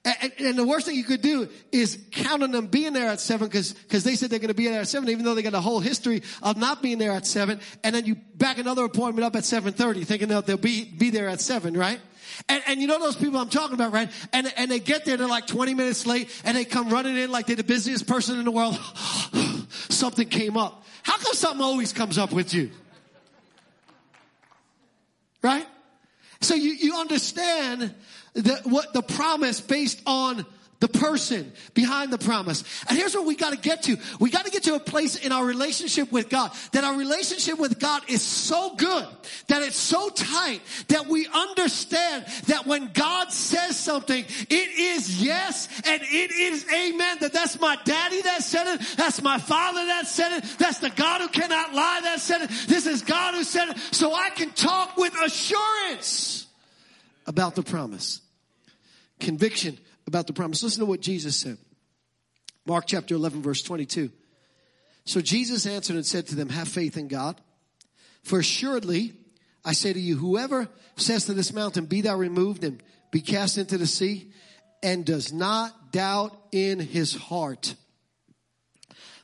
And, 0.03 0.33
and, 0.39 0.59
the 0.59 0.65
worst 0.65 0.87
thing 0.87 0.97
you 0.97 1.05
could 1.05 1.21
do 1.21 1.47
is 1.73 1.99
count 2.11 2.43
on 2.43 2.53
them 2.53 2.69
being 2.69 2.95
there 2.95 3.11
at 3.11 3.21
seven 3.21 3.49
because 3.49 3.75
because 3.75 4.03
they 4.03 4.15
said 4.15 4.31
they're 4.31 4.39
going 4.39 4.49
to 4.49 4.55
be 4.55 4.67
there 4.67 4.81
at 4.81 4.89
seven, 4.89 5.11
even 5.11 5.27
though 5.27 5.35
they 5.35 5.43
got 5.43 5.53
a 5.53 5.61
whole 5.61 5.81
history 5.81 6.23
of 6.43 6.57
not 6.57 6.81
being 6.81 6.97
there 6.97 7.13
at 7.13 7.27
seven. 7.27 7.61
And 7.85 7.95
then 7.95 8.07
you 8.07 8.15
back 8.35 8.57
another 8.57 8.85
appointment 8.85 9.27
up 9.27 9.37
at 9.37 9.45
seven 9.45 9.75
thirty, 9.75 10.05
thinking 10.05 10.29
that 10.29 10.47
they'll 10.47 10.57
be 10.57 10.85
be 10.87 11.11
there 11.11 11.29
at 11.29 11.43
seven, 11.43 11.77
right? 11.77 12.01
And, 12.49 12.63
and 12.67 12.81
you 12.81 12.87
know 12.87 12.99
those 12.99 13.17
people 13.17 13.39
I'm 13.39 13.51
talking 13.51 13.75
about, 13.75 13.93
right? 13.93 14.11
And 14.33 14.51
and 14.57 14.71
they 14.71 14.81
get 14.81 15.05
there, 15.05 15.19
they're 15.19 15.27
like 15.27 15.47
20 15.47 15.75
minutes 15.75 16.07
late, 16.07 16.31
and 16.45 16.57
they 16.57 16.65
come 16.65 16.89
running 16.89 17.19
in 17.19 17.31
like 17.31 17.47
they're 17.47 17.57
the 17.57 17.65
busiest 17.65 18.07
person 18.07 18.39
in 18.39 18.47
the 18.47 18.51
world. 18.51 18.77
something 19.91 20.29
came 20.29 20.57
up. 20.57 20.83
How 21.03 21.19
come 21.19 21.35
something 21.35 21.63
always 21.63 21.93
comes 21.93 22.17
up 22.17 22.33
with 22.33 22.55
you? 22.55 22.71
Right? 25.43 25.67
So 26.41 26.55
you, 26.55 26.73
you 26.73 26.97
understand 26.97 27.95
the, 28.35 28.61
what 28.65 28.93
the 28.93 29.03
promise 29.03 29.61
based 29.61 30.01
on 30.07 30.45
the 30.81 30.89
person 30.89 31.53
behind 31.75 32.11
the 32.11 32.19
promise. 32.19 32.65
And 32.89 32.99
here's 32.99 33.15
what 33.15 33.27
we 33.27 33.37
got 33.37 33.53
to 33.53 33.59
get 33.59 33.83
to. 33.85 33.99
We 34.19 34.31
got 34.31 34.47
to 34.47 34.51
get 34.51 34.65
to 34.65 34.75
a 34.75 34.81
place 34.81 35.15
in 35.15 35.31
our 35.31 35.45
relationship 35.45 36.11
with 36.11 36.31
God 36.31 36.53
that 36.73 36.85
our 36.85 36.97
relationship 36.97 37.59
with 37.59 37.79
God 37.79 38.03
is 38.09 38.23
so 38.23 38.75
good, 38.77 39.07
that 39.49 39.63
it's 39.63 39.77
so 39.77 40.09
tight, 40.09 40.63
that 40.89 41.07
we 41.07 41.27
understand 41.27 42.25
that 42.47 42.67
when 42.67 42.91
God 42.93 43.31
says 43.31 43.79
something, 43.79 44.25
it 44.25 44.79
is 44.79 45.23
yes 45.23 45.69
and 45.87 46.01
it 46.03 46.31
is 46.31 46.67
amen. 46.73 47.19
That 47.21 47.35
that's 47.35 47.61
my 47.61 47.77
daddy 47.85 48.23
that 48.23 48.43
said 48.43 48.75
it. 48.75 48.81
That's 48.97 49.23
my 49.23 49.39
father 49.39 49.85
that 49.85 50.07
said 50.07 50.39
it. 50.39 50.45
That's 50.59 50.79
the 50.79 50.91
God 50.91 51.21
who 51.21 51.29
cannot 51.29 51.75
lie 51.75 52.01
that 52.05 52.21
said 52.21 52.43
it. 52.43 52.51
This 52.67 52.87
is 52.87 53.03
God 53.03 53.35
who 53.35 53.45
said 53.45 53.69
it. 53.69 53.79
So 53.91 54.15
I 54.15 54.31
can 54.31 54.51
talk 54.51 54.97
with 54.97 55.15
assurance 55.21 56.47
about 57.31 57.55
the 57.55 57.63
promise. 57.63 58.23
Conviction 59.21 59.79
about 60.09 60.27
the 60.27 60.33
promise. 60.33 60.65
Listen 60.65 60.81
to 60.81 60.87
what 60.87 61.01
Jesus 61.01 61.37
said. 61.37 61.59
Mark 62.67 62.87
chapter 62.89 63.15
11 63.15 63.41
verse 63.41 63.63
22. 63.63 64.11
So 65.05 65.21
Jesus 65.21 65.65
answered 65.65 65.95
and 65.95 66.05
said 66.05 66.27
to 66.27 66.35
them, 66.35 66.49
have 66.49 66.67
faith 66.67 66.97
in 66.97 67.07
God. 67.07 67.41
For 68.25 68.41
assuredly, 68.41 69.15
I 69.65 69.75
say 69.75 69.93
to 69.93 70.01
you, 70.01 70.17
whoever 70.17 70.69
says 70.97 71.27
to 71.27 71.33
this 71.33 71.53
mountain, 71.53 71.87
be 71.87 72.01
thou 72.01 72.17
removed 72.17 72.65
and 72.65 72.83
be 73.13 73.21
cast 73.21 73.59
into 73.59 73.79
the 73.79 73.87
sea, 73.87 74.33
and 74.83 75.05
does 75.05 75.33
not 75.33 75.93
doubt 75.93 76.37
in 76.51 76.81
his 76.81 77.15
heart, 77.15 77.77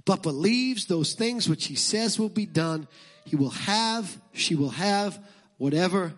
but 0.05 0.23
believes 0.23 0.87
those 0.87 1.14
things 1.14 1.49
which 1.49 1.66
he 1.66 1.75
says 1.75 2.21
will 2.21 2.29
be 2.29 2.47
done, 2.47 2.87
he 3.25 3.35
will 3.35 3.51
have, 3.51 4.21
she 4.33 4.55
will 4.55 4.71
have 4.71 5.19
whatever 5.59 6.12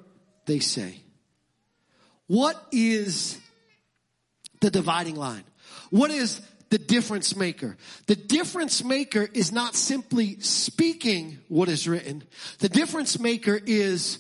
they 0.45 0.59
say. 0.59 1.01
What 2.29 2.63
is 2.71 3.39
the 4.61 4.71
dividing 4.71 5.17
line? 5.17 5.45
What 5.91 6.11
is 6.11 6.41
the 6.71 6.79
difference 6.79 7.35
maker? 7.35 7.77
The 8.07 8.17
difference 8.17 8.85
maker 8.85 9.29
is 9.33 9.51
not 9.51 9.75
simply 9.75 10.39
speaking 10.41 11.39
what 11.49 11.69
is 11.69 11.89
written. 11.89 12.23
The 12.59 12.69
difference 12.69 13.19
maker 13.19 13.59
is 13.65 14.19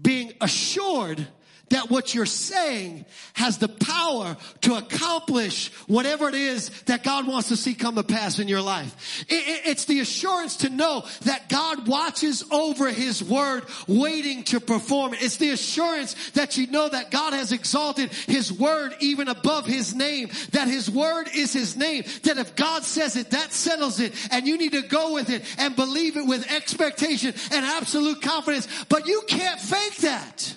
being 0.00 0.32
assured 0.40 1.26
that 1.70 1.90
what 1.90 2.14
you're 2.14 2.26
saying 2.26 3.04
has 3.34 3.58
the 3.58 3.68
power 3.68 4.36
to 4.62 4.74
accomplish 4.74 5.72
whatever 5.86 6.28
it 6.28 6.34
is 6.34 6.70
that 6.82 7.02
God 7.02 7.26
wants 7.26 7.48
to 7.48 7.56
see 7.56 7.74
come 7.74 7.96
to 7.96 8.02
pass 8.02 8.38
in 8.38 8.48
your 8.48 8.62
life. 8.62 9.24
it's 9.28 9.86
the 9.86 10.00
assurance 10.00 10.58
to 10.58 10.70
know 10.70 11.04
that 11.22 11.48
God 11.48 11.88
watches 11.88 12.44
over 12.50 12.90
His 12.90 13.22
word 13.22 13.64
waiting 13.88 14.44
to 14.44 14.60
perform 14.60 15.14
it. 15.14 15.22
It's 15.22 15.38
the 15.38 15.50
assurance 15.50 16.30
that 16.30 16.56
you 16.56 16.68
know 16.68 16.88
that 16.88 17.10
God 17.10 17.32
has 17.32 17.52
exalted 17.52 18.12
His 18.12 18.52
word 18.52 18.94
even 19.00 19.28
above 19.28 19.66
His 19.66 19.94
name, 19.94 20.28
that 20.52 20.68
His 20.68 20.90
word 20.90 21.28
is 21.34 21.52
His 21.52 21.76
name, 21.76 22.04
that 22.22 22.38
if 22.38 22.54
God 22.54 22.84
says 22.84 23.16
it, 23.16 23.30
that 23.30 23.52
settles 23.52 24.00
it, 24.00 24.14
and 24.30 24.46
you 24.46 24.56
need 24.56 24.72
to 24.72 24.82
go 24.82 25.14
with 25.14 25.30
it 25.30 25.42
and 25.58 25.74
believe 25.74 26.16
it 26.16 26.26
with 26.26 26.50
expectation 26.50 27.34
and 27.52 27.66
absolute 27.66 28.22
confidence, 28.22 28.68
but 28.88 29.06
you 29.06 29.22
can't 29.26 29.60
fake 29.60 29.96
that. 29.98 30.55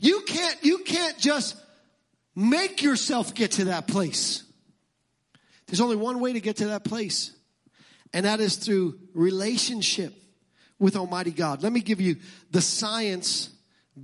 You 0.00 0.20
can't, 0.22 0.56
you 0.62 0.78
can't 0.78 1.18
just 1.18 1.56
make 2.34 2.82
yourself 2.82 3.34
get 3.34 3.52
to 3.52 3.66
that 3.66 3.86
place. 3.86 4.44
There's 5.66 5.80
only 5.80 5.96
one 5.96 6.20
way 6.20 6.32
to 6.34 6.40
get 6.40 6.58
to 6.58 6.68
that 6.68 6.84
place, 6.84 7.32
and 8.12 8.26
that 8.26 8.40
is 8.40 8.56
through 8.56 8.98
relationship 9.14 10.14
with 10.78 10.96
Almighty 10.96 11.32
God. 11.32 11.62
Let 11.62 11.72
me 11.72 11.80
give 11.80 12.00
you 12.00 12.16
the 12.50 12.60
science 12.60 13.50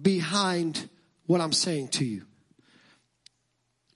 behind 0.00 0.88
what 1.26 1.40
I'm 1.40 1.52
saying 1.52 1.88
to 1.88 2.05
you. 2.05 2.24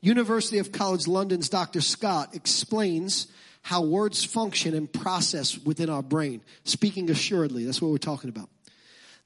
University 0.00 0.58
of 0.58 0.70
College 0.70 1.08
London's 1.08 1.48
Dr. 1.48 1.80
Scott 1.80 2.34
explains 2.34 3.26
how 3.62 3.82
words 3.82 4.24
function 4.24 4.74
and 4.74 4.92
process 4.92 5.58
within 5.58 5.90
our 5.90 6.02
brain. 6.02 6.42
Speaking 6.62 7.10
assuredly, 7.10 7.64
that's 7.64 7.82
what 7.82 7.90
we're 7.90 7.98
talking 7.98 8.30
about. 8.30 8.48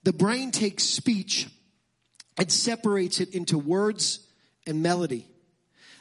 The 0.05 0.15
brain 0.15 0.51
takes 0.51 0.85
speech 0.85 1.49
and 2.37 2.51
separates 2.51 3.21
it 3.21 3.35
into 3.35 3.59
words 3.59 4.27
and 4.67 4.83
melody. 4.83 5.27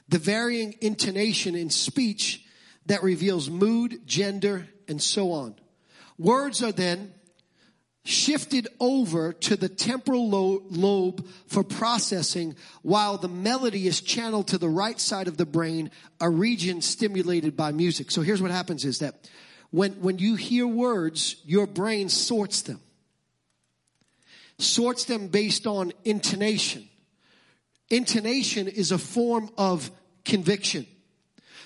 The 0.07 0.19
varying 0.19 0.75
intonation 0.81 1.55
in 1.55 1.69
speech 1.69 2.43
that 2.87 3.03
reveals 3.03 3.49
mood, 3.49 4.07
gender, 4.07 4.67
and 4.87 5.01
so 5.01 5.31
on. 5.31 5.55
Words 6.17 6.63
are 6.63 6.71
then 6.71 7.13
shifted 8.03 8.67
over 8.79 9.33
to 9.33 9.55
the 9.55 9.69
temporal 9.69 10.29
lobe 10.29 11.25
for 11.47 11.63
processing 11.63 12.55
while 12.81 13.17
the 13.17 13.27
melody 13.27 13.87
is 13.87 14.01
channeled 14.01 14.47
to 14.47 14.57
the 14.57 14.69
right 14.69 14.99
side 14.99 15.27
of 15.27 15.37
the 15.37 15.45
brain, 15.45 15.91
a 16.19 16.29
region 16.29 16.81
stimulated 16.81 17.55
by 17.55 17.71
music. 17.71 18.09
So 18.09 18.21
here's 18.21 18.41
what 18.41 18.51
happens 18.51 18.85
is 18.85 18.99
that 18.99 19.29
when, 19.69 19.91
when 20.01 20.17
you 20.17 20.35
hear 20.35 20.65
words, 20.65 21.35
your 21.45 21.67
brain 21.67 22.09
sorts 22.09 22.63
them 22.63 22.79
sorts 24.59 25.05
them 25.05 25.27
based 25.27 25.65
on 25.65 25.93
intonation. 26.05 26.87
Intonation 27.89 28.67
is 28.67 28.91
a 28.91 28.97
form 28.97 29.49
of 29.57 29.89
conviction. 30.25 30.85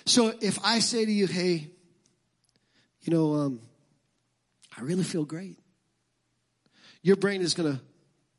So 0.06 0.32
if 0.40 0.58
I 0.64 0.78
say 0.78 1.04
to 1.04 1.12
you, 1.12 1.26
hey, 1.26 1.68
you 3.02 3.12
know, 3.12 3.34
um, 3.34 3.60
I 4.76 4.82
really 4.82 5.04
feel 5.04 5.24
great. 5.24 5.58
Your 7.02 7.16
brain 7.16 7.42
is 7.42 7.52
going 7.54 7.74
to 7.74 7.80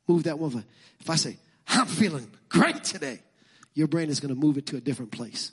move 0.08 0.24
that 0.24 0.38
one. 0.38 0.64
If 1.00 1.10
I 1.10 1.14
say, 1.16 1.36
I'm 1.68 1.86
feeling 1.86 2.28
great 2.48 2.82
today, 2.82 3.20
your 3.74 3.86
brain 3.86 4.08
is 4.08 4.20
going 4.20 4.34
to 4.34 4.40
move 4.40 4.58
it 4.58 4.66
to 4.66 4.76
a 4.76 4.80
different 4.80 5.12
place. 5.12 5.52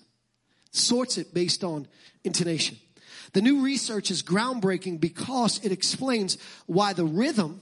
Sorts 0.71 1.17
it 1.17 1.33
based 1.33 1.63
on 1.63 1.87
intonation. 2.23 2.77
The 3.33 3.41
new 3.41 3.61
research 3.61 4.09
is 4.09 4.23
groundbreaking 4.23 4.99
because 4.99 5.59
it 5.63 5.71
explains 5.71 6.37
why 6.65 6.93
the 6.93 7.05
rhythm 7.05 7.61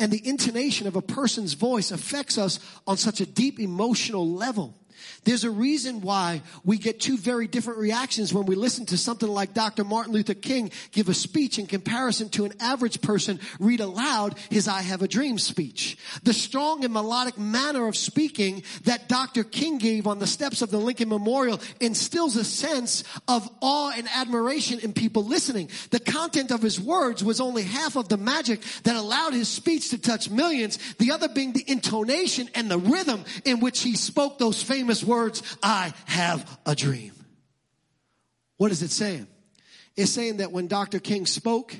and 0.00 0.10
the 0.10 0.26
intonation 0.26 0.86
of 0.86 0.96
a 0.96 1.02
person's 1.02 1.52
voice 1.52 1.90
affects 1.92 2.38
us 2.38 2.58
on 2.86 2.96
such 2.96 3.20
a 3.20 3.26
deep 3.26 3.60
emotional 3.60 4.28
level. 4.28 4.79
There's 5.24 5.44
a 5.44 5.50
reason 5.50 6.00
why 6.00 6.42
we 6.64 6.78
get 6.78 7.00
two 7.00 7.18
very 7.18 7.46
different 7.46 7.78
reactions 7.78 8.32
when 8.32 8.46
we 8.46 8.54
listen 8.54 8.86
to 8.86 8.96
something 8.96 9.28
like 9.28 9.54
Dr. 9.54 9.84
Martin 9.84 10.12
Luther 10.12 10.34
King 10.34 10.70
give 10.92 11.08
a 11.08 11.14
speech 11.14 11.58
in 11.58 11.66
comparison 11.66 12.28
to 12.30 12.44
an 12.44 12.52
average 12.60 13.00
person 13.00 13.38
read 13.58 13.80
aloud 13.80 14.38
his 14.50 14.68
I 14.68 14.82
have 14.82 15.02
a 15.02 15.08
dream 15.08 15.38
speech. 15.38 15.98
The 16.22 16.32
strong 16.32 16.84
and 16.84 16.92
melodic 16.92 17.38
manner 17.38 17.86
of 17.86 17.96
speaking 17.96 18.62
that 18.84 19.08
Dr. 19.08 19.44
King 19.44 19.78
gave 19.78 20.06
on 20.06 20.18
the 20.18 20.26
steps 20.26 20.62
of 20.62 20.70
the 20.70 20.78
Lincoln 20.78 21.08
Memorial 21.08 21.60
instills 21.80 22.36
a 22.36 22.44
sense 22.44 23.04
of 23.28 23.48
awe 23.60 23.92
and 23.94 24.08
admiration 24.14 24.80
in 24.80 24.92
people 24.92 25.24
listening. 25.24 25.70
The 25.90 26.00
content 26.00 26.50
of 26.50 26.62
his 26.62 26.80
words 26.80 27.22
was 27.22 27.40
only 27.40 27.62
half 27.62 27.96
of 27.96 28.08
the 28.08 28.16
magic 28.16 28.62
that 28.84 28.96
allowed 28.96 29.32
his 29.32 29.48
speech 29.48 29.90
to 29.90 29.98
touch 29.98 30.30
millions, 30.30 30.78
the 30.94 31.12
other 31.12 31.28
being 31.28 31.52
the 31.52 31.64
intonation 31.66 32.48
and 32.54 32.70
the 32.70 32.78
rhythm 32.78 33.24
in 33.44 33.60
which 33.60 33.80
he 33.80 33.94
spoke 33.94 34.38
those 34.38 34.62
famous 34.62 34.89
famous 34.90 35.04
words, 35.04 35.56
I 35.62 35.92
have 36.06 36.58
a 36.66 36.74
dream. 36.74 37.12
What 38.56 38.72
is 38.72 38.82
it 38.82 38.90
saying? 38.90 39.28
It's 39.96 40.10
saying 40.10 40.38
that 40.38 40.50
when 40.50 40.66
Dr. 40.66 40.98
King 40.98 41.26
spoke, 41.26 41.76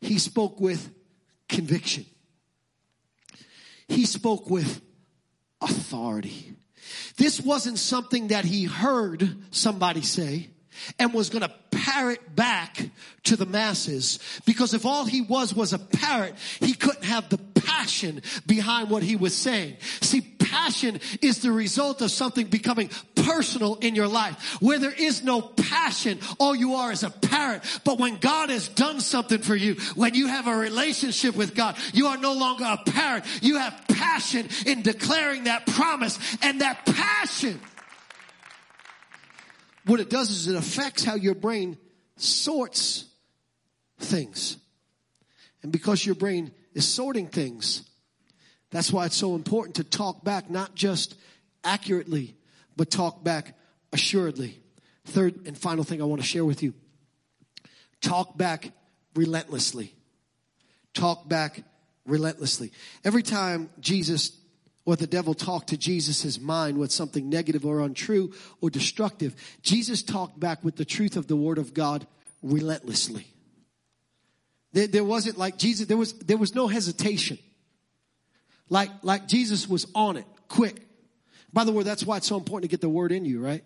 he 0.00 0.18
spoke 0.18 0.58
with 0.58 0.90
conviction. 1.50 2.06
He 3.86 4.06
spoke 4.06 4.48
with 4.48 4.80
authority. 5.60 6.54
This 7.18 7.38
wasn't 7.38 7.78
something 7.78 8.28
that 8.28 8.46
he 8.46 8.64
heard 8.64 9.36
somebody 9.50 10.00
say 10.00 10.48
and 10.98 11.12
was 11.12 11.30
going 11.30 11.42
to 11.42 11.52
parrot 11.70 12.34
back 12.34 12.90
to 13.24 13.36
the 13.36 13.46
masses 13.46 14.18
because 14.44 14.74
if 14.74 14.86
all 14.86 15.04
he 15.04 15.20
was 15.20 15.54
was 15.54 15.72
a 15.72 15.78
parrot, 15.78 16.34
he 16.60 16.74
couldn't 16.74 17.04
have 17.04 17.28
the 17.28 17.38
passion 17.38 18.22
behind 18.46 18.90
what 18.90 19.02
he 19.02 19.16
was 19.16 19.36
saying. 19.36 19.76
See, 20.00 20.20
passion 20.52 21.00
is 21.22 21.40
the 21.40 21.50
result 21.50 22.02
of 22.02 22.10
something 22.10 22.46
becoming 22.46 22.90
personal 23.14 23.76
in 23.76 23.94
your 23.94 24.08
life. 24.08 24.60
Where 24.60 24.78
there 24.78 24.92
is 24.92 25.24
no 25.24 25.40
passion, 25.40 26.18
all 26.38 26.54
you 26.54 26.74
are 26.74 26.92
is 26.92 27.02
a 27.02 27.10
parrot. 27.10 27.62
But 27.84 27.98
when 27.98 28.18
God 28.18 28.50
has 28.50 28.68
done 28.68 29.00
something 29.00 29.38
for 29.38 29.56
you, 29.56 29.76
when 29.94 30.14
you 30.14 30.26
have 30.28 30.46
a 30.46 30.54
relationship 30.54 31.34
with 31.34 31.54
God, 31.54 31.76
you 31.94 32.08
are 32.08 32.18
no 32.18 32.34
longer 32.34 32.64
a 32.64 32.90
parrot. 32.90 33.24
You 33.40 33.56
have 33.56 33.84
passion 33.88 34.48
in 34.66 34.82
declaring 34.82 35.44
that 35.44 35.66
promise 35.66 36.18
and 36.42 36.60
that 36.60 36.84
passion 36.84 37.60
what 39.86 40.00
it 40.00 40.10
does 40.10 40.30
is 40.30 40.48
it 40.48 40.56
affects 40.56 41.04
how 41.04 41.14
your 41.14 41.34
brain 41.34 41.76
sorts 42.16 43.04
things. 43.98 44.56
And 45.62 45.72
because 45.72 46.04
your 46.04 46.14
brain 46.14 46.52
is 46.74 46.86
sorting 46.86 47.28
things, 47.28 47.82
that's 48.70 48.92
why 48.92 49.06
it's 49.06 49.16
so 49.16 49.34
important 49.34 49.76
to 49.76 49.84
talk 49.84 50.24
back, 50.24 50.50
not 50.50 50.74
just 50.74 51.14
accurately, 51.64 52.34
but 52.76 52.90
talk 52.90 53.22
back 53.22 53.56
assuredly. 53.92 54.58
Third 55.04 55.46
and 55.46 55.56
final 55.56 55.84
thing 55.84 56.00
I 56.00 56.04
want 56.04 56.20
to 56.22 56.26
share 56.26 56.44
with 56.44 56.62
you. 56.62 56.74
Talk 58.00 58.36
back 58.36 58.72
relentlessly. 59.14 59.94
Talk 60.94 61.28
back 61.28 61.62
relentlessly. 62.06 62.72
Every 63.04 63.22
time 63.22 63.70
Jesus 63.80 64.32
or 64.84 64.96
the 64.96 65.06
devil 65.06 65.34
talked 65.34 65.68
to 65.68 65.76
Jesus' 65.76 66.40
mind 66.40 66.78
with 66.78 66.90
something 66.90 67.28
negative 67.28 67.64
or 67.64 67.80
untrue 67.80 68.32
or 68.60 68.70
destructive, 68.70 69.34
Jesus 69.62 70.02
talked 70.02 70.38
back 70.40 70.64
with 70.64 70.76
the 70.76 70.84
truth 70.84 71.16
of 71.16 71.28
the 71.28 71.36
word 71.36 71.58
of 71.58 71.72
God 71.72 72.06
relentlessly. 72.42 73.26
There, 74.72 74.86
there 74.86 75.04
wasn't 75.04 75.38
like 75.38 75.58
Jesus, 75.58 75.86
there 75.86 75.96
was, 75.96 76.14
there 76.14 76.38
was 76.38 76.54
no 76.54 76.66
hesitation. 76.66 77.38
Like, 78.68 78.90
like 79.02 79.28
Jesus 79.28 79.68
was 79.68 79.86
on 79.94 80.16
it, 80.16 80.24
quick. 80.48 80.86
By 81.52 81.64
the 81.64 81.72
way, 81.72 81.84
that's 81.84 82.04
why 82.04 82.16
it's 82.16 82.26
so 82.26 82.36
important 82.36 82.70
to 82.70 82.74
get 82.74 82.80
the 82.80 82.88
word 82.88 83.12
in 83.12 83.24
you, 83.24 83.40
right? 83.40 83.62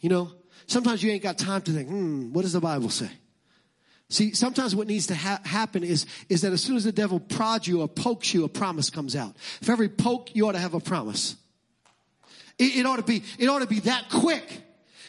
You 0.00 0.08
know, 0.08 0.32
sometimes 0.66 1.02
you 1.02 1.10
ain't 1.10 1.22
got 1.22 1.38
time 1.38 1.60
to 1.62 1.70
think, 1.70 1.88
hmm, 1.88 2.32
what 2.32 2.42
does 2.42 2.54
the 2.54 2.60
Bible 2.60 2.88
say? 2.88 3.10
See, 4.10 4.32
sometimes 4.32 4.74
what 4.74 4.86
needs 4.86 5.08
to 5.08 5.14
ha- 5.14 5.40
happen 5.44 5.84
is, 5.84 6.06
is 6.28 6.40
that 6.40 6.52
as 6.52 6.62
soon 6.62 6.76
as 6.76 6.84
the 6.84 6.92
devil 6.92 7.20
prods 7.20 7.66
you 7.66 7.82
or 7.82 7.88
pokes 7.88 8.32
you, 8.32 8.44
a 8.44 8.48
promise 8.48 8.88
comes 8.88 9.14
out. 9.14 9.36
For 9.62 9.72
every 9.72 9.88
poke, 9.88 10.34
you 10.34 10.48
ought 10.48 10.52
to 10.52 10.58
have 10.58 10.74
a 10.74 10.80
promise. 10.80 11.36
It, 12.58 12.78
it 12.78 12.86
ought 12.86 12.96
to 12.96 13.02
be, 13.02 13.22
it 13.38 13.48
ought 13.48 13.58
to 13.58 13.66
be 13.66 13.80
that 13.80 14.06
quick. 14.10 14.62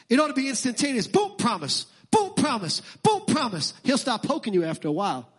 It 0.09 0.19
ought 0.19 0.27
to 0.27 0.33
be 0.33 0.49
instantaneous. 0.49 1.07
Boom, 1.07 1.37
promise. 1.37 1.85
Boom, 2.11 2.33
promise. 2.35 2.81
Boom, 3.01 3.21
promise. 3.25 3.73
He'll 3.83 3.97
stop 3.97 4.23
poking 4.23 4.53
you 4.53 4.65
after 4.65 4.87
a 4.87 4.91
while. 4.91 5.29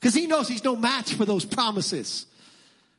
Cause 0.00 0.14
he 0.14 0.26
knows 0.26 0.48
he's 0.48 0.62
no 0.62 0.76
match 0.76 1.14
for 1.14 1.24
those 1.24 1.44
promises. 1.44 2.26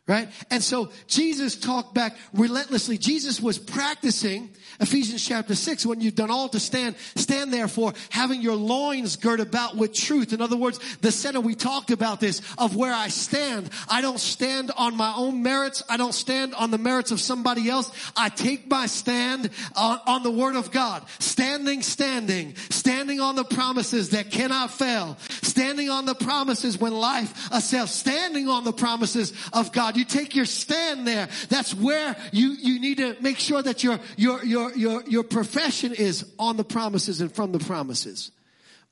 Right? 0.10 0.28
And 0.49 0.64
so 0.64 0.89
Jesus 1.05 1.55
talked 1.55 1.93
back 1.93 2.18
relentlessly. 2.34 2.97
Jesus 2.97 3.39
was 3.39 3.60
practicing 3.60 4.49
Ephesians 4.80 5.24
chapter 5.24 5.53
6 5.53 5.86
when 5.86 6.01
you've 6.01 6.16
done 6.16 6.32
all 6.32 6.49
to 6.49 6.60
stand, 6.60 6.95
stand 7.16 7.53
therefore 7.53 7.93
having 8.10 8.41
your 8.41 8.55
loins 8.55 9.18
girt 9.18 9.39
about 9.39 9.76
with 9.76 9.93
truth. 9.93 10.34
In 10.34 10.41
other 10.41 10.57
words, 10.57 10.80
the 11.01 11.12
center 11.12 11.39
we 11.39 11.53
talked 11.53 11.91
about 11.91 12.20
this 12.20 12.41
of 12.57 12.76
where 12.76 12.93
I 12.93 13.10
stand. 13.10 13.70
I 13.88 14.01
don't 14.01 14.20
stand 14.20 14.72
on 14.78 14.97
my 14.97 15.14
own 15.16 15.43
merits. 15.43 15.84
I 15.88 15.97
don't 15.97 16.14
stand 16.14 16.55
on 16.55 16.72
the 16.72 16.80
merits 16.80 17.12
of 17.12 17.20
somebody 17.20 17.70
else. 17.70 17.91
I 18.18 18.30
take 18.30 18.68
my 18.68 18.88
stand 18.88 19.51
on, 19.76 19.99
on 20.07 20.24
the 20.24 20.32
word 20.32 20.55
of 20.55 20.72
God. 20.72 21.03
Standing, 21.20 21.84
standing, 21.84 22.55
standing 22.70 23.20
on 23.20 23.36
the 23.36 23.43
promises 23.43 24.10
that 24.12 24.32
cannot 24.32 24.72
fail. 24.72 25.18
Standing 25.43 25.91
on 25.91 26.05
the 26.05 26.16
promises 26.16 26.80
when 26.80 26.93
life 26.93 27.51
assails. 27.51 27.91
Standing 27.91 28.47
on 28.47 28.64
the 28.64 28.74
promises 28.74 29.34
of 29.53 29.72
God. 29.72 29.97
You 30.00 30.06
take 30.06 30.34
your 30.34 30.45
stand 30.45 31.06
there. 31.06 31.28
That's 31.50 31.76
where 31.76 32.16
you, 32.32 32.52
you 32.52 32.80
need 32.80 33.00
to 33.00 33.18
make 33.20 33.38
sure 33.38 33.62
that 33.62 33.84
your, 33.84 34.00
your, 34.16 34.41
your, 34.45 34.74
your, 34.74 35.04
your 35.04 35.24
profession 35.24 35.93
is 35.93 36.26
on 36.39 36.56
the 36.56 36.64
promises 36.64 37.20
and 37.20 37.30
from 37.30 37.52
the 37.52 37.60
promises. 37.60 38.32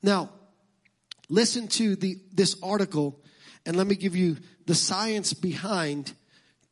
Now, 0.02 0.28
listen 1.30 1.66
to 1.68 1.96
the, 1.96 2.18
this 2.34 2.56
article 2.62 3.18
and 3.64 3.74
let 3.74 3.86
me 3.86 3.94
give 3.94 4.14
you 4.14 4.36
the 4.66 4.74
science 4.74 5.32
behind 5.32 6.12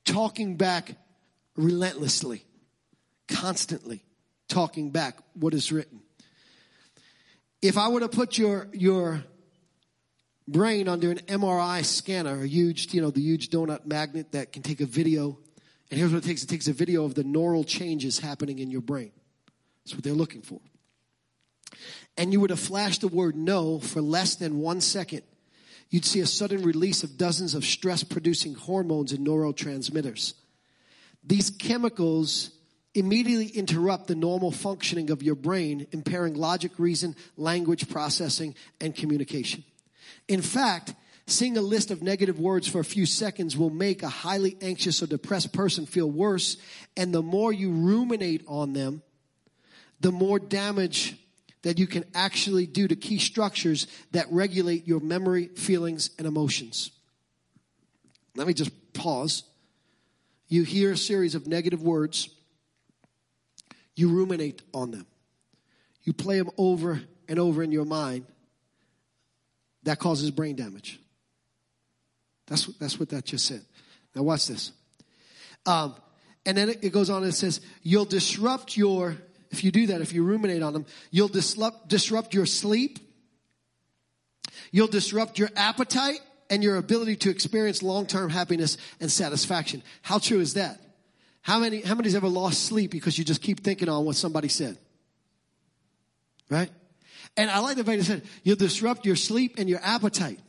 talking 0.04 0.56
back 0.56 0.96
relentlessly, 1.56 2.44
constantly 3.28 4.04
talking 4.48 4.90
back 4.90 5.16
what 5.32 5.54
is 5.54 5.72
written. 5.72 6.02
If 7.62 7.78
I 7.78 7.88
were 7.88 8.00
to 8.00 8.08
put 8.10 8.36
your, 8.36 8.68
your 8.74 9.24
brain 10.48 10.88
under 10.88 11.10
an 11.10 11.18
MRI 11.26 11.84
scanner, 11.84 12.42
a 12.42 12.46
huge, 12.46 12.92
you 12.94 13.00
know, 13.00 13.10
the 13.10 13.20
huge 13.20 13.50
donut 13.50 13.86
magnet 13.86 14.32
that 14.32 14.52
can 14.52 14.62
take 14.62 14.80
a 14.80 14.86
video. 14.86 15.38
And 15.90 15.98
here's 15.98 16.12
what 16.12 16.24
it 16.24 16.26
takes. 16.26 16.42
It 16.42 16.48
takes 16.48 16.68
a 16.68 16.72
video 16.72 17.04
of 17.04 17.14
the 17.14 17.24
neural 17.24 17.64
changes 17.64 18.18
happening 18.18 18.58
in 18.58 18.70
your 18.70 18.80
brain. 18.80 19.12
That's 19.84 19.94
what 19.94 20.04
they're 20.04 20.12
looking 20.12 20.42
for. 20.42 20.60
And 22.16 22.32
you 22.32 22.40
were 22.40 22.48
to 22.48 22.56
flash 22.56 22.98
the 22.98 23.08
word 23.08 23.36
no 23.36 23.78
for 23.78 24.00
less 24.00 24.36
than 24.36 24.58
one 24.58 24.80
second. 24.80 25.22
You'd 25.90 26.04
see 26.04 26.20
a 26.20 26.26
sudden 26.26 26.62
release 26.62 27.02
of 27.02 27.16
dozens 27.16 27.54
of 27.54 27.64
stress 27.64 28.02
producing 28.02 28.54
hormones 28.54 29.12
and 29.12 29.26
neurotransmitters. 29.26 30.34
These 31.22 31.50
chemicals 31.50 32.50
immediately 32.94 33.48
interrupt 33.48 34.08
the 34.08 34.14
normal 34.14 34.50
functioning 34.50 35.10
of 35.10 35.22
your 35.22 35.34
brain, 35.34 35.86
impairing 35.92 36.34
logic, 36.34 36.72
reason, 36.78 37.14
language 37.36 37.88
processing, 37.88 38.54
and 38.80 38.94
communication. 38.94 39.64
In 40.28 40.42
fact, 40.42 40.94
seeing 41.26 41.56
a 41.56 41.62
list 41.62 41.90
of 41.90 42.02
negative 42.02 42.38
words 42.38 42.68
for 42.68 42.80
a 42.80 42.84
few 42.84 43.06
seconds 43.06 43.56
will 43.56 43.70
make 43.70 44.02
a 44.02 44.08
highly 44.08 44.56
anxious 44.60 45.02
or 45.02 45.06
depressed 45.06 45.52
person 45.52 45.86
feel 45.86 46.10
worse. 46.10 46.56
And 46.96 47.12
the 47.12 47.22
more 47.22 47.52
you 47.52 47.70
ruminate 47.70 48.42
on 48.46 48.72
them, 48.72 49.02
the 50.00 50.12
more 50.12 50.38
damage 50.38 51.16
that 51.62 51.78
you 51.78 51.86
can 51.86 52.04
actually 52.14 52.66
do 52.66 52.86
to 52.86 52.94
key 52.94 53.18
structures 53.18 53.86
that 54.12 54.26
regulate 54.30 54.86
your 54.86 55.00
memory, 55.00 55.46
feelings, 55.48 56.10
and 56.18 56.26
emotions. 56.26 56.92
Let 58.36 58.46
me 58.46 58.54
just 58.54 58.70
pause. 58.92 59.42
You 60.48 60.62
hear 60.62 60.92
a 60.92 60.96
series 60.96 61.34
of 61.34 61.48
negative 61.48 61.82
words, 61.82 62.28
you 63.96 64.10
ruminate 64.10 64.62
on 64.72 64.92
them, 64.92 65.06
you 66.04 66.12
play 66.12 66.38
them 66.38 66.50
over 66.56 67.00
and 67.28 67.40
over 67.40 67.64
in 67.64 67.72
your 67.72 67.84
mind 67.84 68.26
that 69.86 70.00
causes 70.00 70.32
brain 70.32 70.56
damage. 70.56 71.00
That's, 72.48 72.66
that's 72.78 72.98
what 72.98 73.08
that 73.10 73.24
just 73.24 73.46
said. 73.46 73.64
Now 74.14 74.22
watch 74.22 74.48
this. 74.48 74.72
Um, 75.64 75.94
and 76.44 76.56
then 76.56 76.70
it 76.70 76.92
goes 76.92 77.08
on 77.08 77.22
and 77.22 77.32
it 77.32 77.36
says, 77.36 77.60
you'll 77.82 78.04
disrupt 78.04 78.76
your, 78.76 79.16
if 79.50 79.62
you 79.62 79.70
do 79.70 79.86
that, 79.88 80.00
if 80.00 80.12
you 80.12 80.24
ruminate 80.24 80.62
on 80.62 80.72
them, 80.72 80.86
you'll 81.12 81.28
disrupt, 81.28 81.88
disrupt 81.88 82.34
your 82.34 82.46
sleep. 82.46 82.98
You'll 84.72 84.88
disrupt 84.88 85.38
your 85.38 85.50
appetite 85.54 86.20
and 86.50 86.64
your 86.64 86.76
ability 86.76 87.16
to 87.16 87.30
experience 87.30 87.80
long-term 87.80 88.30
happiness 88.30 88.78
and 89.00 89.10
satisfaction. 89.10 89.82
How 90.02 90.18
true 90.18 90.40
is 90.40 90.54
that? 90.54 90.80
How 91.42 91.60
many, 91.60 91.80
how 91.80 91.94
many's 91.94 92.16
ever 92.16 92.28
lost 92.28 92.64
sleep 92.64 92.90
because 92.90 93.18
you 93.18 93.24
just 93.24 93.40
keep 93.40 93.62
thinking 93.62 93.88
on 93.88 94.04
what 94.04 94.16
somebody 94.16 94.48
said? 94.48 94.78
Right? 96.50 96.70
And 97.36 97.50
I 97.50 97.58
like 97.58 97.76
the 97.76 97.84
way 97.84 97.96
they 97.96 98.02
said, 98.02 98.22
you'll 98.44 98.56
disrupt 98.56 99.04
your 99.04 99.16
sleep 99.16 99.56
and 99.58 99.68
your 99.68 99.80
appetite. 99.82 100.40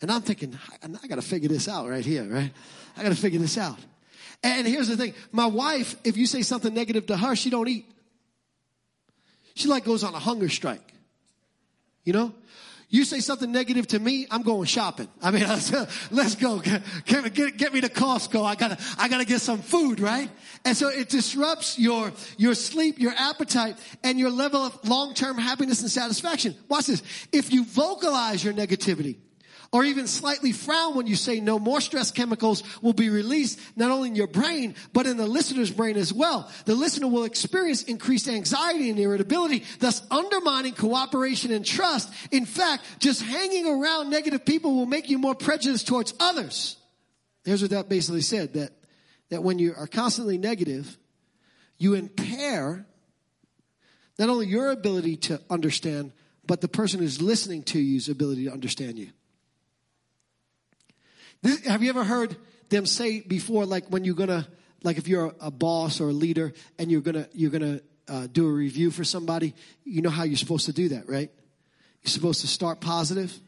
And 0.00 0.10
I'm 0.10 0.22
thinking, 0.22 0.58
I, 0.82 0.88
I 1.02 1.06
gotta 1.06 1.22
figure 1.22 1.48
this 1.48 1.68
out 1.68 1.88
right 1.88 2.04
here, 2.04 2.24
right? 2.24 2.52
I 2.96 3.02
gotta 3.02 3.14
figure 3.14 3.38
this 3.38 3.56
out. 3.56 3.78
And 4.42 4.66
here's 4.66 4.88
the 4.88 4.96
thing. 4.96 5.14
My 5.32 5.46
wife, 5.46 5.96
if 6.04 6.16
you 6.16 6.26
say 6.26 6.42
something 6.42 6.74
negative 6.74 7.06
to 7.06 7.16
her, 7.16 7.34
she 7.36 7.50
don't 7.50 7.68
eat. 7.68 7.86
She 9.54 9.68
like 9.68 9.84
goes 9.84 10.04
on 10.04 10.14
a 10.14 10.18
hunger 10.18 10.48
strike. 10.48 10.92
You 12.04 12.12
know? 12.12 12.34
You 12.94 13.04
say 13.04 13.18
something 13.18 13.50
negative 13.50 13.88
to 13.88 13.98
me, 13.98 14.28
I'm 14.30 14.42
going 14.42 14.66
shopping. 14.66 15.08
I 15.20 15.32
mean, 15.32 15.42
let's 16.12 16.36
go. 16.36 16.60
Get, 16.60 16.84
get, 17.04 17.56
get, 17.56 17.74
me 17.74 17.80
to 17.80 17.88
Costco. 17.88 18.44
I 18.44 18.54
gotta, 18.54 18.78
I 18.96 19.08
gotta 19.08 19.24
get 19.24 19.40
some 19.40 19.62
food, 19.62 19.98
right? 19.98 20.30
And 20.64 20.76
so 20.76 20.90
it 20.90 21.08
disrupts 21.08 21.76
your, 21.76 22.12
your 22.36 22.54
sleep, 22.54 23.00
your 23.00 23.10
appetite, 23.10 23.78
and 24.04 24.16
your 24.16 24.30
level 24.30 24.60
of 24.60 24.88
long-term 24.88 25.38
happiness 25.38 25.80
and 25.80 25.90
satisfaction. 25.90 26.54
Watch 26.68 26.86
this. 26.86 27.02
If 27.32 27.52
you 27.52 27.64
vocalize 27.64 28.44
your 28.44 28.54
negativity, 28.54 29.16
or 29.74 29.82
even 29.82 30.06
slightly 30.06 30.52
frown 30.52 30.94
when 30.94 31.08
you 31.08 31.16
say 31.16 31.40
no 31.40 31.58
more 31.58 31.80
stress 31.80 32.12
chemicals 32.12 32.62
will 32.80 32.92
be 32.92 33.08
released 33.08 33.58
not 33.74 33.90
only 33.90 34.08
in 34.08 34.14
your 34.14 34.28
brain, 34.28 34.72
but 34.92 35.04
in 35.04 35.16
the 35.16 35.26
listener's 35.26 35.72
brain 35.72 35.96
as 35.96 36.12
well. 36.12 36.48
The 36.64 36.76
listener 36.76 37.08
will 37.08 37.24
experience 37.24 37.82
increased 37.82 38.28
anxiety 38.28 38.88
and 38.88 39.00
irritability, 39.00 39.64
thus 39.80 40.00
undermining 40.12 40.74
cooperation 40.74 41.50
and 41.50 41.66
trust. 41.66 42.14
In 42.30 42.46
fact, 42.46 42.84
just 43.00 43.20
hanging 43.20 43.66
around 43.66 44.10
negative 44.10 44.44
people 44.44 44.76
will 44.76 44.86
make 44.86 45.10
you 45.10 45.18
more 45.18 45.34
prejudiced 45.34 45.88
towards 45.88 46.14
others. 46.20 46.76
Here's 47.44 47.60
what 47.60 47.72
that 47.72 47.88
basically 47.88 48.20
said, 48.20 48.52
that, 48.52 48.70
that 49.30 49.42
when 49.42 49.58
you 49.58 49.74
are 49.76 49.88
constantly 49.88 50.38
negative, 50.38 50.96
you 51.78 51.94
impair 51.94 52.86
not 54.20 54.28
only 54.28 54.46
your 54.46 54.70
ability 54.70 55.16
to 55.16 55.40
understand, 55.50 56.12
but 56.46 56.60
the 56.60 56.68
person 56.68 57.00
who's 57.00 57.20
listening 57.20 57.64
to 57.64 57.80
you's 57.80 58.08
ability 58.08 58.44
to 58.44 58.52
understand 58.52 58.98
you. 58.98 59.08
This, 61.44 61.66
have 61.66 61.82
you 61.82 61.90
ever 61.90 62.04
heard 62.04 62.36
them 62.70 62.86
say 62.86 63.20
before, 63.20 63.66
like 63.66 63.88
when 63.88 64.02
you're 64.02 64.14
gonna, 64.14 64.48
like 64.82 64.96
if 64.96 65.06
you're 65.06 65.34
a, 65.40 65.50
boss 65.50 66.00
or 66.00 66.08
a 66.08 66.12
leader 66.12 66.54
and 66.78 66.90
you're 66.90 67.02
gonna, 67.02 67.28
you're 67.34 67.50
gonna 67.50 67.80
uh, 68.08 68.26
do 68.32 68.48
a 68.48 68.50
review 68.50 68.90
for 68.90 69.04
somebody, 69.04 69.54
you 69.84 70.00
know 70.00 70.08
how 70.08 70.22
you're 70.22 70.38
supposed 70.38 70.64
to 70.66 70.72
do 70.72 70.88
that, 70.88 71.06
right? 71.06 71.30
You're 72.02 72.10
supposed 72.10 72.40
to 72.40 72.46
start 72.46 72.80
positive, 72.80 73.38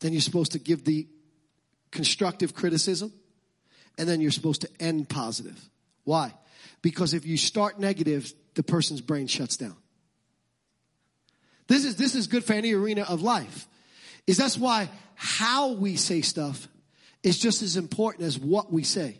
then 0.00 0.12
you're 0.12 0.20
supposed 0.20 0.52
to 0.52 0.58
give 0.58 0.82
the 0.84 1.06
constructive 1.92 2.56
criticism, 2.56 3.12
and 3.96 4.08
then 4.08 4.20
you're 4.20 4.32
supposed 4.32 4.62
to 4.62 4.68
end 4.80 5.08
positive. 5.08 5.70
Why? 6.02 6.34
Because 6.82 7.14
if 7.14 7.24
you 7.24 7.36
start 7.36 7.78
negative, 7.78 8.34
the 8.54 8.64
person's 8.64 9.00
brain 9.00 9.28
shuts 9.28 9.56
down. 9.56 9.76
This 11.68 11.84
is, 11.84 11.94
this 11.94 12.16
is 12.16 12.26
good 12.26 12.42
for 12.42 12.54
any 12.54 12.72
arena 12.72 13.02
of 13.02 13.22
life. 13.22 13.68
Is 14.26 14.38
that's 14.38 14.58
why 14.58 14.90
how 15.14 15.74
we 15.74 15.94
say 15.94 16.20
stuff 16.20 16.66
is 17.22 17.38
just 17.38 17.62
as 17.62 17.76
important 17.76 18.24
as 18.24 18.38
what 18.38 18.72
we 18.72 18.82
say. 18.82 19.18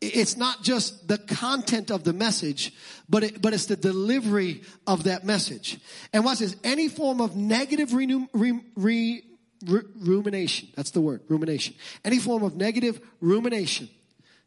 It's 0.00 0.36
not 0.36 0.62
just 0.62 1.08
the 1.08 1.16
content 1.16 1.90
of 1.90 2.04
the 2.04 2.12
message, 2.12 2.72
but 3.08 3.24
it, 3.24 3.40
but 3.40 3.54
it's 3.54 3.66
the 3.66 3.76
delivery 3.76 4.62
of 4.86 5.04
that 5.04 5.24
message. 5.24 5.78
And 6.12 6.24
watch 6.24 6.40
this: 6.40 6.54
any 6.62 6.88
form 6.88 7.20
of 7.20 7.34
negative 7.34 7.94
re, 7.94 8.28
re, 8.76 9.22
rumination. 9.64 10.68
That's 10.76 10.90
the 10.90 11.00
word, 11.00 11.22
rumination. 11.28 11.74
Any 12.04 12.18
form 12.18 12.42
of 12.42 12.56
negative 12.56 13.00
rumination 13.20 13.88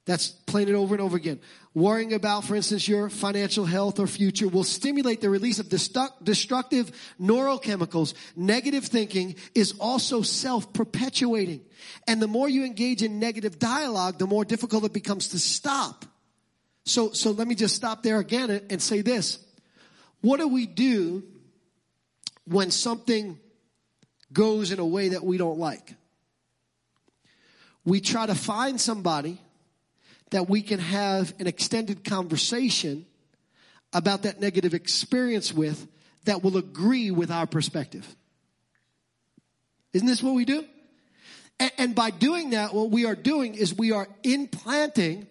that's 0.10 0.30
playing 0.30 0.70
it 0.70 0.74
over 0.74 0.96
and 0.96 1.02
over 1.04 1.16
again. 1.16 1.40
Worrying 1.76 2.14
about, 2.14 2.44
for 2.44 2.56
instance, 2.56 2.88
your 2.88 3.12
financial 3.12 3.64
health 3.64 4.00
or 4.00 4.08
future 4.08 4.48
will 4.48 4.64
stimulate 4.64 5.22
the 5.22 5.30
release 5.30 5.60
of 5.60 5.70
destructive 5.70 6.92
neurochemicals. 7.22 8.16
Negative 8.36 8.84
thinking 8.84 9.36
is 9.54 9.74
also 9.80 10.24
self-perpetuating. 10.24 11.62
And 12.08 12.20
the 12.20 12.28
more 12.28 12.50
you 12.50 12.66
engage 12.66 13.04
in 13.04 13.20
negative 13.20 13.60
dialogue, 13.60 14.18
the 14.18 14.26
more 14.26 14.44
difficult 14.44 14.84
it 14.84 14.94
becomes 14.94 15.28
to 15.28 15.38
stop. 15.38 16.06
So, 16.86 17.12
so 17.12 17.30
let 17.30 17.48
me 17.48 17.54
just 17.54 17.76
stop 17.76 18.02
there 18.02 18.18
again 18.18 18.50
and 18.72 18.82
say 18.82 19.02
this. 19.02 19.38
What 20.22 20.40
do 20.40 20.48
we 20.48 20.66
do 20.66 21.22
when 22.46 22.72
something 22.72 23.38
goes 24.34 24.72
in 24.72 24.80
a 24.80 24.86
way 24.88 25.10
that 25.10 25.24
we 25.24 25.38
don't 25.38 25.60
like? 25.60 25.94
We 27.86 28.02
try 28.02 28.26
to 28.26 28.34
find 28.34 28.82
somebody 28.82 29.40
that 30.32 30.50
we 30.50 30.62
can 30.62 30.80
have 30.80 31.34
an 31.40 31.48
extended 31.48 32.04
conversation 32.04 33.06
about 33.94 34.24
that 34.24 34.40
negative 34.40 34.74
experience 34.74 35.54
with 35.54 35.88
that 36.26 36.44
will 36.44 36.58
agree 36.58 37.12
with 37.12 37.32
our 37.32 37.48
perspective. 37.48 38.16
Isn't 39.94 40.08
this 40.08 40.22
what 40.22 40.36
we 40.36 40.46
do? 40.46 40.64
And, 41.78 41.94
by 41.94 42.10
doing 42.10 42.52
that, 42.52 42.74
what 42.74 42.90
we 42.90 43.06
are 43.06 43.16
doing 43.16 43.56
is 43.56 43.78
we 43.78 43.92
are 43.92 44.08
implanting 44.24 45.28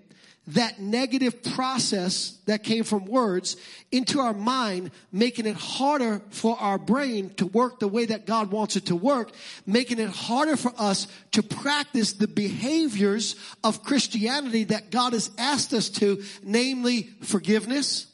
that 0.48 0.80
negative 0.80 1.42
process 1.42 2.38
that 2.46 2.62
came 2.62 2.82
from 2.82 3.04
words 3.04 3.56
into 3.92 4.18
our 4.18 4.32
mind, 4.32 4.90
making 5.12 5.46
it 5.46 5.56
harder 5.56 6.22
for 6.30 6.56
our 6.58 6.78
brain 6.78 7.30
to 7.34 7.46
work 7.46 7.80
the 7.80 7.88
way 7.88 8.06
that 8.06 8.26
God 8.26 8.50
wants 8.50 8.74
it 8.76 8.86
to 8.86 8.96
work, 8.96 9.30
making 9.66 9.98
it 9.98 10.08
harder 10.08 10.56
for 10.56 10.72
us 10.78 11.06
to 11.32 11.42
practice 11.42 12.14
the 12.14 12.28
behaviors 12.28 13.36
of 13.62 13.82
Christianity 13.82 14.64
that 14.64 14.90
God 14.90 15.12
has 15.12 15.30
asked 15.36 15.74
us 15.74 15.90
to, 15.90 16.22
namely 16.42 17.10
forgiveness. 17.22 18.06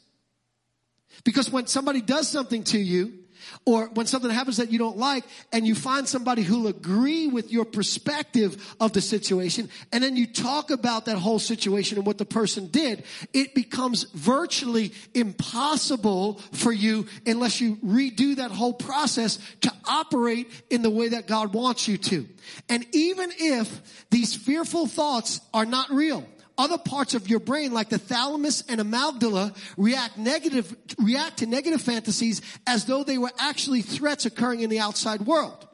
Because 1.23 1.49
when 1.49 1.67
somebody 1.67 2.01
does 2.01 2.27
something 2.27 2.63
to 2.65 2.77
you, 2.77 3.13
or 3.65 3.87
when 3.89 4.05
something 4.05 4.31
happens 4.31 4.57
that 4.57 4.71
you 4.71 4.79
don't 4.79 4.97
like 4.97 5.23
and 5.51 5.65
you 5.65 5.75
find 5.75 6.07
somebody 6.07 6.41
who'll 6.41 6.67
agree 6.67 7.27
with 7.27 7.51
your 7.51 7.65
perspective 7.65 8.75
of 8.79 8.93
the 8.93 9.01
situation 9.01 9.69
and 9.91 10.03
then 10.03 10.15
you 10.15 10.27
talk 10.27 10.71
about 10.71 11.05
that 11.05 11.17
whole 11.17 11.39
situation 11.39 11.97
and 11.97 12.05
what 12.05 12.17
the 12.17 12.25
person 12.25 12.67
did, 12.67 13.03
it 13.33 13.55
becomes 13.55 14.03
virtually 14.13 14.93
impossible 15.13 16.35
for 16.51 16.71
you 16.71 17.05
unless 17.25 17.61
you 17.61 17.75
redo 17.77 18.35
that 18.37 18.51
whole 18.51 18.73
process 18.73 19.39
to 19.61 19.71
operate 19.87 20.49
in 20.69 20.81
the 20.81 20.89
way 20.89 21.09
that 21.09 21.27
God 21.27 21.53
wants 21.53 21.87
you 21.87 21.97
to. 21.97 22.27
And 22.69 22.85
even 22.93 23.31
if 23.37 24.05
these 24.09 24.35
fearful 24.35 24.87
thoughts 24.87 25.41
are 25.53 25.65
not 25.65 25.91
real, 25.91 26.25
other 26.57 26.77
parts 26.77 27.13
of 27.13 27.27
your 27.29 27.39
brain 27.39 27.73
like 27.73 27.89
the 27.89 27.97
thalamus 27.97 28.63
and 28.67 28.79
amygdala 28.79 29.55
react 29.77 30.17
negative, 30.17 30.75
react 30.97 31.37
to 31.37 31.45
negative 31.45 31.81
fantasies 31.81 32.41
as 32.65 32.85
though 32.85 33.03
they 33.03 33.17
were 33.17 33.31
actually 33.37 33.81
threats 33.81 34.25
occurring 34.25 34.61
in 34.61 34.69
the 34.69 34.79
outside 34.79 35.21
world. 35.21 35.67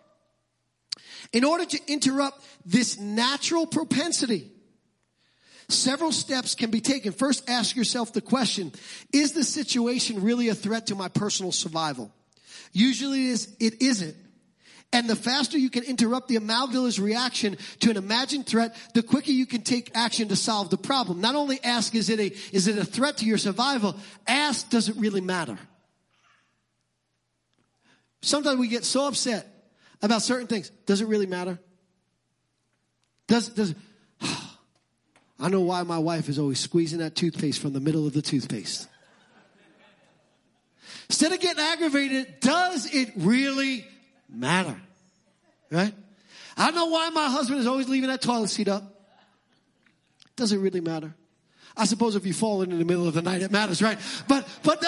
In 1.33 1.45
order 1.45 1.65
to 1.65 1.79
interrupt 1.87 2.43
this 2.65 2.99
natural 2.99 3.65
propensity, 3.65 4.51
several 5.69 6.11
steps 6.11 6.55
can 6.55 6.71
be 6.71 6.81
taken. 6.81 7.13
First, 7.13 7.49
ask 7.49 7.75
yourself 7.75 8.13
the 8.13 8.21
question, 8.21 8.71
is 9.13 9.33
the 9.33 9.43
situation 9.43 10.21
really 10.23 10.49
a 10.49 10.55
threat 10.55 10.87
to 10.87 10.95
my 10.95 11.07
personal 11.07 11.51
survival? 11.51 12.11
Usually 12.73 13.27
it, 13.27 13.31
is, 13.31 13.55
it 13.59 13.81
isn't. 13.81 14.15
And 14.93 15.09
the 15.09 15.15
faster 15.15 15.57
you 15.57 15.69
can 15.69 15.83
interrupt 15.83 16.27
the 16.27 16.35
amygdala's 16.35 16.99
reaction 16.99 17.57
to 17.79 17.91
an 17.91 17.97
imagined 17.97 18.45
threat, 18.45 18.75
the 18.93 19.01
quicker 19.01 19.31
you 19.31 19.45
can 19.45 19.61
take 19.61 19.89
action 19.95 20.27
to 20.27 20.35
solve 20.35 20.69
the 20.69 20.77
problem. 20.77 21.21
Not 21.21 21.35
only 21.35 21.63
ask, 21.63 21.95
is 21.95 22.09
it 22.09 22.19
a, 22.19 22.33
is 22.51 22.67
it 22.67 22.77
a 22.77 22.83
threat 22.83 23.17
to 23.17 23.25
your 23.25 23.37
survival? 23.37 23.95
Ask, 24.27 24.69
does 24.69 24.89
it 24.89 24.97
really 24.97 25.21
matter? 25.21 25.57
Sometimes 28.21 28.59
we 28.59 28.67
get 28.67 28.83
so 28.83 29.07
upset 29.07 29.47
about 30.01 30.21
certain 30.23 30.47
things. 30.47 30.69
Does 30.85 30.99
it 30.99 31.07
really 31.07 31.25
matter? 31.25 31.57
Does, 33.27 33.47
does, 33.47 33.73
I 35.39 35.47
know 35.47 35.61
why 35.61 35.83
my 35.83 35.99
wife 35.99 36.27
is 36.27 36.37
always 36.37 36.59
squeezing 36.59 36.99
that 36.99 37.15
toothpaste 37.15 37.61
from 37.61 37.71
the 37.71 37.79
middle 37.79 38.05
of 38.05 38.13
the 38.13 38.21
toothpaste. 38.21 38.89
Instead 41.07 41.31
of 41.31 41.39
getting 41.39 41.63
aggravated, 41.63 42.39
does 42.41 42.93
it 42.93 43.11
really 43.15 43.85
matter. 44.31 44.75
Right? 45.69 45.93
I 46.57 46.71
know 46.71 46.87
why 46.87 47.09
my 47.09 47.29
husband 47.29 47.59
is 47.59 47.67
always 47.67 47.87
leaving 47.87 48.09
that 48.09 48.21
toilet 48.21 48.49
seat 48.49 48.67
up. 48.67 48.83
Does 50.35 50.51
it 50.51 50.57
really 50.57 50.81
matter? 50.81 51.13
I 51.75 51.85
suppose 51.85 52.15
if 52.15 52.25
you 52.25 52.33
fall 52.33 52.61
in 52.61 52.71
in 52.71 52.79
the 52.79 52.85
middle 52.85 53.07
of 53.07 53.13
the 53.13 53.21
night, 53.21 53.41
it 53.41 53.51
matters, 53.51 53.81
right? 53.81 53.97
But, 54.27 54.47
but 54.63 54.81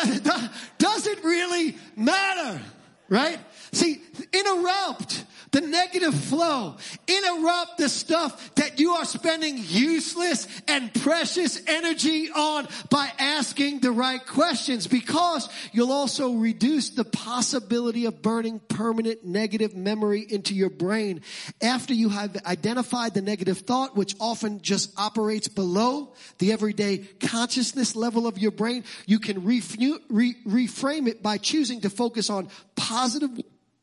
does 0.77 1.07
it 1.07 1.23
really 1.23 1.77
matter? 1.95 2.61
Right? 3.09 3.39
See, 3.71 4.01
interrupt 4.31 5.23
the 5.53 5.61
negative 5.61 6.13
flow. 6.13 6.75
Interrupt 7.07 7.77
the 7.77 7.87
stuff 7.87 8.55
that 8.55 8.79
you 8.79 8.91
are 8.91 9.05
spending 9.05 9.57
useless 9.59 10.47
and 10.67 10.93
precious 10.95 11.61
energy 11.67 12.29
on 12.31 12.67
by 12.89 13.09
asking 13.19 13.79
the 13.79 13.91
right 13.91 14.25
questions 14.25 14.87
because 14.87 15.47
you'll 15.71 15.91
also 15.91 16.33
reduce 16.33 16.89
the 16.89 17.05
possibility 17.05 18.05
of 18.05 18.21
burning 18.21 18.59
permanent 18.67 19.23
negative 19.23 19.75
memory 19.75 20.25
into 20.27 20.55
your 20.55 20.71
brain 20.71 21.21
after 21.61 21.93
you 21.93 22.09
have 22.09 22.35
identified 22.45 23.13
the 23.13 23.21
negative 23.21 23.59
thought, 23.59 23.95
which 23.95 24.15
often 24.19 24.59
just 24.61 24.91
operates 24.97 25.47
below 25.47 26.13
the 26.39 26.51
everyday 26.51 26.97
consciousness 26.97 27.95
level 27.95 28.25
of 28.25 28.39
your 28.39 28.51
brain. 28.51 28.83
You 29.05 29.19
can 29.19 29.43
re- 29.43 29.61
reframe 29.61 31.07
it 31.07 31.21
by 31.21 31.37
choosing 31.37 31.81
to 31.81 31.91
focus 31.91 32.31
on 32.31 32.49
positive, 32.75 33.29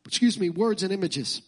excuse 0.04 0.36
me, 0.38 0.50
words 0.50 0.82
and 0.82 0.92
images. 0.92 1.42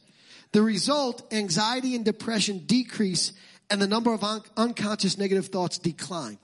The 0.53 0.63
result, 0.63 1.33
anxiety 1.33 1.97
and 1.97 2.05
depression 2.05 2.59
decrease 2.67 3.33
and 3.71 3.81
the 3.81 3.87
number 3.87 4.13
of 4.13 4.23
un- 4.23 4.43
unconscious 4.57 5.17
negative 5.17 5.47
thoughts 5.47 5.79
decline. 5.79 6.39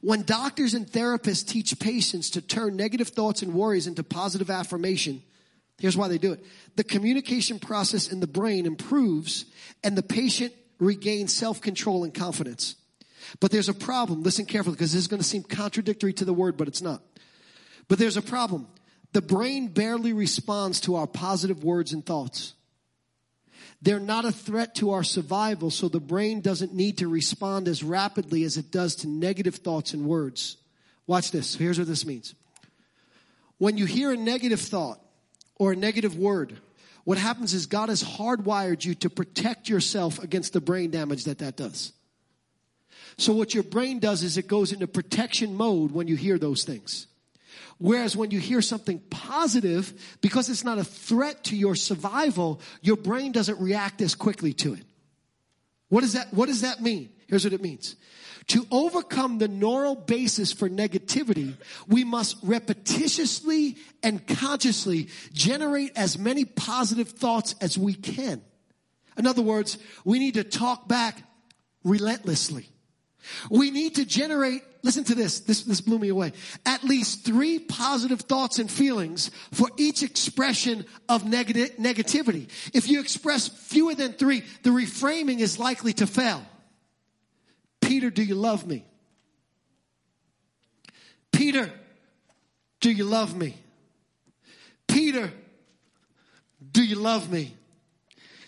When 0.00 0.22
doctors 0.22 0.74
and 0.74 0.86
therapists 0.86 1.46
teach 1.46 1.78
patients 1.78 2.30
to 2.30 2.40
turn 2.40 2.76
negative 2.76 3.08
thoughts 3.08 3.42
and 3.42 3.54
worries 3.54 3.86
into 3.86 4.02
positive 4.04 4.50
affirmation, 4.50 5.22
here's 5.78 5.96
why 5.96 6.08
they 6.08 6.18
do 6.18 6.32
it. 6.32 6.44
The 6.76 6.84
communication 6.84 7.58
process 7.58 8.12
in 8.12 8.20
the 8.20 8.26
brain 8.26 8.66
improves 8.66 9.46
and 9.82 9.96
the 9.96 10.02
patient 10.02 10.52
regains 10.78 11.32
self-control 11.32 12.04
and 12.04 12.14
confidence. 12.14 12.76
But 13.40 13.50
there's 13.50 13.68
a 13.68 13.74
problem. 13.74 14.22
Listen 14.22 14.44
carefully 14.44 14.76
because 14.76 14.92
this 14.92 15.00
is 15.00 15.08
going 15.08 15.22
to 15.22 15.26
seem 15.26 15.42
contradictory 15.42 16.12
to 16.14 16.24
the 16.24 16.34
word, 16.34 16.56
but 16.56 16.68
it's 16.68 16.82
not. 16.82 17.02
But 17.88 17.98
there's 17.98 18.16
a 18.16 18.22
problem. 18.22 18.68
The 19.12 19.22
brain 19.22 19.68
barely 19.68 20.12
responds 20.12 20.80
to 20.82 20.96
our 20.96 21.06
positive 21.06 21.64
words 21.64 21.92
and 21.92 22.04
thoughts. 22.04 22.54
They're 23.82 24.00
not 24.00 24.24
a 24.24 24.32
threat 24.32 24.74
to 24.76 24.92
our 24.92 25.02
survival, 25.02 25.70
so 25.70 25.88
the 25.88 26.00
brain 26.00 26.40
doesn't 26.40 26.74
need 26.74 26.98
to 26.98 27.08
respond 27.08 27.68
as 27.68 27.82
rapidly 27.82 28.44
as 28.44 28.56
it 28.56 28.70
does 28.70 28.96
to 28.96 29.08
negative 29.08 29.56
thoughts 29.56 29.92
and 29.94 30.06
words. 30.06 30.56
Watch 31.06 31.30
this. 31.30 31.54
Here's 31.54 31.78
what 31.78 31.88
this 31.88 32.06
means. 32.06 32.34
When 33.58 33.76
you 33.76 33.84
hear 33.84 34.12
a 34.12 34.16
negative 34.16 34.60
thought 34.60 35.00
or 35.56 35.72
a 35.72 35.76
negative 35.76 36.16
word, 36.16 36.56
what 37.04 37.18
happens 37.18 37.52
is 37.52 37.66
God 37.66 37.90
has 37.90 38.02
hardwired 38.02 38.84
you 38.84 38.94
to 38.96 39.10
protect 39.10 39.68
yourself 39.68 40.18
against 40.22 40.52
the 40.52 40.60
brain 40.60 40.90
damage 40.90 41.24
that 41.24 41.38
that 41.38 41.56
does. 41.56 41.92
So 43.16 43.32
what 43.32 43.54
your 43.54 43.62
brain 43.62 44.00
does 44.00 44.22
is 44.22 44.38
it 44.38 44.48
goes 44.48 44.72
into 44.72 44.86
protection 44.86 45.54
mode 45.54 45.92
when 45.92 46.08
you 46.08 46.16
hear 46.16 46.38
those 46.38 46.64
things. 46.64 47.06
Whereas 47.78 48.16
when 48.16 48.30
you 48.30 48.38
hear 48.38 48.62
something 48.62 49.00
positive, 49.10 50.16
because 50.20 50.48
it's 50.48 50.64
not 50.64 50.78
a 50.78 50.84
threat 50.84 51.44
to 51.44 51.56
your 51.56 51.74
survival, 51.74 52.60
your 52.82 52.96
brain 52.96 53.32
doesn't 53.32 53.60
react 53.60 54.00
as 54.00 54.14
quickly 54.14 54.52
to 54.54 54.74
it. 54.74 54.84
What 55.88 56.00
does 56.00 56.14
that, 56.14 56.32
what 56.32 56.46
does 56.46 56.62
that 56.62 56.80
mean? 56.80 57.10
Here's 57.26 57.44
what 57.44 57.52
it 57.52 57.62
means. 57.62 57.96
To 58.48 58.66
overcome 58.70 59.38
the 59.38 59.48
neural 59.48 59.94
basis 59.96 60.52
for 60.52 60.68
negativity, 60.68 61.56
we 61.88 62.04
must 62.04 62.44
repetitiously 62.44 63.78
and 64.02 64.26
consciously 64.26 65.08
generate 65.32 65.92
as 65.96 66.18
many 66.18 66.44
positive 66.44 67.08
thoughts 67.08 67.54
as 67.60 67.78
we 67.78 67.94
can. 67.94 68.42
In 69.16 69.26
other 69.26 69.42
words, 69.42 69.78
we 70.04 70.18
need 70.18 70.34
to 70.34 70.44
talk 70.44 70.88
back 70.88 71.22
relentlessly. 71.84 72.68
We 73.50 73.70
need 73.70 73.94
to 73.94 74.04
generate, 74.04 74.62
listen 74.84 75.02
to 75.04 75.14
this, 75.14 75.40
this, 75.40 75.62
this 75.62 75.80
blew 75.80 75.98
me 75.98 76.08
away, 76.08 76.32
at 76.64 76.84
least 76.84 77.24
three 77.24 77.58
positive 77.58 78.20
thoughts 78.20 78.58
and 78.58 78.70
feelings 78.70 79.30
for 79.50 79.68
each 79.76 80.02
expression 80.02 80.84
of 81.08 81.24
negativity. 81.24 82.48
If 82.72 82.88
you 82.88 83.00
express 83.00 83.48
fewer 83.48 83.94
than 83.94 84.12
three, 84.12 84.44
the 84.62 84.70
reframing 84.70 85.40
is 85.40 85.58
likely 85.58 85.94
to 85.94 86.06
fail. 86.06 86.44
Peter, 87.80 88.10
do 88.10 88.22
you 88.22 88.34
love 88.34 88.66
me? 88.66 88.84
Peter, 91.32 91.72
do 92.80 92.90
you 92.90 93.04
love 93.04 93.34
me? 93.34 93.56
Peter, 94.86 95.32
do 96.70 96.84
you 96.84 96.96
love 96.96 97.30
me? 97.30 97.54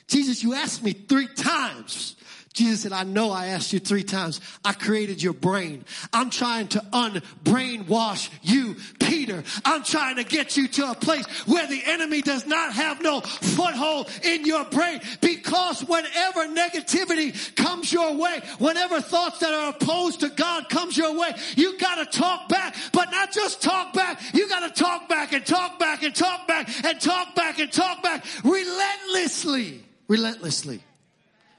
Jesus, 0.06 0.42
you 0.42 0.54
asked 0.54 0.84
me 0.84 0.92
three 0.92 1.26
times 1.26 2.14
Jesus 2.56 2.80
said, 2.80 2.92
I 2.92 3.02
know 3.02 3.30
I 3.32 3.48
asked 3.48 3.74
you 3.74 3.78
three 3.78 4.02
times. 4.02 4.40
I 4.64 4.72
created 4.72 5.22
your 5.22 5.34
brain. 5.34 5.84
I'm 6.10 6.30
trying 6.30 6.68
to 6.68 6.78
unbrainwash 6.90 8.30
you, 8.40 8.76
Peter. 8.98 9.44
I'm 9.62 9.82
trying 9.82 10.16
to 10.16 10.24
get 10.24 10.56
you 10.56 10.66
to 10.66 10.92
a 10.92 10.94
place 10.94 11.26
where 11.46 11.66
the 11.66 11.82
enemy 11.84 12.22
does 12.22 12.46
not 12.46 12.72
have 12.72 13.02
no 13.02 13.20
foothold 13.20 14.10
in 14.24 14.46
your 14.46 14.64
brain 14.64 15.02
because 15.20 15.84
whenever 15.84 16.46
negativity 16.46 17.54
comes 17.56 17.92
your 17.92 18.14
way, 18.16 18.40
whenever 18.58 19.02
thoughts 19.02 19.40
that 19.40 19.52
are 19.52 19.74
opposed 19.78 20.20
to 20.20 20.30
God 20.30 20.70
comes 20.70 20.96
your 20.96 21.14
way, 21.14 21.32
you 21.56 21.76
gotta 21.76 22.06
talk 22.06 22.48
back, 22.48 22.74
but 22.90 23.10
not 23.10 23.32
just 23.32 23.60
talk 23.60 23.92
back. 23.92 24.18
You 24.32 24.48
gotta 24.48 24.70
talk 24.70 25.10
back 25.10 25.34
and 25.34 25.44
talk 25.44 25.78
back 25.78 26.02
and 26.02 26.14
talk 26.14 26.48
back 26.48 26.70
and 26.86 26.98
talk 26.98 27.34
back 27.34 27.58
and 27.58 27.70
talk 27.70 28.02
back 28.02 28.24
relentlessly. 28.42 29.84
Relentlessly. 30.08 30.85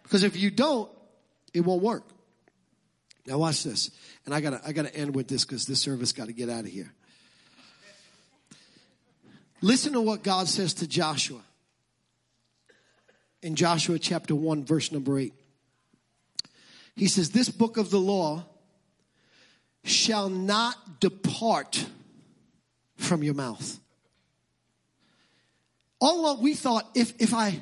Because 0.08 0.24
if 0.24 0.38
you 0.38 0.50
don't, 0.50 0.90
it 1.54 1.62
won't 1.62 1.84
work. 1.84 2.06
Now 3.26 3.40
watch 3.40 3.66
this. 3.66 3.92
And 4.26 4.34
I 4.34 4.40
gotta, 4.40 4.62
I 4.66 4.72
gotta 4.72 4.96
end 4.96 5.14
with 5.14 5.28
this 5.28 5.44
because 5.44 5.66
this 5.66 5.82
service 5.82 6.14
gotta 6.14 6.32
get 6.32 6.50
out 6.50 6.62
of 6.62 6.68
here. 6.68 6.94
Listen 9.60 9.92
to 9.94 10.02
what 10.02 10.24
God 10.24 10.48
says 10.48 10.76
to 10.76 10.88
Joshua. 10.88 11.42
In 13.42 13.56
Joshua 13.56 14.00
chapter 14.00 14.34
1 14.34 14.64
verse 14.64 14.94
number 14.94 15.20
8. 15.20 15.34
He 16.96 17.10
says, 17.10 17.32
this 17.32 17.50
book 17.50 17.76
of 17.76 17.90
the 17.90 18.00
law 18.00 18.46
shall 19.84 20.30
not 20.30 21.02
depart 21.02 21.86
from 22.96 23.24
your 23.24 23.34
mouth. 23.34 23.78
All 26.00 26.22
along 26.22 26.42
we 26.42 26.54
thought 26.54 26.90
if, 26.96 27.14
if 27.20 27.34
I, 27.34 27.60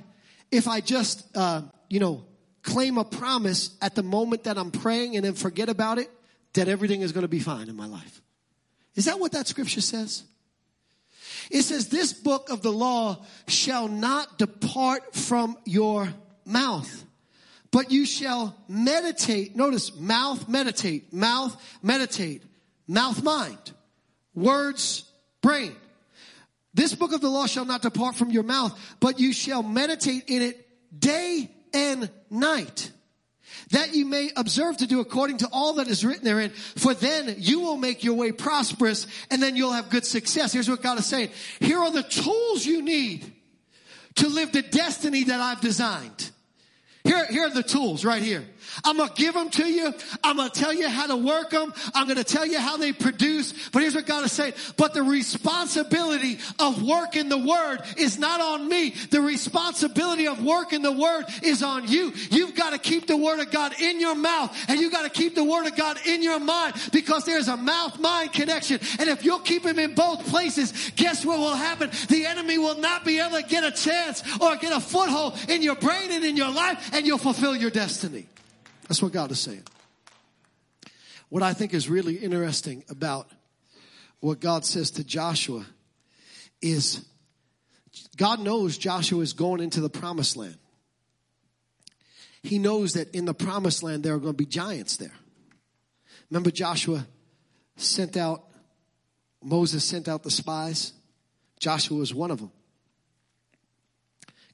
if 0.51 0.67
I 0.67 0.79
just, 0.79 1.25
uh, 1.35 1.63
you 1.89 1.99
know, 1.99 2.25
claim 2.66 2.97
a 2.97 3.05
promise 3.05 3.78
at 3.82 3.95
the 3.95 4.03
moment 4.03 4.43
that 4.45 4.57
I'm 4.57 4.72
praying 4.72 5.16
and 5.16 5.24
then 5.24 5.34
forget 5.34 5.70
about 5.70 5.99
it, 5.99 6.09
that 6.53 6.68
everything 6.68 7.01
is 7.01 7.11
going 7.11 7.22
to 7.22 7.30
be 7.30 7.39
fine 7.39 7.70
in 7.70 7.76
my 7.76 7.86
life. 7.86 8.22
Is 8.95 9.05
that 9.05 9.20
what 9.20 9.34
that 9.34 9.47
scripture 9.47 9.82
says? 9.82 10.24
It 11.51 11.61
says, 11.61 11.89
this 11.89 12.11
book 12.11 12.49
of 12.49 12.61
the 12.61 12.72
law 12.72 13.24
shall 13.47 13.88
not 13.88 14.38
depart 14.39 15.16
from 15.16 15.57
your 15.66 16.11
mouth, 16.45 17.05
but 17.72 17.91
you 17.91 18.05
shall 18.05 18.55
meditate. 18.68 19.55
Notice 19.55 19.95
mouth, 19.95 20.49
meditate, 20.49 21.13
mouth, 21.13 21.55
meditate, 21.84 22.41
mouth, 22.88 23.22
mind, 23.22 23.74
words, 24.34 25.03
brain. 25.41 25.76
This 26.74 26.95
book 26.95 27.13
of 27.13 27.22
the 27.22 27.30
law 27.30 27.45
shall 27.45 27.66
not 27.66 27.82
depart 27.82 28.16
from 28.16 28.32
your 28.32 28.43
mouth, 28.43 28.78
but 28.99 29.20
you 29.20 29.34
shall 29.34 29.61
meditate 29.61 30.24
in 30.28 30.41
it 30.41 30.68
day 30.97 31.51
and 31.76 32.09
night 32.32 32.91
that 33.71 33.93
you 33.93 34.05
may 34.05 34.32
observe 34.36 34.78
to 34.78 34.88
do 34.88 34.99
according 34.99 35.38
to 35.38 35.49
all 35.51 35.73
that 35.73 35.88
is 35.88 36.05
written 36.05 36.23
therein. 36.23 36.49
For 36.49 36.93
then 36.93 37.36
you 37.38 37.59
will 37.61 37.78
make 37.78 38.03
your 38.03 38.15
way 38.15 38.32
prosperous 38.32 39.07
and 39.30 39.41
then 39.41 39.55
you'll 39.55 39.73
have 39.73 39.89
good 39.89 40.05
success. 40.05 40.53
Here's 40.53 40.69
what 40.69 40.82
God 40.82 40.99
is 40.99 41.05
saying. 41.05 41.30
Here 41.59 41.80
are 41.80 41.91
the 41.91 42.03
tools 42.03 42.65
you 42.65 42.82
need 42.82 43.32
to 44.15 44.30
live 44.30 44.51
the 44.51 44.61
destiny 44.61 45.26
that 45.26 45.39
I've 45.39 45.61
designed. 45.61 46.32
Here, 47.03 47.26
here 47.28 47.45
are 47.47 47.53
the 47.53 47.63
tools 47.63 48.05
right 48.05 48.23
here. 48.23 48.43
I'm 48.84 48.97
gonna 48.97 49.11
give 49.15 49.34
them 49.34 49.49
to 49.51 49.65
you. 49.65 49.93
I'm 50.23 50.38
gonna 50.38 50.49
tell 50.49 50.73
you 50.73 50.89
how 50.89 51.07
to 51.07 51.15
work 51.15 51.51
them. 51.51 51.73
I'm 51.93 52.07
gonna 52.07 52.23
tell 52.23 52.45
you 52.45 52.59
how 52.59 52.78
they 52.78 52.91
produce. 52.91 53.53
But 53.71 53.82
here's 53.82 53.95
what 53.95 54.05
God 54.05 54.26
is 54.26 54.32
saying. 54.32 54.53
But 54.78 54.93
the 54.93 55.03
responsibility 55.03 56.39
of 56.59 56.82
working 56.84 57.30
the 57.30 57.38
word 57.38 57.80
is 57.97 58.19
not 58.19 58.41
on 58.41 58.67
me. 58.67 58.91
The 59.11 59.21
responsibility 59.21 60.28
of 60.28 60.43
working 60.43 60.82
the 60.82 60.91
word 60.91 61.26
is 61.43 61.63
on 61.63 61.88
you. 61.88 62.11
You've 62.32 62.55
got 62.55 62.71
to 62.71 62.80
keep 62.80 63.07
the 63.07 63.17
word 63.17 63.39
of 63.39 63.51
God 63.51 63.80
in 63.80 63.99
your 63.99 64.15
mouth 64.15 64.55
and 64.67 64.80
you've 64.80 64.91
got 64.91 65.03
to 65.03 65.09
keep 65.09 65.36
the 65.36 65.43
word 65.43 65.67
of 65.67 65.76
God 65.76 65.97
in 66.05 66.23
your 66.23 66.39
mind 66.39 66.76
because 66.91 67.26
there's 67.26 67.47
a 67.47 67.57
mouth-mind 67.57 68.34
connection. 68.34 68.80
And 68.99 69.09
if 69.09 69.23
you'll 69.23 69.39
keep 69.39 69.65
him 69.65 69.80
in 69.80 69.95
both 69.95 70.26
places, 70.28 70.91
guess 70.95 71.26
what 71.26 71.39
will 71.39 71.55
happen? 71.55 71.89
The 72.09 72.26
enemy 72.26 72.57
will 72.57 72.78
not 72.78 73.05
be 73.05 73.19
able 73.19 73.38
to 73.38 73.43
get 73.43 73.63
a 73.63 73.71
chance 73.71 74.23
or 74.39 74.55
get 74.57 74.76
a 74.76 74.80
foothold 74.80 75.38
in 75.49 75.61
your 75.61 75.76
brain 75.76 76.11
and 76.11 76.23
in 76.23 76.38
your 76.38 76.51
life 76.51 76.91
and 76.93 77.05
you'll 77.05 77.17
fulfill 77.17 77.55
your 77.55 77.71
destiny. 77.71 78.26
That's 78.88 79.01
what 79.01 79.11
God 79.11 79.31
is 79.31 79.39
saying. 79.39 79.63
What 81.29 81.43
I 81.43 81.53
think 81.53 81.73
is 81.73 81.89
really 81.89 82.15
interesting 82.15 82.83
about 82.89 83.29
what 84.19 84.39
God 84.39 84.65
says 84.65 84.91
to 84.91 85.03
Joshua 85.03 85.65
is 86.61 87.05
God 88.17 88.39
knows 88.39 88.77
Joshua 88.77 89.21
is 89.21 89.33
going 89.33 89.61
into 89.61 89.81
the 89.81 89.89
promised 89.89 90.38
land. 90.38 90.57
He 92.43 92.59
knows 92.59 92.93
that 92.93 93.13
in 93.15 93.25
the 93.25 93.33
promised 93.33 93.81
land 93.81 94.03
there 94.03 94.13
are 94.13 94.19
going 94.19 94.33
to 94.33 94.38
be 94.38 94.45
giants 94.45 94.97
there. 94.97 95.13
Remember 96.29 96.51
Joshua 96.51 97.07
sent 97.75 98.17
out, 98.17 98.43
Moses 99.43 99.83
sent 99.83 100.07
out 100.07 100.23
the 100.23 100.31
spies? 100.31 100.93
Joshua 101.59 101.97
was 101.97 102.13
one 102.13 102.31
of 102.31 102.39
them. 102.39 102.51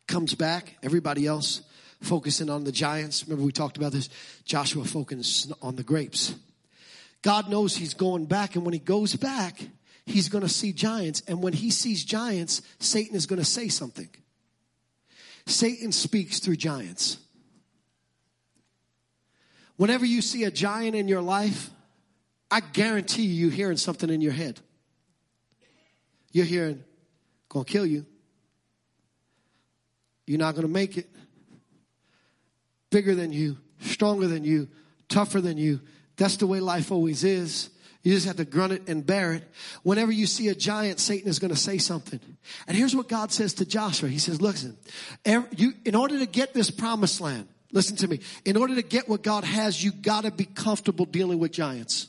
comes 0.07 0.36
back, 0.36 0.77
everybody 0.84 1.25
else 1.25 1.61
focusing 2.01 2.49
on 2.49 2.63
the 2.63 2.71
giants. 2.71 3.23
Remember 3.23 3.45
we 3.45 3.51
talked 3.51 3.77
about 3.77 3.91
this? 3.91 4.09
Joshua 4.45 4.83
focusing 4.83 5.53
on 5.61 5.75
the 5.75 5.83
grapes. 5.83 6.35
God 7.21 7.49
knows 7.49 7.75
he's 7.75 7.93
going 7.93 8.25
back 8.25 8.55
and 8.55 8.65
when 8.65 8.73
he 8.73 8.79
goes 8.79 9.15
back, 9.15 9.59
he's 10.05 10.29
going 10.29 10.43
to 10.43 10.49
see 10.49 10.73
giants. 10.73 11.21
And 11.27 11.41
when 11.41 11.53
he 11.53 11.69
sees 11.69 12.03
giants, 12.03 12.61
Satan 12.79 13.15
is 13.15 13.25
going 13.25 13.39
to 13.39 13.45
say 13.45 13.67
something. 13.67 14.09
Satan 15.45 15.91
speaks 15.91 16.39
through 16.39 16.55
giants. 16.57 17.17
Whenever 19.77 20.05
you 20.05 20.21
see 20.21 20.43
a 20.43 20.51
giant 20.51 20.95
in 20.95 21.07
your 21.07 21.21
life, 21.21 21.71
I 22.51 22.59
guarantee 22.59 23.23
you, 23.23 23.45
you're 23.45 23.51
hearing 23.51 23.77
something 23.77 24.09
in 24.09 24.21
your 24.21 24.33
head. 24.33 24.59
You're 26.31 26.45
hearing, 26.45 26.83
gonna 27.49 27.65
kill 27.65 27.85
you. 27.85 28.05
You're 30.27 30.39
not 30.39 30.55
gonna 30.55 30.67
make 30.67 30.97
it. 30.97 31.09
Bigger 32.91 33.15
than 33.15 33.31
you, 33.31 33.57
stronger 33.79 34.27
than 34.27 34.43
you, 34.43 34.67
tougher 35.09 35.41
than 35.41 35.57
you. 35.57 35.79
That's 36.17 36.37
the 36.37 36.45
way 36.45 36.59
life 36.59 36.91
always 36.91 37.23
is. 37.23 37.69
You 38.03 38.13
just 38.13 38.25
have 38.25 38.37
to 38.37 38.45
grunt 38.45 38.73
it 38.73 38.87
and 38.87 39.05
bear 39.05 39.33
it. 39.33 39.43
Whenever 39.83 40.11
you 40.11 40.25
see 40.25 40.47
a 40.49 40.55
giant, 40.55 40.99
Satan 40.99 41.29
is 41.29 41.39
going 41.39 41.53
to 41.53 41.59
say 41.59 41.77
something. 41.77 42.19
And 42.67 42.75
here's 42.75 42.95
what 42.95 43.07
God 43.07 43.31
says 43.31 43.53
to 43.55 43.65
Joshua. 43.65 44.09
He 44.09 44.17
says, 44.17 44.41
listen, 44.41 44.77
in 45.23 45.95
order 45.95 46.19
to 46.19 46.25
get 46.25 46.53
this 46.53 46.71
promised 46.71 47.21
land, 47.21 47.47
listen 47.71 47.95
to 47.97 48.07
me, 48.07 48.19
in 48.43 48.57
order 48.57 48.75
to 48.75 48.81
get 48.81 49.07
what 49.07 49.21
God 49.21 49.43
has, 49.43 49.83
you 49.83 49.91
gotta 49.91 50.31
be 50.31 50.45
comfortable 50.45 51.05
dealing 51.05 51.39
with 51.39 51.51
giants. 51.51 52.07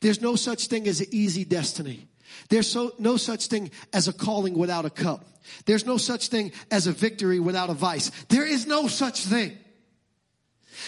There's 0.00 0.20
no 0.20 0.34
such 0.34 0.66
thing 0.66 0.88
as 0.88 1.00
an 1.00 1.06
easy 1.12 1.44
destiny. 1.44 2.08
There's 2.48 2.70
so, 2.70 2.92
no 2.98 3.16
such 3.16 3.46
thing 3.46 3.70
as 3.92 4.08
a 4.08 4.12
calling 4.12 4.56
without 4.56 4.84
a 4.84 4.90
cup. 4.90 5.24
There's 5.66 5.86
no 5.86 5.96
such 5.96 6.28
thing 6.28 6.52
as 6.70 6.86
a 6.86 6.92
victory 6.92 7.40
without 7.40 7.70
a 7.70 7.74
vice. 7.74 8.10
There 8.28 8.46
is 8.46 8.66
no 8.66 8.88
such 8.88 9.24
thing. 9.24 9.56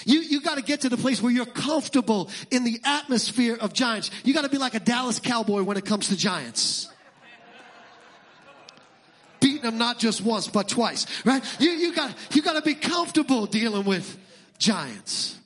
You, 0.05 0.20
you 0.20 0.40
gotta 0.40 0.62
get 0.62 0.82
to 0.82 0.88
the 0.88 0.97
place 0.97 1.20
where 1.22 1.32
you're 1.32 1.45
comfortable 1.47 2.30
in 2.51 2.64
the 2.64 2.80
atmosphere 2.84 3.57
of 3.61 3.72
giants. 3.72 4.11
You 4.24 4.34
gotta 4.34 4.49
be 4.49 4.59
like 4.59 4.74
a 4.74 4.80
Dallas 4.80 5.18
cowboy 5.18 5.62
when 5.62 5.76
it 5.76 5.84
comes 5.84 6.09
to 6.09 6.16
giants. 6.16 6.88
Beating 9.40 9.62
them 9.62 9.78
not 9.78 9.99
just 9.99 10.20
once, 10.20 10.47
but 10.47 10.68
twice, 10.68 11.07
right? 11.24 11.43
You, 11.59 11.70
you 11.70 11.95
got, 11.95 12.14
you 12.32 12.43
gotta 12.43 12.62
be 12.62 12.74
comfortable 12.74 13.47
dealing 13.47 13.84
with 13.84 14.18
giants. 14.59 15.38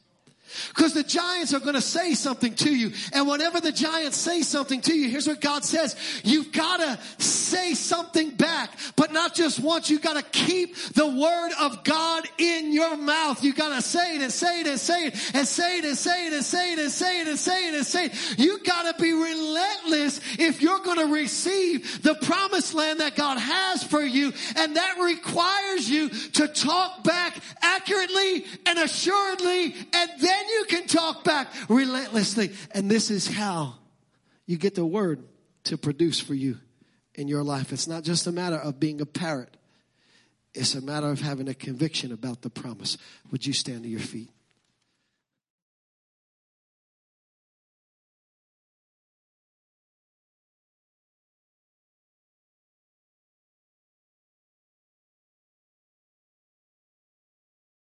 Because 0.68 0.94
the 0.94 1.02
giants 1.02 1.54
are 1.54 1.60
going 1.60 1.74
to 1.74 1.80
say 1.80 2.14
something 2.14 2.54
to 2.56 2.74
you. 2.74 2.92
And 3.12 3.28
whenever 3.28 3.60
the 3.60 3.72
giants 3.72 4.16
say 4.16 4.42
something 4.42 4.80
to 4.82 4.94
you, 4.94 5.08
here's 5.08 5.26
what 5.26 5.40
God 5.40 5.64
says. 5.64 5.96
You've 6.24 6.52
got 6.52 6.78
to 6.78 7.22
say 7.22 7.74
something 7.74 8.30
back, 8.30 8.70
but 8.96 9.12
not 9.12 9.34
just 9.34 9.60
once. 9.60 9.90
You've 9.90 10.02
got 10.02 10.16
to 10.16 10.22
keep 10.22 10.76
the 10.94 11.06
word 11.06 11.52
of 11.60 11.84
God 11.84 12.24
in 12.38 12.72
your 12.72 12.96
mouth. 12.96 13.42
You've 13.42 13.56
got 13.56 13.74
to 13.74 13.82
say 13.82 14.16
it 14.16 14.22
and 14.22 14.32
say 14.32 14.60
it 14.60 14.66
and 14.66 14.80
say 14.80 15.06
it 15.06 15.14
and 15.34 15.46
say 15.46 15.78
it 15.78 15.84
and 15.84 15.96
say 15.96 16.26
it 16.26 16.32
and 16.32 16.44
say 16.44 16.72
it 16.72 16.78
and 16.78 16.90
say 16.90 17.20
it 17.20 17.28
and 17.28 17.38
say 17.38 17.68
it 17.68 17.74
and 17.74 17.86
say 17.86 18.06
it. 18.06 18.38
You've 18.38 18.64
got 18.64 18.96
to 18.96 19.02
be 19.02 19.12
relentless 19.12 20.20
if 20.38 20.62
you're 20.62 20.80
going 20.80 20.98
to 20.98 21.12
receive 21.12 22.02
the 22.02 22.14
promised 22.14 22.74
land 22.74 23.00
that 23.00 23.16
God 23.16 23.38
has 23.38 23.82
for 23.82 24.02
you. 24.02 24.32
And 24.56 24.76
that 24.76 24.98
requires 25.00 25.88
you 25.88 26.08
to 26.08 26.48
talk 26.48 27.02
back 27.04 27.38
accurately 27.62 28.44
and 28.66 28.78
assuredly 28.78 29.74
and 29.92 30.10
then 30.18 30.44
you 30.48 30.64
can 30.68 30.86
talk 30.86 31.24
back 31.24 31.48
relentlessly. 31.68 32.52
And 32.72 32.90
this 32.90 33.10
is 33.10 33.28
how 33.28 33.74
you 34.46 34.56
get 34.56 34.74
the 34.74 34.86
word 34.86 35.22
to 35.64 35.76
produce 35.76 36.20
for 36.20 36.34
you 36.34 36.58
in 37.14 37.28
your 37.28 37.42
life. 37.42 37.72
It's 37.72 37.88
not 37.88 38.04
just 38.04 38.26
a 38.26 38.32
matter 38.32 38.56
of 38.56 38.78
being 38.78 39.00
a 39.00 39.06
parrot. 39.06 39.56
It's 40.54 40.74
a 40.74 40.80
matter 40.80 41.10
of 41.10 41.20
having 41.20 41.48
a 41.48 41.54
conviction 41.54 42.12
about 42.12 42.42
the 42.42 42.50
promise. 42.50 42.96
Would 43.30 43.46
you 43.46 43.52
stand 43.52 43.82
to 43.82 43.88
your 43.88 44.00
feet? 44.00 44.30